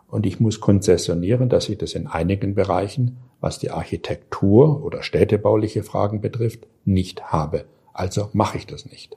Und 0.08 0.26
ich 0.26 0.40
muss 0.40 0.60
konzessionieren, 0.60 1.48
dass 1.48 1.70
ich 1.70 1.78
das 1.78 1.94
in 1.94 2.06
einigen 2.06 2.54
Bereichen, 2.54 3.16
was 3.40 3.58
die 3.58 3.70
Architektur 3.70 4.84
oder 4.84 5.02
städtebauliche 5.02 5.82
Fragen 5.82 6.20
betrifft, 6.20 6.66
nicht 6.84 7.32
habe. 7.32 7.64
Also 7.94 8.28
mache 8.34 8.58
ich 8.58 8.66
das 8.66 8.84
nicht. 8.84 9.16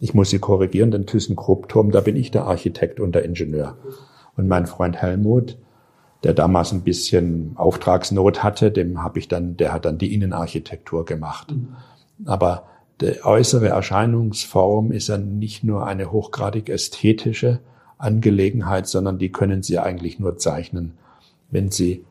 Ich 0.00 0.14
muss 0.14 0.30
Sie 0.30 0.38
korrigieren, 0.38 0.90
den 0.90 1.06
ThyssenKrupp-Turm, 1.06 1.90
da 1.90 2.00
bin 2.00 2.16
ich 2.16 2.30
der 2.30 2.46
Architekt 2.46 3.00
und 3.00 3.14
der 3.14 3.24
Ingenieur. 3.24 3.76
Und 4.34 4.48
mein 4.48 4.66
Freund 4.66 4.96
Helmut, 4.96 5.58
der 6.24 6.32
damals 6.32 6.72
ein 6.72 6.82
bisschen 6.82 7.52
Auftragsnot 7.56 8.42
hatte, 8.42 8.70
dem 8.70 9.02
habe 9.02 9.18
ich 9.18 9.28
dann, 9.28 9.58
der 9.58 9.74
hat 9.74 9.84
dann 9.84 9.98
die 9.98 10.14
Innenarchitektur 10.14 11.04
gemacht. 11.04 11.52
Mhm. 11.52 11.76
Aber 12.24 12.64
die 13.02 13.22
äußere 13.22 13.68
Erscheinungsform 13.68 14.90
ist 14.90 15.08
ja 15.08 15.18
nicht 15.18 15.64
nur 15.64 15.86
eine 15.86 16.10
hochgradig 16.10 16.70
ästhetische 16.70 17.60
Angelegenheit, 17.98 18.86
sondern 18.86 19.18
die 19.18 19.30
können 19.30 19.62
Sie 19.62 19.78
eigentlich 19.78 20.18
nur 20.18 20.38
zeichnen, 20.38 20.94
wenn 21.50 21.70
Sie 21.70 22.06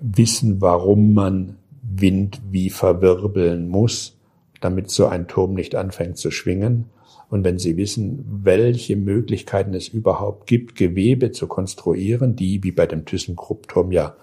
wissen, 0.00 0.60
warum 0.60 1.12
man 1.12 1.56
Wind 1.82 2.40
wie 2.50 2.70
verwirbeln 2.70 3.68
muss, 3.68 4.16
damit 4.60 4.90
so 4.90 5.06
ein 5.06 5.26
Turm 5.26 5.54
nicht 5.54 5.74
anfängt 5.74 6.18
zu 6.18 6.30
schwingen 6.30 6.86
und 7.28 7.44
wenn 7.44 7.58
Sie 7.58 7.76
wissen, 7.76 8.24
welche 8.44 8.96
Möglichkeiten 8.96 9.74
es 9.74 9.88
überhaupt 9.88 10.46
gibt, 10.46 10.76
Gewebe 10.76 11.32
zu 11.32 11.46
konstruieren, 11.46 12.36
die 12.36 12.62
wie 12.62 12.70
bei 12.72 12.86
dem 12.86 13.04
ThyssenKrupp-Turm 13.04 13.90
ja, 13.90 14.16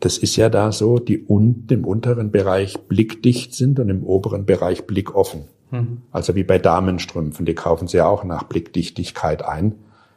das 0.00 0.16
ist 0.16 0.36
ja 0.36 0.48
da 0.48 0.72
so, 0.72 0.98
die 0.98 1.18
unten 1.18 1.72
im 1.72 1.84
unteren 1.84 2.30
Bereich 2.30 2.78
blickdicht 2.88 3.54
sind 3.54 3.80
und 3.80 3.88
im 3.88 4.04
oberen 4.04 4.46
Bereich 4.46 4.86
blickoffen. 4.86 5.44
Mhm. 5.70 6.02
Also 6.12 6.34
wie 6.34 6.44
bei 6.44 6.58
Damenstrümpfen, 6.58 7.44
die 7.44 7.54
kaufen 7.54 7.88
Sie 7.88 7.98
ja 7.98 8.06
auch 8.06 8.24
nach 8.24 8.44
Blickdichtigkeit 8.44 9.44
ein. 9.44 9.74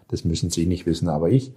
Das 0.08 0.24
müssen 0.24 0.49
Sie 0.49 0.68
nicht 0.68 0.86
wissen, 0.86 1.10
aber 1.10 1.30
ich. 1.30 1.52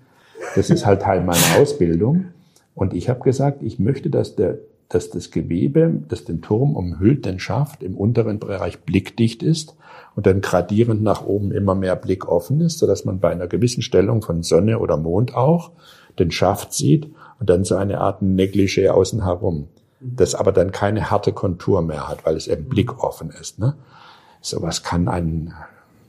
Das 0.57 0.71
ist 0.71 0.87
halt 0.87 1.03
Teil 1.03 1.23
meiner 1.23 1.59
Ausbildung. 1.59 2.27
Und 2.75 2.95
ich 2.95 3.09
habe 3.09 3.21
gesagt, 3.21 3.63
ich 3.63 3.79
möchte, 3.79 4.11
dass 4.11 4.35
der 4.35 4.59
dass 4.89 5.11
das 5.11 5.31
Gewebe, 5.31 6.03
das 6.09 6.25
den 6.25 6.43
Turm 6.43 6.77
umhüllt, 6.77 7.25
den 7.25 7.39
Schaft 7.39 7.83
im 7.83 7.97
unteren 7.97 8.39
Bereich 8.39 8.81
blickdicht 8.81 9.43
ist 9.43 9.77
und 10.15 10.27
dann 10.27 10.41
gradierend 10.41 11.03
nach 11.03 11.25
oben 11.25 11.53
immer 11.53 11.75
mehr 11.75 11.97
Blick 11.97 12.29
offen 12.29 12.61
ist, 12.61 12.79
sodass 12.79 13.05
man 13.05 13.19
bei 13.19 13.31
einer 13.31 13.47
gewissen 13.47 13.83
Stellung 13.83 14.23
von 14.23 14.43
Sonne 14.43 14.79
oder 14.79 14.97
Mond 14.97 15.35
auch 15.35 15.73
den 16.19 16.31
Schaft 16.31 16.73
sieht 16.73 17.11
und 17.41 17.51
dann 17.51 17.65
so 17.65 17.77
eine 17.77 18.01
Art 18.01 18.23
Negligé 18.23 18.89
außen 18.89 19.25
herum, 19.25 19.69
das 20.01 20.35
aber 20.35 20.53
dann 20.53 20.71
keine 20.71 21.11
harte 21.11 21.33
Kontur 21.33 21.83
mehr 21.83 22.09
hat, 22.09 22.25
weil 22.25 22.37
es 22.37 22.47
eben 22.47 22.69
blickoffen 22.69 23.31
ist. 23.31 23.59
Ne? 23.59 23.75
Sowas 24.41 24.83
kann 24.83 25.09
ein 25.09 25.55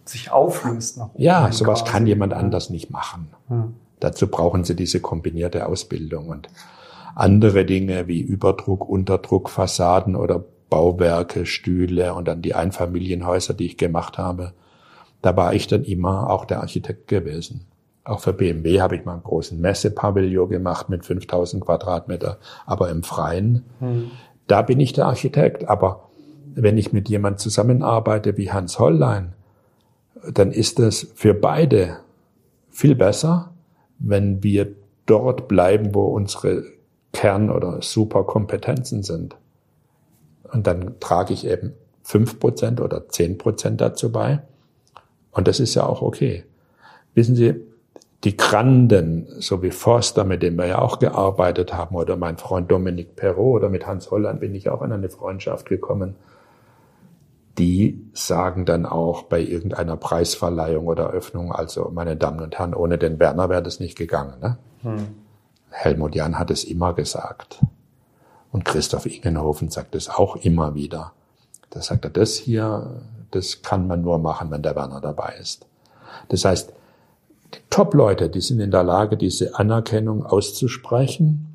sich 0.04 0.32
auflöst 0.32 0.98
nach 0.98 1.10
oben. 1.14 1.24
Ja, 1.24 1.52
sowas 1.52 1.80
quasi. 1.80 1.92
kann 1.92 2.08
jemand 2.08 2.34
anders 2.34 2.70
nicht 2.70 2.92
machen. 2.92 3.30
Ja. 3.50 3.70
Dazu 4.00 4.28
brauchen 4.28 4.64
sie 4.64 4.76
diese 4.76 5.00
kombinierte 5.00 5.66
Ausbildung 5.66 6.28
und 6.30 6.48
andere 7.16 7.66
Dinge 7.66 8.08
wie 8.08 8.22
Überdruck, 8.22 8.88
Unterdruck, 8.88 9.50
Fassaden 9.50 10.16
oder 10.16 10.44
Bauwerke, 10.70 11.46
Stühle 11.46 12.14
und 12.14 12.28
dann 12.28 12.42
die 12.42 12.54
Einfamilienhäuser, 12.54 13.54
die 13.54 13.66
ich 13.66 13.78
gemacht 13.78 14.18
habe. 14.18 14.54
Da 15.22 15.36
war 15.36 15.54
ich 15.54 15.68
dann 15.68 15.84
immer 15.84 16.30
auch 16.30 16.46
der 16.46 16.60
Architekt 16.60 17.08
gewesen. 17.08 17.66
Auch 18.04 18.20
für 18.20 18.34
BMW 18.34 18.82
habe 18.82 18.96
ich 18.96 19.06
mal 19.06 19.14
einen 19.14 19.24
großen 19.24 19.60
Messepavillon 19.60 20.50
gemacht 20.50 20.90
mit 20.90 21.06
5000 21.06 21.64
Quadratmeter, 21.64 22.38
aber 22.66 22.90
im 22.90 23.02
Freien. 23.02 23.64
Hm. 23.80 24.12
Da 24.46 24.62
bin 24.62 24.80
ich 24.80 24.94
der 24.94 25.08
Architekt. 25.08 25.68
Aber 25.68 26.10
wenn 26.54 26.78
ich 26.78 26.94
mit 26.94 27.10
jemand 27.10 27.40
zusammenarbeite 27.40 28.38
wie 28.38 28.52
Hans 28.52 28.78
Hollein, 28.78 29.34
dann 30.32 30.52
ist 30.52 30.80
das 30.80 31.08
für 31.16 31.34
beide 31.34 31.98
viel 32.70 32.96
besser, 32.96 33.54
wenn 33.98 34.44
wir 34.44 34.68
dort 35.06 35.48
bleiben, 35.48 35.96
wo 35.96 36.06
unsere 36.06 36.75
Kern- 37.16 37.50
oder 37.50 37.82
Superkompetenzen 37.82 39.02
sind. 39.02 39.38
Und 40.52 40.68
dann 40.68 41.00
trage 41.00 41.34
ich 41.34 41.48
eben 41.48 41.74
fünf 42.04 42.40
Prozent 42.40 42.82
oder 42.82 43.08
zehn 43.08 43.38
Prozent 43.38 43.80
dazu 43.80 44.12
bei. 44.12 44.42
Und 45.32 45.48
das 45.48 45.62
ist 45.62 45.76
ja 45.76 45.86
auch 45.86 46.02
okay. 46.02 46.44
Wissen 47.14 47.36
Sie, 47.36 47.56
die 48.26 48.36
Granden, 48.36 49.28
so 49.40 49.62
wie 49.64 49.72
Forster, 49.72 50.26
mit 50.26 50.44
dem 50.44 50.58
wir 50.58 50.66
ja 50.66 50.80
auch 50.80 51.00
gearbeitet 51.00 51.74
haben, 51.74 51.96
oder 51.96 52.18
mein 52.18 52.38
Freund 52.38 52.70
Dominik 52.70 53.16
Perrault 53.16 53.64
oder 53.64 53.70
mit 53.70 53.88
Hans 53.88 54.12
Holland 54.12 54.42
bin 54.42 54.54
ich 54.54 54.70
auch 54.70 54.82
in 54.82 54.92
eine 54.92 55.10
Freundschaft 55.10 55.70
gekommen, 55.70 56.16
die 57.58 58.06
sagen 58.14 58.66
dann 58.66 58.86
auch 58.86 59.24
bei 59.24 59.40
irgendeiner 59.40 59.96
Preisverleihung 59.96 60.88
oder 60.88 61.12
Öffnung, 61.12 61.54
also 61.54 61.90
meine 61.94 62.18
Damen 62.18 62.42
und 62.42 62.58
Herren, 62.58 62.74
ohne 62.74 62.98
den 62.98 63.20
Werner 63.20 63.48
wäre 63.48 63.64
das 63.64 63.80
nicht 63.80 63.98
gegangen. 63.98 64.34
Ne? 64.42 64.58
Hm. 64.82 65.25
Helmut 65.76 66.16
Jahn 66.16 66.40
hat 66.40 66.52
es 66.52 66.64
immer 66.64 66.94
gesagt. 66.94 67.60
Und 68.52 68.64
Christoph 68.64 69.06
Ingenhofen 69.06 69.70
sagt 69.70 69.96
es 69.96 70.10
auch 70.10 70.38
immer 70.38 70.74
wieder. 70.74 71.12
Da 71.70 71.82
sagt 71.82 72.06
er, 72.06 72.10
das 72.10 72.36
hier, 72.36 73.02
das 73.32 73.62
kann 73.62 73.86
man 73.86 74.02
nur 74.02 74.18
machen, 74.18 74.50
wenn 74.52 74.62
der 74.62 74.76
Werner 74.76 75.02
dabei 75.02 75.36
ist. 75.40 75.66
Das 76.30 76.46
heißt, 76.46 76.72
die 77.54 77.60
Top-Leute, 77.70 78.30
die 78.30 78.40
sind 78.40 78.62
in 78.62 78.72
der 78.72 78.84
Lage, 78.84 79.18
diese 79.18 79.60
Anerkennung 79.60 80.26
auszusprechen. 80.26 81.48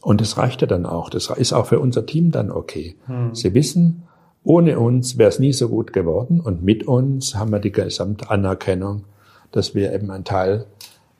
Und 0.00 0.20
das 0.20 0.36
reicht 0.36 0.62
ja 0.62 0.66
dann 0.66 0.84
auch. 0.84 1.10
Das 1.10 1.30
ist 1.30 1.52
auch 1.52 1.66
für 1.66 1.78
unser 1.78 2.06
Team 2.06 2.32
dann 2.32 2.50
okay. 2.50 2.96
Hm. 3.06 3.34
Sie 3.34 3.54
wissen, 3.54 4.02
ohne 4.42 4.80
uns 4.80 5.18
wäre 5.18 5.28
es 5.28 5.38
nie 5.38 5.52
so 5.52 5.68
gut 5.68 5.92
geworden. 5.92 6.40
Und 6.40 6.64
mit 6.64 6.88
uns 6.88 7.36
haben 7.36 7.52
wir 7.52 7.60
die 7.60 7.72
Gesamtanerkennung, 7.72 9.04
dass 9.52 9.76
wir 9.76 9.92
eben 9.92 10.10
ein 10.10 10.24
Teil 10.24 10.66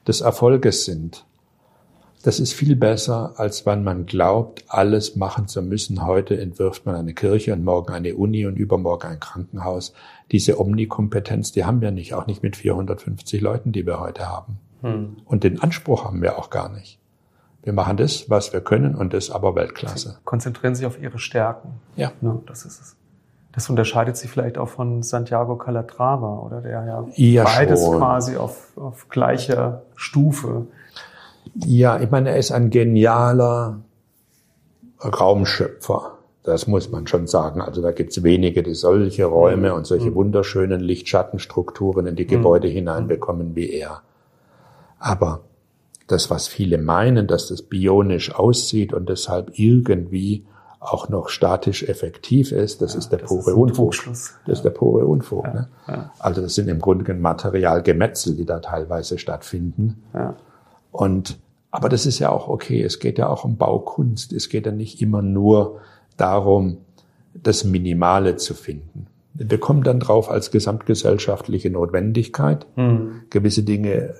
des 0.09 0.21
Erfolges 0.21 0.85
sind. 0.85 1.25
Das 2.23 2.39
ist 2.39 2.53
viel 2.53 2.77
besser, 2.77 3.33
als 3.37 3.65
wenn 3.65 3.83
man 3.83 4.05
glaubt, 4.05 4.65
alles 4.69 5.17
machen 5.17 5.49
zu 5.49 5.63
müssen. 5.63 6.05
Heute 6.05 6.39
entwirft 6.39 6.85
man 6.85 6.95
eine 6.95 7.15
Kirche 7.15 7.55
und 7.55 7.65
morgen 7.65 7.95
eine 7.95 8.15
Uni 8.15 8.45
und 8.45 8.57
übermorgen 8.57 9.09
ein 9.09 9.21
Krankenhaus. 9.21 9.95
Diese 10.31 10.61
Omnikompetenz, 10.61 11.53
die 11.53 11.65
haben 11.65 11.81
wir 11.81 11.93
nicht, 11.93 12.13
auch 12.13 12.27
nicht 12.27 12.43
mit 12.43 12.57
450 12.57 13.41
Leuten, 13.41 13.73
die 13.73 13.87
wir 13.87 14.01
heute 14.01 14.29
haben. 14.29 14.59
Hm. 14.83 15.17
Und 15.25 15.45
den 15.45 15.63
Anspruch 15.63 16.05
haben 16.05 16.21
wir 16.21 16.39
auch 16.39 16.51
gar 16.51 16.69
nicht. 16.69 16.99
Wir 17.63 17.73
machen 17.73 17.97
das, 17.97 18.29
was 18.29 18.53
wir 18.53 18.61
können 18.61 18.95
und 18.95 19.15
das 19.15 19.31
aber 19.31 19.55
Weltklasse. 19.55 20.11
Sie 20.11 20.17
konzentrieren 20.25 20.75
sich 20.75 20.85
auf 20.87 21.01
ihre 21.01 21.19
Stärken. 21.19 21.81
Ja. 21.97 22.13
ja 22.21 22.39
das 22.47 22.65
ist 22.67 22.81
es. 22.81 22.97
Das 23.53 23.69
unterscheidet 23.69 24.17
sich 24.17 24.31
vielleicht 24.31 24.59
auch 24.59 24.69
von 24.69 25.03
Santiago 25.03 25.57
Calatrava, 25.57 26.39
oder 26.39 26.61
der 26.61 26.85
ja, 26.85 27.07
ja 27.17 27.45
beides 27.45 27.85
schon. 27.85 27.99
quasi 27.99 28.37
auf, 28.37 28.77
auf 28.77 29.09
gleicher 29.09 29.83
Stufe 29.97 30.67
ja, 31.55 32.01
ich 32.01 32.11
meine, 32.11 32.31
er 32.31 32.37
ist 32.37 32.53
ein 32.53 32.71
genialer 32.71 33.81
Raumschöpfer. 35.03 36.19
Das 36.43 36.67
muss 36.67 36.91
man 36.91 37.07
schon 37.07 37.27
sagen. 37.27 37.61
Also 37.61 37.83
da 37.83 37.93
gibt's 37.93 38.23
wenige, 38.23 38.63
die 38.63 38.75
solche 38.75 39.27
Räume 39.27 39.75
und 39.75 39.87
solche 39.87 40.11
mhm. 40.11 40.15
wunderschönen 40.15 40.81
Lichtschattenstrukturen 40.81 42.07
in 42.07 42.17
die 42.17 42.27
Gebäude 42.27 42.69
mhm. 42.69 42.73
hineinbekommen 42.73 43.57
wie 43.57 43.71
er. 43.71 44.03
Aber 44.99 45.41
das, 46.07 46.31
was 46.31 46.49
viele 46.49 46.79
meinen, 46.79 47.27
dass 47.27 47.49
das 47.49 47.63
bionisch 47.63 48.35
aussieht 48.35 48.93
und 48.93 49.09
deshalb 49.09 49.59
irgendwie 49.59 50.47
auch 50.81 51.11
noch 51.11 51.29
statisch 51.29 51.83
effektiv 51.83 52.53
ist, 52.53 52.81
das 52.81 52.95
ja, 52.95 53.01
ist 53.01 53.11
der 53.11 53.19
das 53.21 53.29
pure 53.29 53.51
ist 53.51 53.57
Unfug. 53.57 53.95
Das 54.07 54.35
ja. 54.47 54.53
ist 54.55 54.63
der 54.63 54.71
pure 54.71 55.05
Unfug. 55.05 55.45
Ja, 55.45 55.53
ne? 55.87 56.11
Also 56.19 56.41
das 56.41 56.55
sind 56.55 56.69
im 56.69 56.81
Grunde 56.81 57.13
Materialgemetzel, 57.13 58.35
die 58.35 58.47
da 58.47 58.61
teilweise 58.61 59.19
stattfinden. 59.19 60.03
Und, 60.93 61.39
aber 61.71 61.89
das 61.89 62.07
ist 62.07 62.19
ja 62.19 62.31
auch 62.31 62.49
okay. 62.49 62.83
Es 62.83 62.99
geht 62.99 63.19
ja 63.19 63.29
auch 63.29 63.45
um 63.45 63.57
Baukunst. 63.57 64.33
Es 64.33 64.49
geht 64.49 64.67
ja 64.67 64.73
nicht 64.73 65.01
immer 65.01 65.23
nur 65.23 65.81
darum, 66.17 66.79
das 67.35 67.65
Minimale 67.65 68.37
zu 68.37 68.55
finden. 68.55 69.07
Wir 69.35 69.59
kommen 69.59 69.85
dann 69.85 70.01
drauf 70.01 70.31
als 70.31 70.51
gesamtgesellschaftliche 70.51 71.71
Notwendigkeit, 71.71 72.67
mhm. 72.77 73.23
gewisse 73.31 73.63
Dinge, 73.63 74.15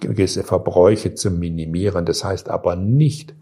gewisse 0.00 0.42
Verbräuche 0.42 1.14
zu 1.14 1.30
minimieren. 1.30 2.06
Das 2.06 2.24
heißt 2.24 2.48
aber 2.48 2.76
nicht, 2.76 3.34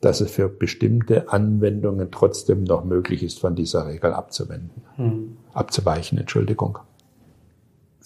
dass 0.00 0.20
es 0.20 0.30
für 0.30 0.48
bestimmte 0.48 1.30
Anwendungen 1.32 2.10
trotzdem 2.10 2.64
noch 2.64 2.84
möglich 2.84 3.22
ist, 3.22 3.40
von 3.40 3.54
dieser 3.54 3.86
Regel 3.86 4.12
abzuwenden, 4.12 4.82
hm. 4.96 5.36
abzuweichen, 5.52 6.18
Entschuldigung. 6.18 6.78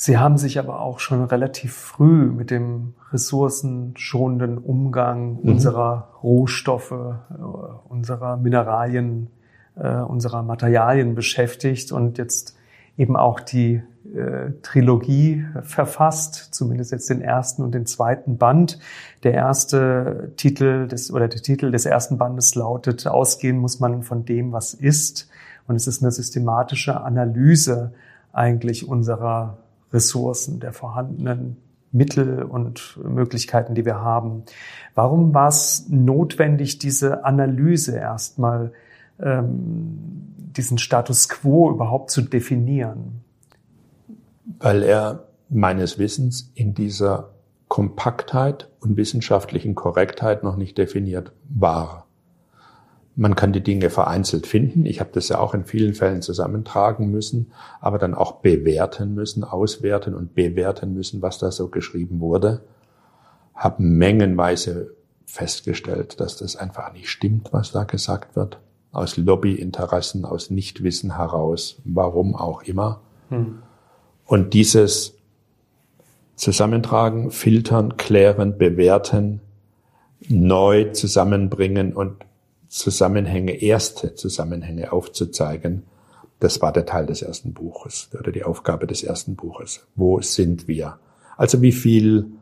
Sie 0.05 0.19
haben 0.19 0.37
sich 0.37 0.59
aber 0.59 0.81
auch 0.81 0.99
schon 0.99 1.23
relativ 1.23 1.75
früh 1.75 2.27
mit 2.27 2.51
dem 2.51 2.95
ressourcenschonenden 3.13 4.59
Umgang 4.59 5.35
mhm. 5.35 5.53
unserer 5.53 6.09
Rohstoffe, 6.25 6.91
äh, 6.91 7.35
unserer 7.89 8.37
Mineralien, 8.37 9.29
äh, 9.77 9.99
unserer 9.99 10.43
Materialien 10.43 11.15
beschäftigt 11.15 11.93
und 11.93 12.19
jetzt 12.19 12.57
eben 12.99 13.17
auch 13.17 13.39
die 13.39 13.81
äh, 14.13 14.51
Trilogie 14.63 15.47
verfasst, 15.63 16.53
zumindest 16.53 16.91
jetzt 16.91 17.09
den 17.09 17.23
ersten 17.23 17.63
und 17.63 17.73
den 17.73 17.87
zweiten 17.87 18.39
Band. 18.39 18.81
Der 19.23 19.35
erste 19.35 20.33
Titel 20.37 20.89
des 20.89 21.13
oder 21.13 21.29
der 21.29 21.43
Titel 21.43 21.71
des 21.71 21.87
ersten 21.87 22.19
Bandes 22.19 22.57
lautet 22.57 23.07
Ausgehen 23.07 23.57
muss 23.57 23.79
man 23.79 24.03
von 24.03 24.25
dem, 24.25 24.51
was 24.51 24.75
ist. 24.75 25.31
Und 25.69 25.77
es 25.77 25.87
ist 25.87 26.03
eine 26.03 26.11
systematische 26.11 27.03
Analyse 27.03 27.93
eigentlich 28.33 28.89
unserer 28.89 29.59
Ressourcen, 29.93 30.61
der 30.61 30.73
vorhandenen 30.73 31.57
Mittel 31.93 32.43
und 32.43 32.99
Möglichkeiten, 33.05 33.75
die 33.75 33.85
wir 33.85 34.01
haben. 34.01 34.45
Warum 34.95 35.35
war 35.35 35.49
es 35.49 35.87
notwendig, 35.89 36.79
diese 36.79 37.25
Analyse 37.25 37.97
erstmal, 37.97 38.73
ähm, 39.21 39.99
diesen 40.57 40.79
Status 40.79 41.29
quo 41.29 41.71
überhaupt 41.71 42.11
zu 42.11 42.23
definieren? 42.23 43.23
Weil 44.59 44.83
er 44.83 45.29
meines 45.49 45.99
Wissens 45.99 46.51
in 46.55 46.75
dieser 46.75 47.31
Kompaktheit 47.69 48.71
und 48.81 48.97
wissenschaftlichen 48.97 49.75
Korrektheit 49.75 50.43
noch 50.43 50.57
nicht 50.57 50.77
definiert 50.79 51.33
war. 51.49 52.07
Man 53.15 53.37
kann 53.37 53.53
die 53.53 53.63
Dinge 53.63 53.91
vereinzelt 53.91 54.47
finden. 54.47 54.87
Ich 54.87 55.01
habe 55.01 55.11
das 55.13 55.29
ja 55.29 55.39
auch 55.39 55.53
in 55.53 55.65
vielen 55.65 55.95
Fällen 55.95 56.23
zusammentragen 56.23 57.11
müssen, 57.11 57.53
aber 57.81 57.99
dann 57.99 58.15
auch 58.15 58.41
bewerten 58.41 59.15
müssen, 59.15 59.45
auswerten 59.45 60.15
und 60.15 60.35
bewerten 60.35 60.95
müssen, 60.95 61.21
was 61.21 61.39
da 61.39 61.51
so 61.51 61.69
geschrieben 61.69 62.21
wurde. 62.21 62.63
Habe 63.55 63.83
mengenweise 63.83 64.95
festgestellt, 65.27 66.21
dass 66.21 66.37
das 66.37 66.57
einfach 66.57 66.93
nicht 66.93 67.11
stimmt, 67.11 67.53
was 67.53 67.73
da 67.73 67.85
gesagt 67.85 68.35
wird. 68.35 68.59
Aus 68.93 69.17
Lobbyinteressen, 69.17 70.25
aus 70.25 70.51
Nichtwissen 70.51 71.17
heraus, 71.17 71.81
warum 71.85 72.35
auch 72.35 72.63
immer. 72.63 73.01
Hm. 73.29 73.63
Und 74.27 74.55
dieses 74.55 75.15
Zusammentragen, 76.37 77.31
filtern, 77.31 77.97
klären, 77.97 78.59
bewerten, 78.59 79.41
neu 80.29 80.91
zusammenbringen 80.91 81.95
und 81.95 82.25
Zusammenhänge, 82.73 83.61
erste 83.63 84.15
Zusammenhänge 84.15 84.93
aufzuzeigen. 84.93 85.83
Das 86.41 86.63
war 86.63 86.73
der 86.73 86.87
Teil 86.87 87.05
des 87.05 87.21
ersten 87.21 87.53
Buches 87.53 88.09
oder 88.19 88.33
die 88.33 88.45
Aufgabe 88.45 88.87
des 88.87 89.03
ersten 89.03 89.37
Buches. 89.37 89.87
Wo 89.95 90.23
sind 90.23 90.69
wir? 90.69 90.99
Also 91.37 91.61
wie 91.61 91.73
viel 91.73 92.33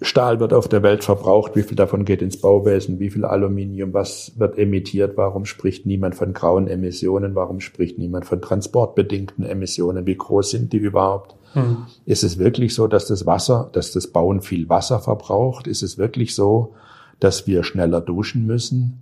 Stahl 0.00 0.40
wird 0.40 0.52
auf 0.52 0.66
der 0.66 0.82
Welt 0.82 1.04
verbraucht, 1.04 1.54
wie 1.54 1.62
viel 1.62 1.76
davon 1.76 2.04
geht 2.04 2.20
ins 2.20 2.40
Bauwesen, 2.40 2.98
wie 2.98 3.10
viel 3.10 3.24
Aluminium, 3.24 3.94
was 3.94 4.32
wird 4.40 4.58
emittiert, 4.58 5.16
warum 5.16 5.44
spricht 5.44 5.86
niemand 5.86 6.16
von 6.16 6.32
grauen 6.32 6.66
Emissionen, 6.66 7.36
warum 7.36 7.60
spricht 7.60 7.96
niemand 7.96 8.26
von 8.26 8.42
transportbedingten 8.42 9.44
Emissionen, 9.44 10.04
wie 10.04 10.16
groß 10.16 10.50
sind 10.50 10.72
die 10.72 10.78
überhaupt? 10.78 11.36
Hm. 11.52 11.86
Ist 12.06 12.24
es 12.24 12.38
wirklich 12.38 12.74
so, 12.74 12.88
dass 12.88 13.06
das 13.06 13.24
Wasser, 13.24 13.70
dass 13.72 13.92
das 13.92 14.08
Bauen 14.08 14.42
viel 14.42 14.68
Wasser 14.68 14.98
verbraucht? 14.98 15.68
Ist 15.68 15.84
es 15.84 15.96
wirklich 15.96 16.34
so, 16.34 16.74
dass 17.24 17.46
wir 17.46 17.64
schneller 17.64 18.02
duschen 18.02 18.44
müssen. 18.44 19.00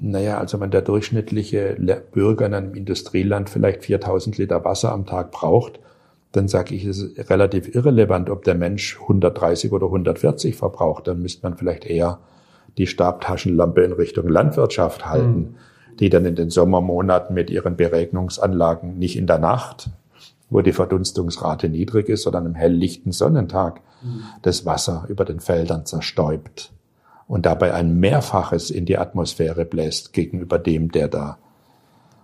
Naja, 0.00 0.38
also 0.38 0.58
wenn 0.58 0.72
der 0.72 0.82
durchschnittliche 0.82 1.76
Bürger 2.10 2.46
in 2.46 2.54
einem 2.54 2.74
Industrieland 2.74 3.48
vielleicht 3.48 3.84
4000 3.84 4.36
Liter 4.36 4.64
Wasser 4.64 4.90
am 4.90 5.06
Tag 5.06 5.30
braucht, 5.30 5.78
dann 6.32 6.48
sage 6.48 6.74
ich, 6.74 6.84
es 6.84 6.98
ist 6.98 7.30
relativ 7.30 7.72
irrelevant, 7.72 8.30
ob 8.30 8.42
der 8.42 8.56
Mensch 8.56 8.98
130 9.00 9.70
oder 9.70 9.86
140 9.86 10.56
verbraucht. 10.56 11.06
Dann 11.06 11.22
müsste 11.22 11.48
man 11.48 11.56
vielleicht 11.56 11.86
eher 11.86 12.18
die 12.78 12.88
Stabtaschenlampe 12.88 13.82
in 13.82 13.92
Richtung 13.92 14.28
Landwirtschaft 14.28 15.06
halten, 15.06 15.38
mhm. 15.38 15.54
die 16.00 16.10
dann 16.10 16.24
in 16.24 16.34
den 16.34 16.50
Sommermonaten 16.50 17.32
mit 17.32 17.48
ihren 17.48 17.76
Beregnungsanlagen 17.76 18.98
nicht 18.98 19.16
in 19.16 19.28
der 19.28 19.38
Nacht, 19.38 19.90
wo 20.50 20.62
die 20.62 20.72
Verdunstungsrate 20.72 21.68
niedrig 21.68 22.08
ist, 22.08 22.22
sondern 22.22 22.46
im 22.46 22.54
helllichten 22.56 23.12
Sonnentag 23.12 23.82
mhm. 24.02 24.24
das 24.42 24.66
Wasser 24.66 25.06
über 25.08 25.24
den 25.24 25.38
Feldern 25.38 25.86
zerstäubt 25.86 26.72
und 27.28 27.46
dabei 27.46 27.74
ein 27.74 28.00
Mehrfaches 28.00 28.70
in 28.70 28.86
die 28.86 28.98
Atmosphäre 28.98 29.64
bläst 29.64 30.12
gegenüber 30.12 30.58
dem, 30.58 30.90
der 30.90 31.08
da 31.08 31.38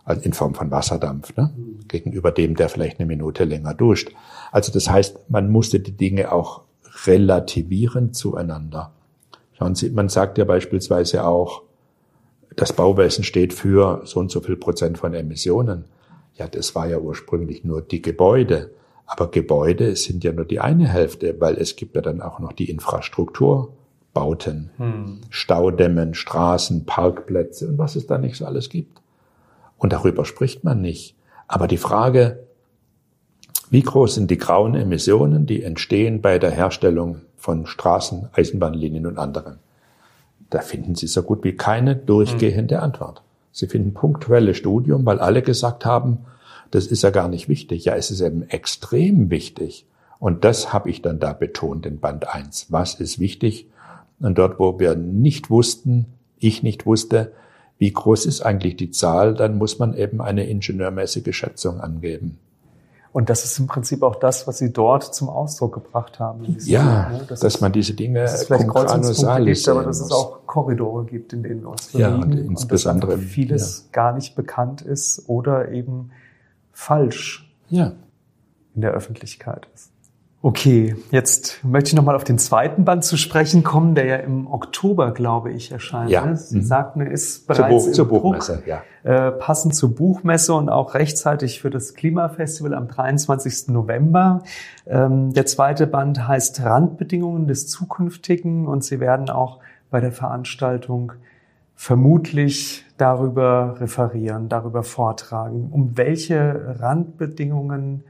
also 0.04 0.20
in 0.22 0.32
Form 0.32 0.54
von 0.54 0.70
Wasserdampf, 0.70 1.36
ne? 1.36 1.52
Mhm. 1.56 1.88
gegenüber 1.88 2.30
dem, 2.30 2.56
der 2.56 2.68
vielleicht 2.68 2.98
eine 2.98 3.06
Minute 3.06 3.44
länger 3.44 3.74
duscht. 3.74 4.10
Also 4.50 4.72
das 4.72 4.90
heißt, 4.90 5.30
man 5.30 5.50
musste 5.50 5.80
die 5.80 5.96
Dinge 5.96 6.32
auch 6.32 6.62
relativieren 7.06 8.12
zueinander. 8.12 8.92
Schauen 9.52 9.74
Sie, 9.74 9.90
man 9.90 10.08
sagt 10.08 10.38
ja 10.38 10.44
beispielsweise 10.44 11.26
auch, 11.26 11.62
das 12.56 12.72
Bauwesen 12.72 13.24
steht 13.24 13.52
für 13.52 14.02
so 14.04 14.20
und 14.20 14.30
so 14.30 14.40
viel 14.40 14.56
Prozent 14.56 14.98
von 14.98 15.14
Emissionen. 15.14 15.84
Ja, 16.34 16.48
das 16.48 16.74
war 16.74 16.86
ja 16.86 16.98
ursprünglich 16.98 17.64
nur 17.64 17.82
die 17.82 18.02
Gebäude. 18.02 18.70
Aber 19.06 19.30
Gebäude 19.30 19.96
sind 19.96 20.24
ja 20.24 20.32
nur 20.32 20.44
die 20.44 20.60
eine 20.60 20.88
Hälfte, 20.88 21.40
weil 21.40 21.56
es 21.56 21.76
gibt 21.76 21.94
ja 21.96 22.02
dann 22.02 22.20
auch 22.20 22.38
noch 22.38 22.52
die 22.52 22.70
Infrastruktur, 22.70 23.72
Bauten, 24.14 24.70
hm. 24.78 25.20
Staudämmen, 25.28 26.14
Straßen, 26.14 26.86
Parkplätze 26.86 27.68
und 27.68 27.78
was 27.78 27.96
es 27.96 28.06
da 28.06 28.16
nicht 28.16 28.36
so 28.36 28.46
alles 28.46 28.70
gibt. 28.70 29.02
Und 29.76 29.92
darüber 29.92 30.24
spricht 30.24 30.64
man 30.64 30.80
nicht. 30.80 31.16
Aber 31.46 31.68
die 31.68 31.76
Frage, 31.76 32.44
wie 33.70 33.82
groß 33.82 34.14
sind 34.14 34.30
die 34.30 34.38
grauen 34.38 34.74
Emissionen, 34.74 35.46
die 35.46 35.62
entstehen 35.62 36.22
bei 36.22 36.38
der 36.38 36.52
Herstellung 36.52 37.22
von 37.36 37.66
Straßen, 37.66 38.30
Eisenbahnlinien 38.32 39.06
und 39.06 39.18
anderen? 39.18 39.58
Da 40.48 40.60
finden 40.60 40.94
Sie 40.94 41.08
so 41.08 41.22
gut 41.22 41.42
wie 41.44 41.56
keine 41.56 41.96
durchgehende 41.96 42.76
hm. 42.76 42.84
Antwort. 42.84 43.22
Sie 43.50 43.66
finden 43.66 43.94
punktuelle 43.94 44.54
Studium, 44.54 45.04
weil 45.04 45.18
alle 45.18 45.42
gesagt 45.42 45.84
haben, 45.84 46.18
das 46.70 46.86
ist 46.86 47.02
ja 47.02 47.10
gar 47.10 47.28
nicht 47.28 47.48
wichtig. 47.48 47.84
Ja, 47.84 47.94
es 47.94 48.10
ist 48.10 48.20
eben 48.20 48.48
extrem 48.48 49.30
wichtig. 49.30 49.86
Und 50.18 50.44
das 50.44 50.72
habe 50.72 50.90
ich 50.90 51.02
dann 51.02 51.18
da 51.18 51.32
betont 51.32 51.86
in 51.86 52.00
Band 52.00 52.28
1. 52.28 52.68
Was 52.70 52.94
ist 52.94 53.18
wichtig? 53.18 53.68
Und 54.24 54.38
dort, 54.38 54.58
wo 54.58 54.78
wir 54.78 54.94
nicht 54.94 55.50
wussten, 55.50 56.06
ich 56.38 56.62
nicht 56.62 56.86
wusste, 56.86 57.32
wie 57.76 57.92
groß 57.92 58.24
ist 58.24 58.40
eigentlich 58.40 58.76
die 58.76 58.90
Zahl, 58.90 59.34
dann 59.34 59.58
muss 59.58 59.78
man 59.78 59.94
eben 59.94 60.22
eine 60.22 60.48
ingenieurmäßige 60.48 61.36
Schätzung 61.36 61.80
angeben. 61.80 62.38
Und 63.12 63.28
das 63.28 63.44
ist 63.44 63.58
im 63.58 63.66
Prinzip 63.66 64.02
auch 64.02 64.16
das, 64.16 64.46
was 64.46 64.58
Sie 64.58 64.72
dort 64.72 65.14
zum 65.14 65.28
Ausdruck 65.28 65.74
gebracht 65.74 66.18
haben. 66.18 66.56
Ja, 66.60 67.10
ne? 67.10 67.20
dass, 67.28 67.40
dass 67.40 67.60
man 67.60 67.70
diese 67.70 67.92
Dinge 67.92 68.22
dass 68.22 68.40
es 68.40 68.46
vielleicht 68.46 68.66
Kreuzungspunkte 68.66 69.44
gibt, 69.44 69.68
aber 69.68 69.84
dass 69.84 70.00
es 70.00 70.10
auch 70.10 70.46
Korridore 70.46 71.04
gibt, 71.04 71.32
in 71.34 71.42
denen 71.42 71.60
wir 71.60 71.68
uns 71.68 71.88
bewegen. 71.88 72.10
Ja, 72.10 72.16
und 72.16 72.34
insbesondere 72.34 73.12
und 73.12 73.22
dass 73.22 73.30
vieles 73.30 73.84
ja. 73.84 73.92
gar 73.92 74.14
nicht 74.14 74.34
bekannt 74.34 74.80
ist 74.80 75.28
oder 75.28 75.70
eben 75.70 76.10
falsch 76.72 77.54
ja. 77.68 77.92
in 78.74 78.80
der 78.80 78.92
Öffentlichkeit 78.92 79.68
ist. 79.74 79.93
Okay, 80.44 80.94
jetzt 81.10 81.64
möchte 81.64 81.88
ich 81.88 81.94
nochmal 81.94 82.14
auf 82.14 82.24
den 82.24 82.36
zweiten 82.36 82.84
Band 82.84 83.02
zu 83.02 83.16
sprechen 83.16 83.62
kommen, 83.62 83.94
der 83.94 84.04
ja 84.04 84.16
im 84.16 84.46
Oktober, 84.46 85.12
glaube 85.12 85.50
ich, 85.50 85.72
erscheint. 85.72 86.10
Ja. 86.10 86.26
Ne? 86.26 86.36
Sie 86.36 86.58
mhm. 86.58 86.64
sagten, 86.64 87.00
er 87.00 87.10
ist 87.10 87.46
bereits 87.46 87.84
zur, 87.94 88.08
Buch, 88.08 88.20
zur 88.20 88.32
Buchmesse, 88.32 88.52
Druck, 88.56 88.66
ja. 88.66 88.82
Äh, 89.04 89.32
passend 89.32 89.74
zur 89.74 89.94
Buchmesse 89.94 90.52
und 90.52 90.68
auch 90.68 90.92
rechtzeitig 90.92 91.62
für 91.62 91.70
das 91.70 91.94
Klimafestival 91.94 92.74
am 92.74 92.88
23. 92.88 93.68
November. 93.68 94.42
Ähm, 94.86 95.32
der 95.32 95.46
zweite 95.46 95.86
Band 95.86 96.28
heißt 96.28 96.62
Randbedingungen 96.62 97.46
des 97.46 97.66
Zukünftigen 97.66 98.66
und 98.66 98.84
Sie 98.84 99.00
werden 99.00 99.30
auch 99.30 99.60
bei 99.90 100.02
der 100.02 100.12
Veranstaltung 100.12 101.12
vermutlich 101.74 102.84
darüber 102.98 103.76
referieren, 103.80 104.50
darüber 104.50 104.82
vortragen. 104.82 105.70
Um 105.72 105.96
welche 105.96 106.76
Randbedingungen 106.80 108.04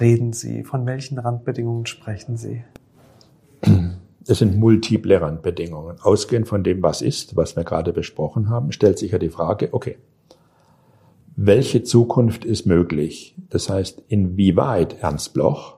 reden 0.00 0.32
Sie? 0.32 0.64
Von 0.64 0.86
welchen 0.86 1.18
Randbedingungen 1.18 1.86
sprechen 1.86 2.36
Sie? 2.36 2.64
Es 4.28 4.38
sind 4.38 4.58
multiple 4.58 5.20
Randbedingungen. 5.20 6.00
Ausgehend 6.00 6.48
von 6.48 6.64
dem, 6.64 6.82
was 6.82 7.00
ist, 7.00 7.36
was 7.36 7.54
wir 7.54 7.62
gerade 7.62 7.92
besprochen 7.92 8.50
haben, 8.50 8.72
stellt 8.72 8.98
sich 8.98 9.12
ja 9.12 9.18
die 9.18 9.28
Frage, 9.28 9.68
okay, 9.70 9.98
welche 11.36 11.84
Zukunft 11.84 12.44
ist 12.44 12.66
möglich? 12.66 13.36
Das 13.50 13.70
heißt, 13.70 14.02
inwieweit, 14.08 15.00
Ernst 15.00 15.32
Bloch, 15.32 15.76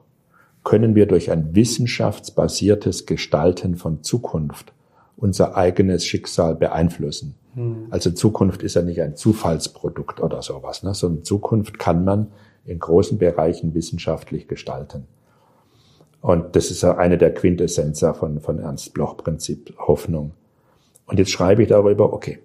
können 0.64 0.94
wir 0.94 1.04
durch 1.04 1.30
ein 1.30 1.54
wissenschaftsbasiertes 1.54 3.04
Gestalten 3.04 3.76
von 3.76 4.02
Zukunft 4.02 4.72
unser 5.16 5.54
eigenes 5.54 6.06
Schicksal 6.06 6.54
beeinflussen? 6.54 7.34
Hm. 7.54 7.88
Also 7.90 8.12
Zukunft 8.12 8.62
ist 8.62 8.76
ja 8.76 8.82
nicht 8.82 9.02
ein 9.02 9.16
Zufallsprodukt 9.16 10.20
oder 10.20 10.40
sowas, 10.40 10.82
ne? 10.82 10.94
sondern 10.94 11.24
Zukunft 11.24 11.78
kann 11.78 12.04
man 12.04 12.28
in 12.64 12.78
großen 12.78 13.18
Bereichen 13.18 13.74
wissenschaftlich 13.74 14.48
gestalten. 14.48 15.06
Und 16.20 16.56
das 16.56 16.70
ist 16.70 16.84
eine 16.84 17.18
der 17.18 17.32
Quintessenzen 17.32 18.14
von, 18.14 18.40
von 18.40 18.58
Ernst 18.58 18.92
Bloch 18.92 19.16
Prinzip 19.16 19.74
Hoffnung. 19.78 20.32
Und 21.06 21.18
jetzt 21.18 21.30
schreibe 21.30 21.62
ich 21.62 21.68
darüber, 21.68 22.12
okay, 22.12 22.40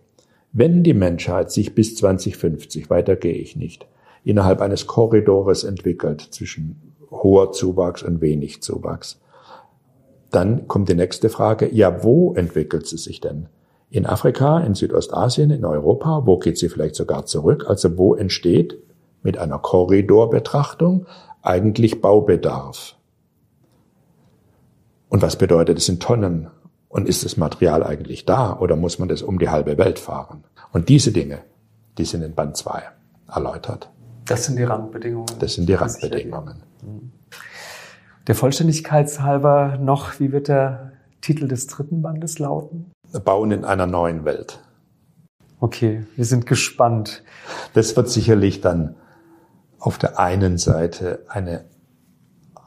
wenn 0.51 0.84
die 0.84 0.93
Menschheit 0.93 1.51
sich 1.51 1.74
bis 1.74 1.95
2050, 1.95 2.89
weiter 2.89 3.16
gehe 3.16 3.34
ich 3.34 3.55
nicht, 3.55 3.88
innerhalb 4.24 4.61
eines 4.61 4.88
Korridores 4.88 5.64
entwickelt 5.64 6.22
zwischen 6.22 6.93
hoher 7.09 7.51
Zuwachs 7.51 8.03
und 8.03 8.22
wenig 8.22 8.61
Zuwachs, 8.61 9.20
dann 10.30 10.68
kommt 10.68 10.89
die 10.89 10.95
nächste 10.95 11.30
Frage, 11.30 11.70
ja, 11.72 12.03
wo 12.03 12.34
entwickelt 12.34 12.88
sie 12.88 12.97
sich 12.97 13.22
denn? 13.22 13.47
In 13.89 14.05
Afrika, 14.05 14.59
in 14.59 14.74
Südostasien, 14.74 15.51
in 15.51 15.66
Europa, 15.66 16.24
wo 16.26 16.38
geht 16.39 16.57
sie 16.57 16.70
vielleicht 16.70 16.95
sogar 16.95 17.26
zurück? 17.26 17.66
Also 17.68 17.97
wo 17.97 18.16
entsteht 18.16 18.78
mit 19.24 19.38
einer 19.38 19.58
Korridorbetrachtung 19.58 21.08
eigentlich 21.42 22.02
Baubedarf? 22.02 22.96
Und 25.10 25.22
was 25.22 25.38
bedeutet 25.38 25.78
es 25.78 25.90
in 25.90 26.00
Tonnen? 26.00 26.50
Und 26.90 27.10
ist 27.10 27.26
das 27.26 27.38
Material 27.38 27.84
eigentlich 27.84 28.26
da 28.26 28.56
oder 28.60 28.76
muss 28.76 29.00
man 29.00 29.10
das 29.10 29.24
um 29.24 29.40
die 29.40 29.50
halbe 29.50 29.80
Welt 29.80 29.98
fahren? 29.98 30.44
Und 30.72 30.90
diese 30.90 31.12
Dinge, 31.12 31.40
die 31.98 32.06
sind 32.06 32.22
in 32.22 32.36
Band 32.36 32.56
2 32.56 32.84
erläutert. 33.34 33.90
Das 34.26 34.46
sind 34.46 34.58
die 34.58 34.64
Randbedingungen. 34.64 35.40
Das 35.40 35.56
sind 35.56 35.68
die 35.68 35.74
Randbedingungen. 35.74 36.62
Der 38.28 38.36
Vollständigkeit 38.36 39.20
halber 39.20 39.78
noch, 39.82 40.20
wie 40.20 40.32
wird 40.32 40.48
der 40.48 40.92
Titel 41.22 41.48
des 41.48 41.68
dritten 41.68 42.02
Bandes 42.02 42.40
lauten? 42.40 42.92
Bauen 43.26 43.52
in 43.52 43.66
einer 43.66 43.88
neuen 43.88 44.24
Welt. 44.24 44.60
Okay, 45.60 46.06
wir 46.16 46.26
sind 46.26 46.46
gespannt. 46.46 47.24
Das 47.74 47.96
wird 47.96 48.10
sicherlich 48.10 48.62
dann 48.62 48.96
auf 49.84 49.98
der 49.98 50.18
einen 50.18 50.58
Seite 50.58 51.26
eine 51.28 51.66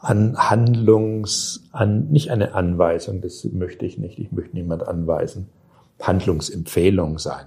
an 0.03 0.37
Handlungs, 0.37 1.65
an, 1.73 2.09
nicht 2.11 2.31
eine 2.31 2.55
Anweisung, 2.55 3.23
das 3.23 3.43
möchte 3.45 3.87
ich 3.87 3.97
nicht, 3.97 4.19
ich 4.19 4.31
möchte 4.33 4.55
niemand 4.55 4.87
anweisen, 4.87 5.49
Handlungsempfehlung 6.01 7.19
sein. 7.19 7.47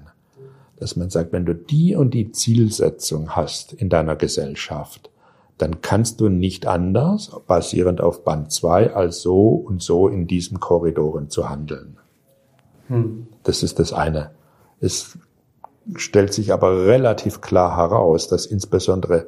Dass 0.78 0.96
man 0.96 1.12
sagt, 1.12 1.32
wenn 1.34 1.46
du 1.46 1.54
die 1.54 1.96
und 1.96 2.16
die 2.16 2.32
Zielsetzung 2.32 3.36
hast 3.36 3.72
in 3.72 3.90
deiner 3.90 4.16
Gesellschaft, 4.16 5.12
dann 5.60 5.82
kannst 5.82 6.20
du 6.20 6.30
nicht 6.30 6.66
anders, 6.66 7.32
basierend 7.46 8.02
auf 8.02 8.24
Band 8.24 8.52
2, 8.52 8.96
als 8.96 9.22
so 9.22 9.50
und 9.52 9.84
so 9.84 10.08
in 10.08 10.26
diesen 10.26 10.60
Korridoren 10.60 11.30
zu 11.30 11.48
handeln. 11.48 11.98
Hm. 12.88 13.28
Das 13.44 13.62
ist 13.62 13.78
das 13.78 13.94
eine. 13.94 14.32
Es 14.82 15.18
stellt 15.96 16.34
sich 16.34 16.54
aber 16.54 16.88
relativ 16.88 17.42
klar 17.42 17.78
heraus, 17.78 18.28
dass 18.28 18.48
insbesondere 18.48 19.28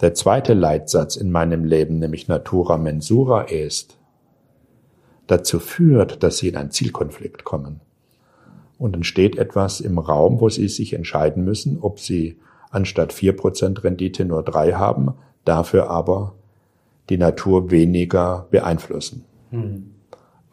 der 0.00 0.14
zweite 0.14 0.54
Leitsatz 0.54 1.16
in 1.16 1.30
meinem 1.30 1.64
Leben, 1.64 1.98
nämlich 1.98 2.28
Natura 2.28 2.78
Mensura 2.78 3.44
est, 3.48 3.98
dazu 5.26 5.58
führt, 5.60 6.22
dass 6.22 6.38
sie 6.38 6.48
in 6.48 6.56
einen 6.56 6.70
Zielkonflikt 6.70 7.44
kommen. 7.44 7.80
Und 8.78 8.92
dann 8.92 9.04
steht 9.04 9.36
etwas 9.36 9.80
im 9.80 9.98
Raum, 9.98 10.40
wo 10.40 10.48
sie 10.48 10.68
sich 10.68 10.94
entscheiden 10.94 11.44
müssen, 11.44 11.78
ob 11.80 12.00
sie 12.00 12.38
anstatt 12.70 13.12
vier 13.12 13.36
Prozent 13.36 13.84
Rendite 13.84 14.24
nur 14.24 14.42
drei 14.42 14.72
haben, 14.72 15.14
dafür 15.44 15.90
aber 15.90 16.34
die 17.10 17.18
Natur 17.18 17.70
weniger 17.70 18.46
beeinflussen. 18.50 19.24
Hm. 19.50 19.90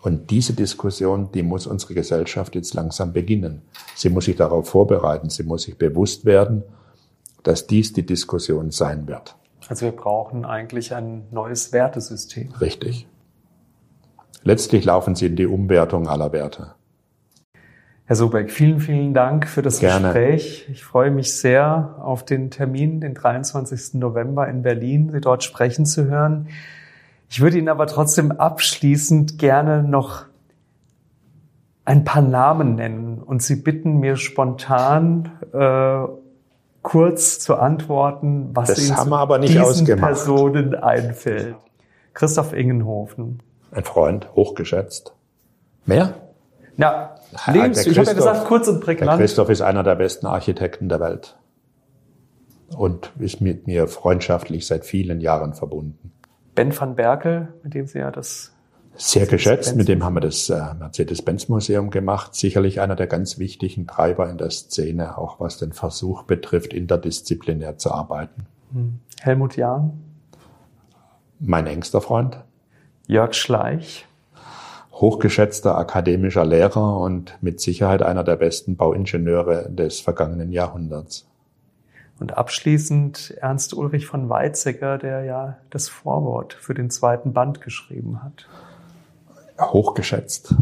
Und 0.02 0.30
diese 0.30 0.54
Diskussion, 0.54 1.30
die 1.34 1.44
muss 1.44 1.68
unsere 1.68 1.94
Gesellschaft 1.94 2.56
jetzt 2.56 2.74
langsam 2.74 3.14
beginnen. 3.14 3.62
Sie 3.96 4.10
muss 4.10 4.26
sich 4.26 4.36
darauf 4.36 4.70
vorbereiten, 4.70 5.30
sie 5.30 5.44
muss 5.44 5.64
sich 5.64 5.78
bewusst 5.78 6.26
werden, 6.26 6.64
dass 7.44 7.68
dies 7.68 7.94
die 7.94 8.06
Diskussion 8.06 8.72
sein 8.72 9.08
wird. 9.08 9.36
Also 9.70 9.86
wir 9.86 9.92
brauchen 9.92 10.46
eigentlich 10.46 10.94
ein 10.94 11.24
neues 11.32 11.74
Wertesystem. 11.74 12.52
Richtig. 12.62 13.08
Letztlich 14.44 14.86
laufen 14.86 15.16
sie 15.16 15.26
in 15.28 15.36
die 15.36 15.46
Umwertung 15.46 16.08
aller 16.08 16.32
Werte. 16.32 16.74
Herr 18.06 18.16
Sobeck, 18.16 18.50
vielen, 18.50 18.80
vielen 18.80 19.14
Dank 19.14 19.50
für 19.50 19.62
das 19.62 19.80
Gerne. 19.80 20.08
Gespräch. 20.08 20.70
Ich 20.72 20.86
freue 20.86 21.12
mich 21.12 21.36
sehr 21.36 21.96
auf 22.00 22.24
den 22.24 22.50
Termin, 22.50 23.02
den 23.02 23.14
23. 23.14 23.96
November 23.96 24.48
in 24.48 24.62
Berlin, 24.62 25.10
Sie 25.12 25.20
dort 25.20 25.44
sprechen 25.44 25.86
zu 25.86 26.06
hören. 26.06 26.48
Ich 27.30 27.42
würde 27.42 27.58
Ihnen 27.58 27.68
aber 27.68 27.88
trotzdem 27.88 28.32
abschließend 28.32 29.38
gerne 29.38 29.84
noch 29.84 30.24
ein 31.84 32.06
paar 32.06 32.22
Namen 32.22 32.76
nennen 32.76 33.22
und 33.22 33.44
Sie 33.44 33.58
bitten 33.58 34.00
mir 34.00 34.16
spontan 34.16 35.30
äh, 35.52 36.08
kurz 36.88 37.40
zu 37.40 37.56
antworten, 37.56 38.52
was 38.54 38.70
das 38.70 38.88
Ihnen 38.88 38.96
haben 38.96 39.10
wir 39.10 39.20
aber 39.20 39.40
nicht 39.40 39.50
diesen 39.54 39.62
ausgemacht. 39.62 40.14
Personen 40.14 40.74
einfällt. 40.74 41.58
Christoph 42.14 42.54
Ingenhofen. 42.54 43.44
Ein 43.72 43.84
Freund, 43.84 44.34
hochgeschätzt. 44.36 45.14
Mehr? 45.86 46.14
Ja, 46.78 47.16
Lebens, 47.48 47.86
ich 47.86 47.98
habe 47.98 48.08
ja 48.08 48.14
gesagt, 48.14 48.46
kurz 48.46 48.70
und 48.70 48.80
prägnant. 48.80 49.20
Der 49.20 49.26
Christoph 49.26 49.50
ist 49.50 49.62
einer 49.62 49.84
der 49.84 49.96
besten 49.96 50.28
Architekten 50.28 50.88
der 50.88 51.02
Welt 51.02 51.38
und 52.78 53.12
ist 53.20 53.42
mit 53.42 53.68
mir 53.68 53.90
freundschaftlich 53.90 54.66
seit 54.66 54.86
vielen 54.86 55.20
Jahren 55.20 55.54
verbunden. 55.54 56.14
Ben 56.56 56.78
van 56.80 56.96
Berkel, 56.96 57.54
mit 57.64 57.74
dem 57.74 57.86
Sie 57.86 58.00
ja 58.00 58.12
das 58.12 58.54
sehr 58.98 59.26
geschätzt. 59.28 59.76
Mit 59.76 59.88
dem 59.88 60.04
haben 60.04 60.16
wir 60.16 60.22
das 60.22 60.50
äh, 60.50 60.74
Mercedes-Benz-Museum 60.74 61.90
gemacht. 61.90 62.36
Sicherlich 62.36 62.82
einer 62.82 62.96
der 62.96 63.08
ganz 63.08 63.38
wichtigen 63.38 63.88
Treiber 63.88 64.30
in 64.30 64.38
der 64.38 64.50
Szene, 64.50 65.18
auch 65.18 65.40
was 65.40 65.58
den 65.58 65.74
Versuch 65.74 66.24
betrifft, 66.24 66.74
interdisziplinär 66.74 67.78
zu 67.78 67.92
arbeiten. 67.92 68.46
Hm. 68.74 69.00
Helmut 69.22 69.56
Jahn. 69.56 70.04
Mein 71.40 71.68
engster 71.68 72.02
Freund. 72.02 72.44
Jörg 73.08 73.34
Schleich. 73.34 74.06
Hochgeschätzter 74.92 75.78
akademischer 75.78 76.44
Lehrer 76.44 77.00
und 77.00 77.38
mit 77.42 77.62
Sicherheit 77.62 78.02
einer 78.02 78.24
der 78.24 78.36
besten 78.36 78.76
Bauingenieure 78.76 79.70
des 79.70 80.00
vergangenen 80.00 80.52
Jahrhunderts. 80.52 81.28
Und 82.20 82.36
abschließend 82.36 83.36
Ernst 83.40 83.76
Ulrich 83.76 84.08
von 84.08 84.28
Weizsäcker, 84.28 84.98
der 84.98 85.24
ja 85.24 85.58
das 85.70 85.88
Vorwort 85.88 86.54
für 86.54 86.74
den 86.74 86.90
zweiten 86.90 87.32
Band 87.32 87.62
geschrieben 87.62 88.24
hat. 88.24 88.48
Hochgeschätzt. 89.60 90.56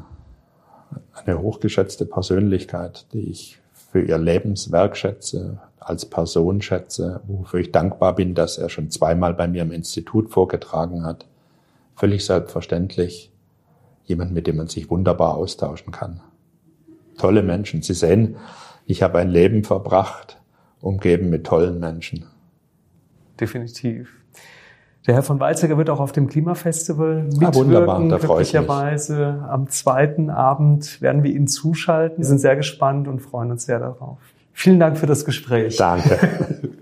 Eine 1.13 1.39
hochgeschätzte 1.39 2.05
Persönlichkeit, 2.05 3.07
die 3.13 3.29
ich 3.29 3.59
für 3.73 4.01
ihr 4.01 4.17
Lebenswerk 4.17 4.97
schätze, 4.97 5.61
als 5.79 6.05
Person 6.05 6.61
schätze, 6.61 7.21
wofür 7.27 7.59
ich 7.59 7.71
dankbar 7.71 8.15
bin, 8.15 8.35
dass 8.35 8.57
er 8.57 8.69
schon 8.69 8.89
zweimal 8.89 9.33
bei 9.33 9.47
mir 9.47 9.61
im 9.61 9.71
Institut 9.71 10.31
vorgetragen 10.31 11.05
hat. 11.05 11.27
Völlig 11.95 12.25
selbstverständlich. 12.25 13.31
Jemand, 14.05 14.33
mit 14.33 14.47
dem 14.47 14.57
man 14.57 14.67
sich 14.67 14.89
wunderbar 14.89 15.35
austauschen 15.35 15.91
kann. 15.91 16.21
Tolle 17.17 17.43
Menschen. 17.43 17.81
Sie 17.81 17.93
sehen, 17.93 18.37
ich 18.85 19.01
habe 19.01 19.19
ein 19.19 19.29
Leben 19.29 19.63
verbracht, 19.63 20.41
umgeben 20.81 21.29
mit 21.29 21.45
tollen 21.45 21.79
Menschen. 21.79 22.25
Definitiv. 23.39 24.24
Der 25.07 25.13
Herr 25.13 25.23
von 25.23 25.39
Weizsäcker 25.39 25.77
wird 25.77 25.89
auch 25.89 25.99
auf 25.99 26.11
dem 26.11 26.27
Klimafestival 26.27 27.23
mitwirken. 27.23 27.45
Ah, 27.45 27.53
wunderbar, 27.53 28.07
da 28.07 28.17
freue 28.17 28.41
ich 28.41 28.53
mich. 28.53 28.69
Am 28.69 29.69
zweiten 29.69 30.29
Abend 30.29 30.99
werden 31.01 31.23
wir 31.23 31.31
ihn 31.31 31.47
zuschalten. 31.47 32.17
Wir 32.17 32.25
sind 32.25 32.39
sehr 32.39 32.55
gespannt 32.55 33.07
und 33.07 33.19
freuen 33.19 33.51
uns 33.51 33.65
sehr 33.65 33.79
darauf. 33.79 34.17
Vielen 34.53 34.79
Dank 34.79 34.97
für 34.97 35.05
das 35.05 35.25
Gespräch. 35.25 35.75
Danke. 35.77 36.17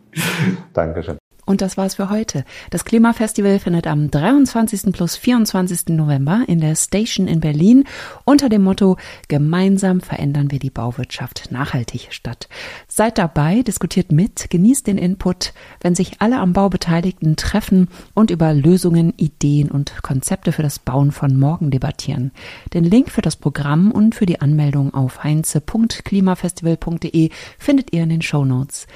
Dankeschön. 0.73 1.17
Und 1.45 1.61
das 1.61 1.77
war's 1.77 1.95
für 1.95 2.09
heute. 2.09 2.45
Das 2.69 2.85
Klimafestival 2.85 3.59
findet 3.59 3.87
am 3.87 4.09
23. 4.09 4.93
plus 4.93 5.17
24. 5.17 5.89
November 5.89 6.43
in 6.47 6.59
der 6.59 6.75
Station 6.75 7.27
in 7.27 7.39
Berlin 7.39 7.85
unter 8.25 8.49
dem 8.49 8.63
Motto 8.63 8.97
Gemeinsam 9.27 10.01
verändern 10.01 10.51
wir 10.51 10.59
die 10.59 10.69
Bauwirtschaft 10.69 11.51
nachhaltig 11.51 12.07
statt. 12.11 12.47
Seid 12.87 13.17
dabei, 13.17 13.61
diskutiert 13.61 14.11
mit, 14.11 14.49
genießt 14.49 14.87
den 14.87 14.97
Input, 14.97 15.53
wenn 15.81 15.95
sich 15.95 16.21
alle 16.21 16.39
am 16.39 16.53
Bau 16.53 16.69
Beteiligten 16.69 17.35
treffen 17.35 17.89
und 18.13 18.31
über 18.31 18.53
Lösungen, 18.53 19.13
Ideen 19.17 19.71
und 19.71 20.01
Konzepte 20.01 20.51
für 20.51 20.63
das 20.63 20.79
Bauen 20.79 21.11
von 21.11 21.37
morgen 21.37 21.71
debattieren. 21.71 22.31
Den 22.73 22.83
Link 22.83 23.09
für 23.09 23.21
das 23.21 23.35
Programm 23.35 23.91
und 23.91 24.15
für 24.15 24.25
die 24.25 24.41
Anmeldung 24.41 24.93
auf 24.93 25.23
heinze.klimafestival.de 25.23 27.29
findet 27.57 27.93
ihr 27.93 28.03
in 28.03 28.09
den 28.09 28.21
Show 28.21 28.45
Notes. 28.45 28.87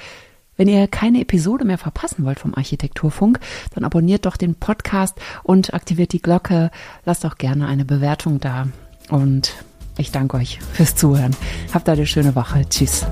Wenn 0.58 0.66
ihr 0.66 0.88
keine 0.88 1.20
Episode 1.20 1.64
mehr 1.64 1.78
verpassen 1.78 2.24
wollt 2.24 2.40
vom 2.40 2.52
Architekturfunk, 2.52 3.38
dann 3.74 3.84
abonniert 3.84 4.26
doch 4.26 4.36
den 4.36 4.56
Podcast 4.56 5.16
und 5.44 5.72
aktiviert 5.72 6.12
die 6.12 6.20
Glocke. 6.20 6.72
Lasst 7.04 7.24
auch 7.24 7.36
gerne 7.36 7.68
eine 7.68 7.84
Bewertung 7.84 8.40
da. 8.40 8.66
Und 9.08 9.54
ich 9.96 10.10
danke 10.10 10.36
euch 10.36 10.58
fürs 10.72 10.96
Zuhören. 10.96 11.34
Habt 11.72 11.88
eine 11.88 12.06
schöne 12.06 12.34
Woche. 12.34 12.68
Tschüss. 12.68 13.06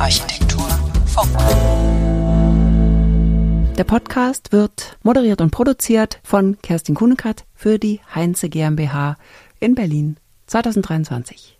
Architekturfunk. 0.00 1.30
Der 3.78 3.84
Podcast 3.84 4.50
wird 4.50 4.98
moderiert 5.04 5.40
und 5.40 5.52
produziert 5.52 6.18
von 6.24 6.58
Kerstin 6.60 6.96
Kunekat 6.96 7.44
für 7.54 7.78
die 7.78 8.00
Heinze 8.12 8.48
GmbH 8.48 9.16
in 9.60 9.76
Berlin 9.76 10.16
2023. 10.48 11.59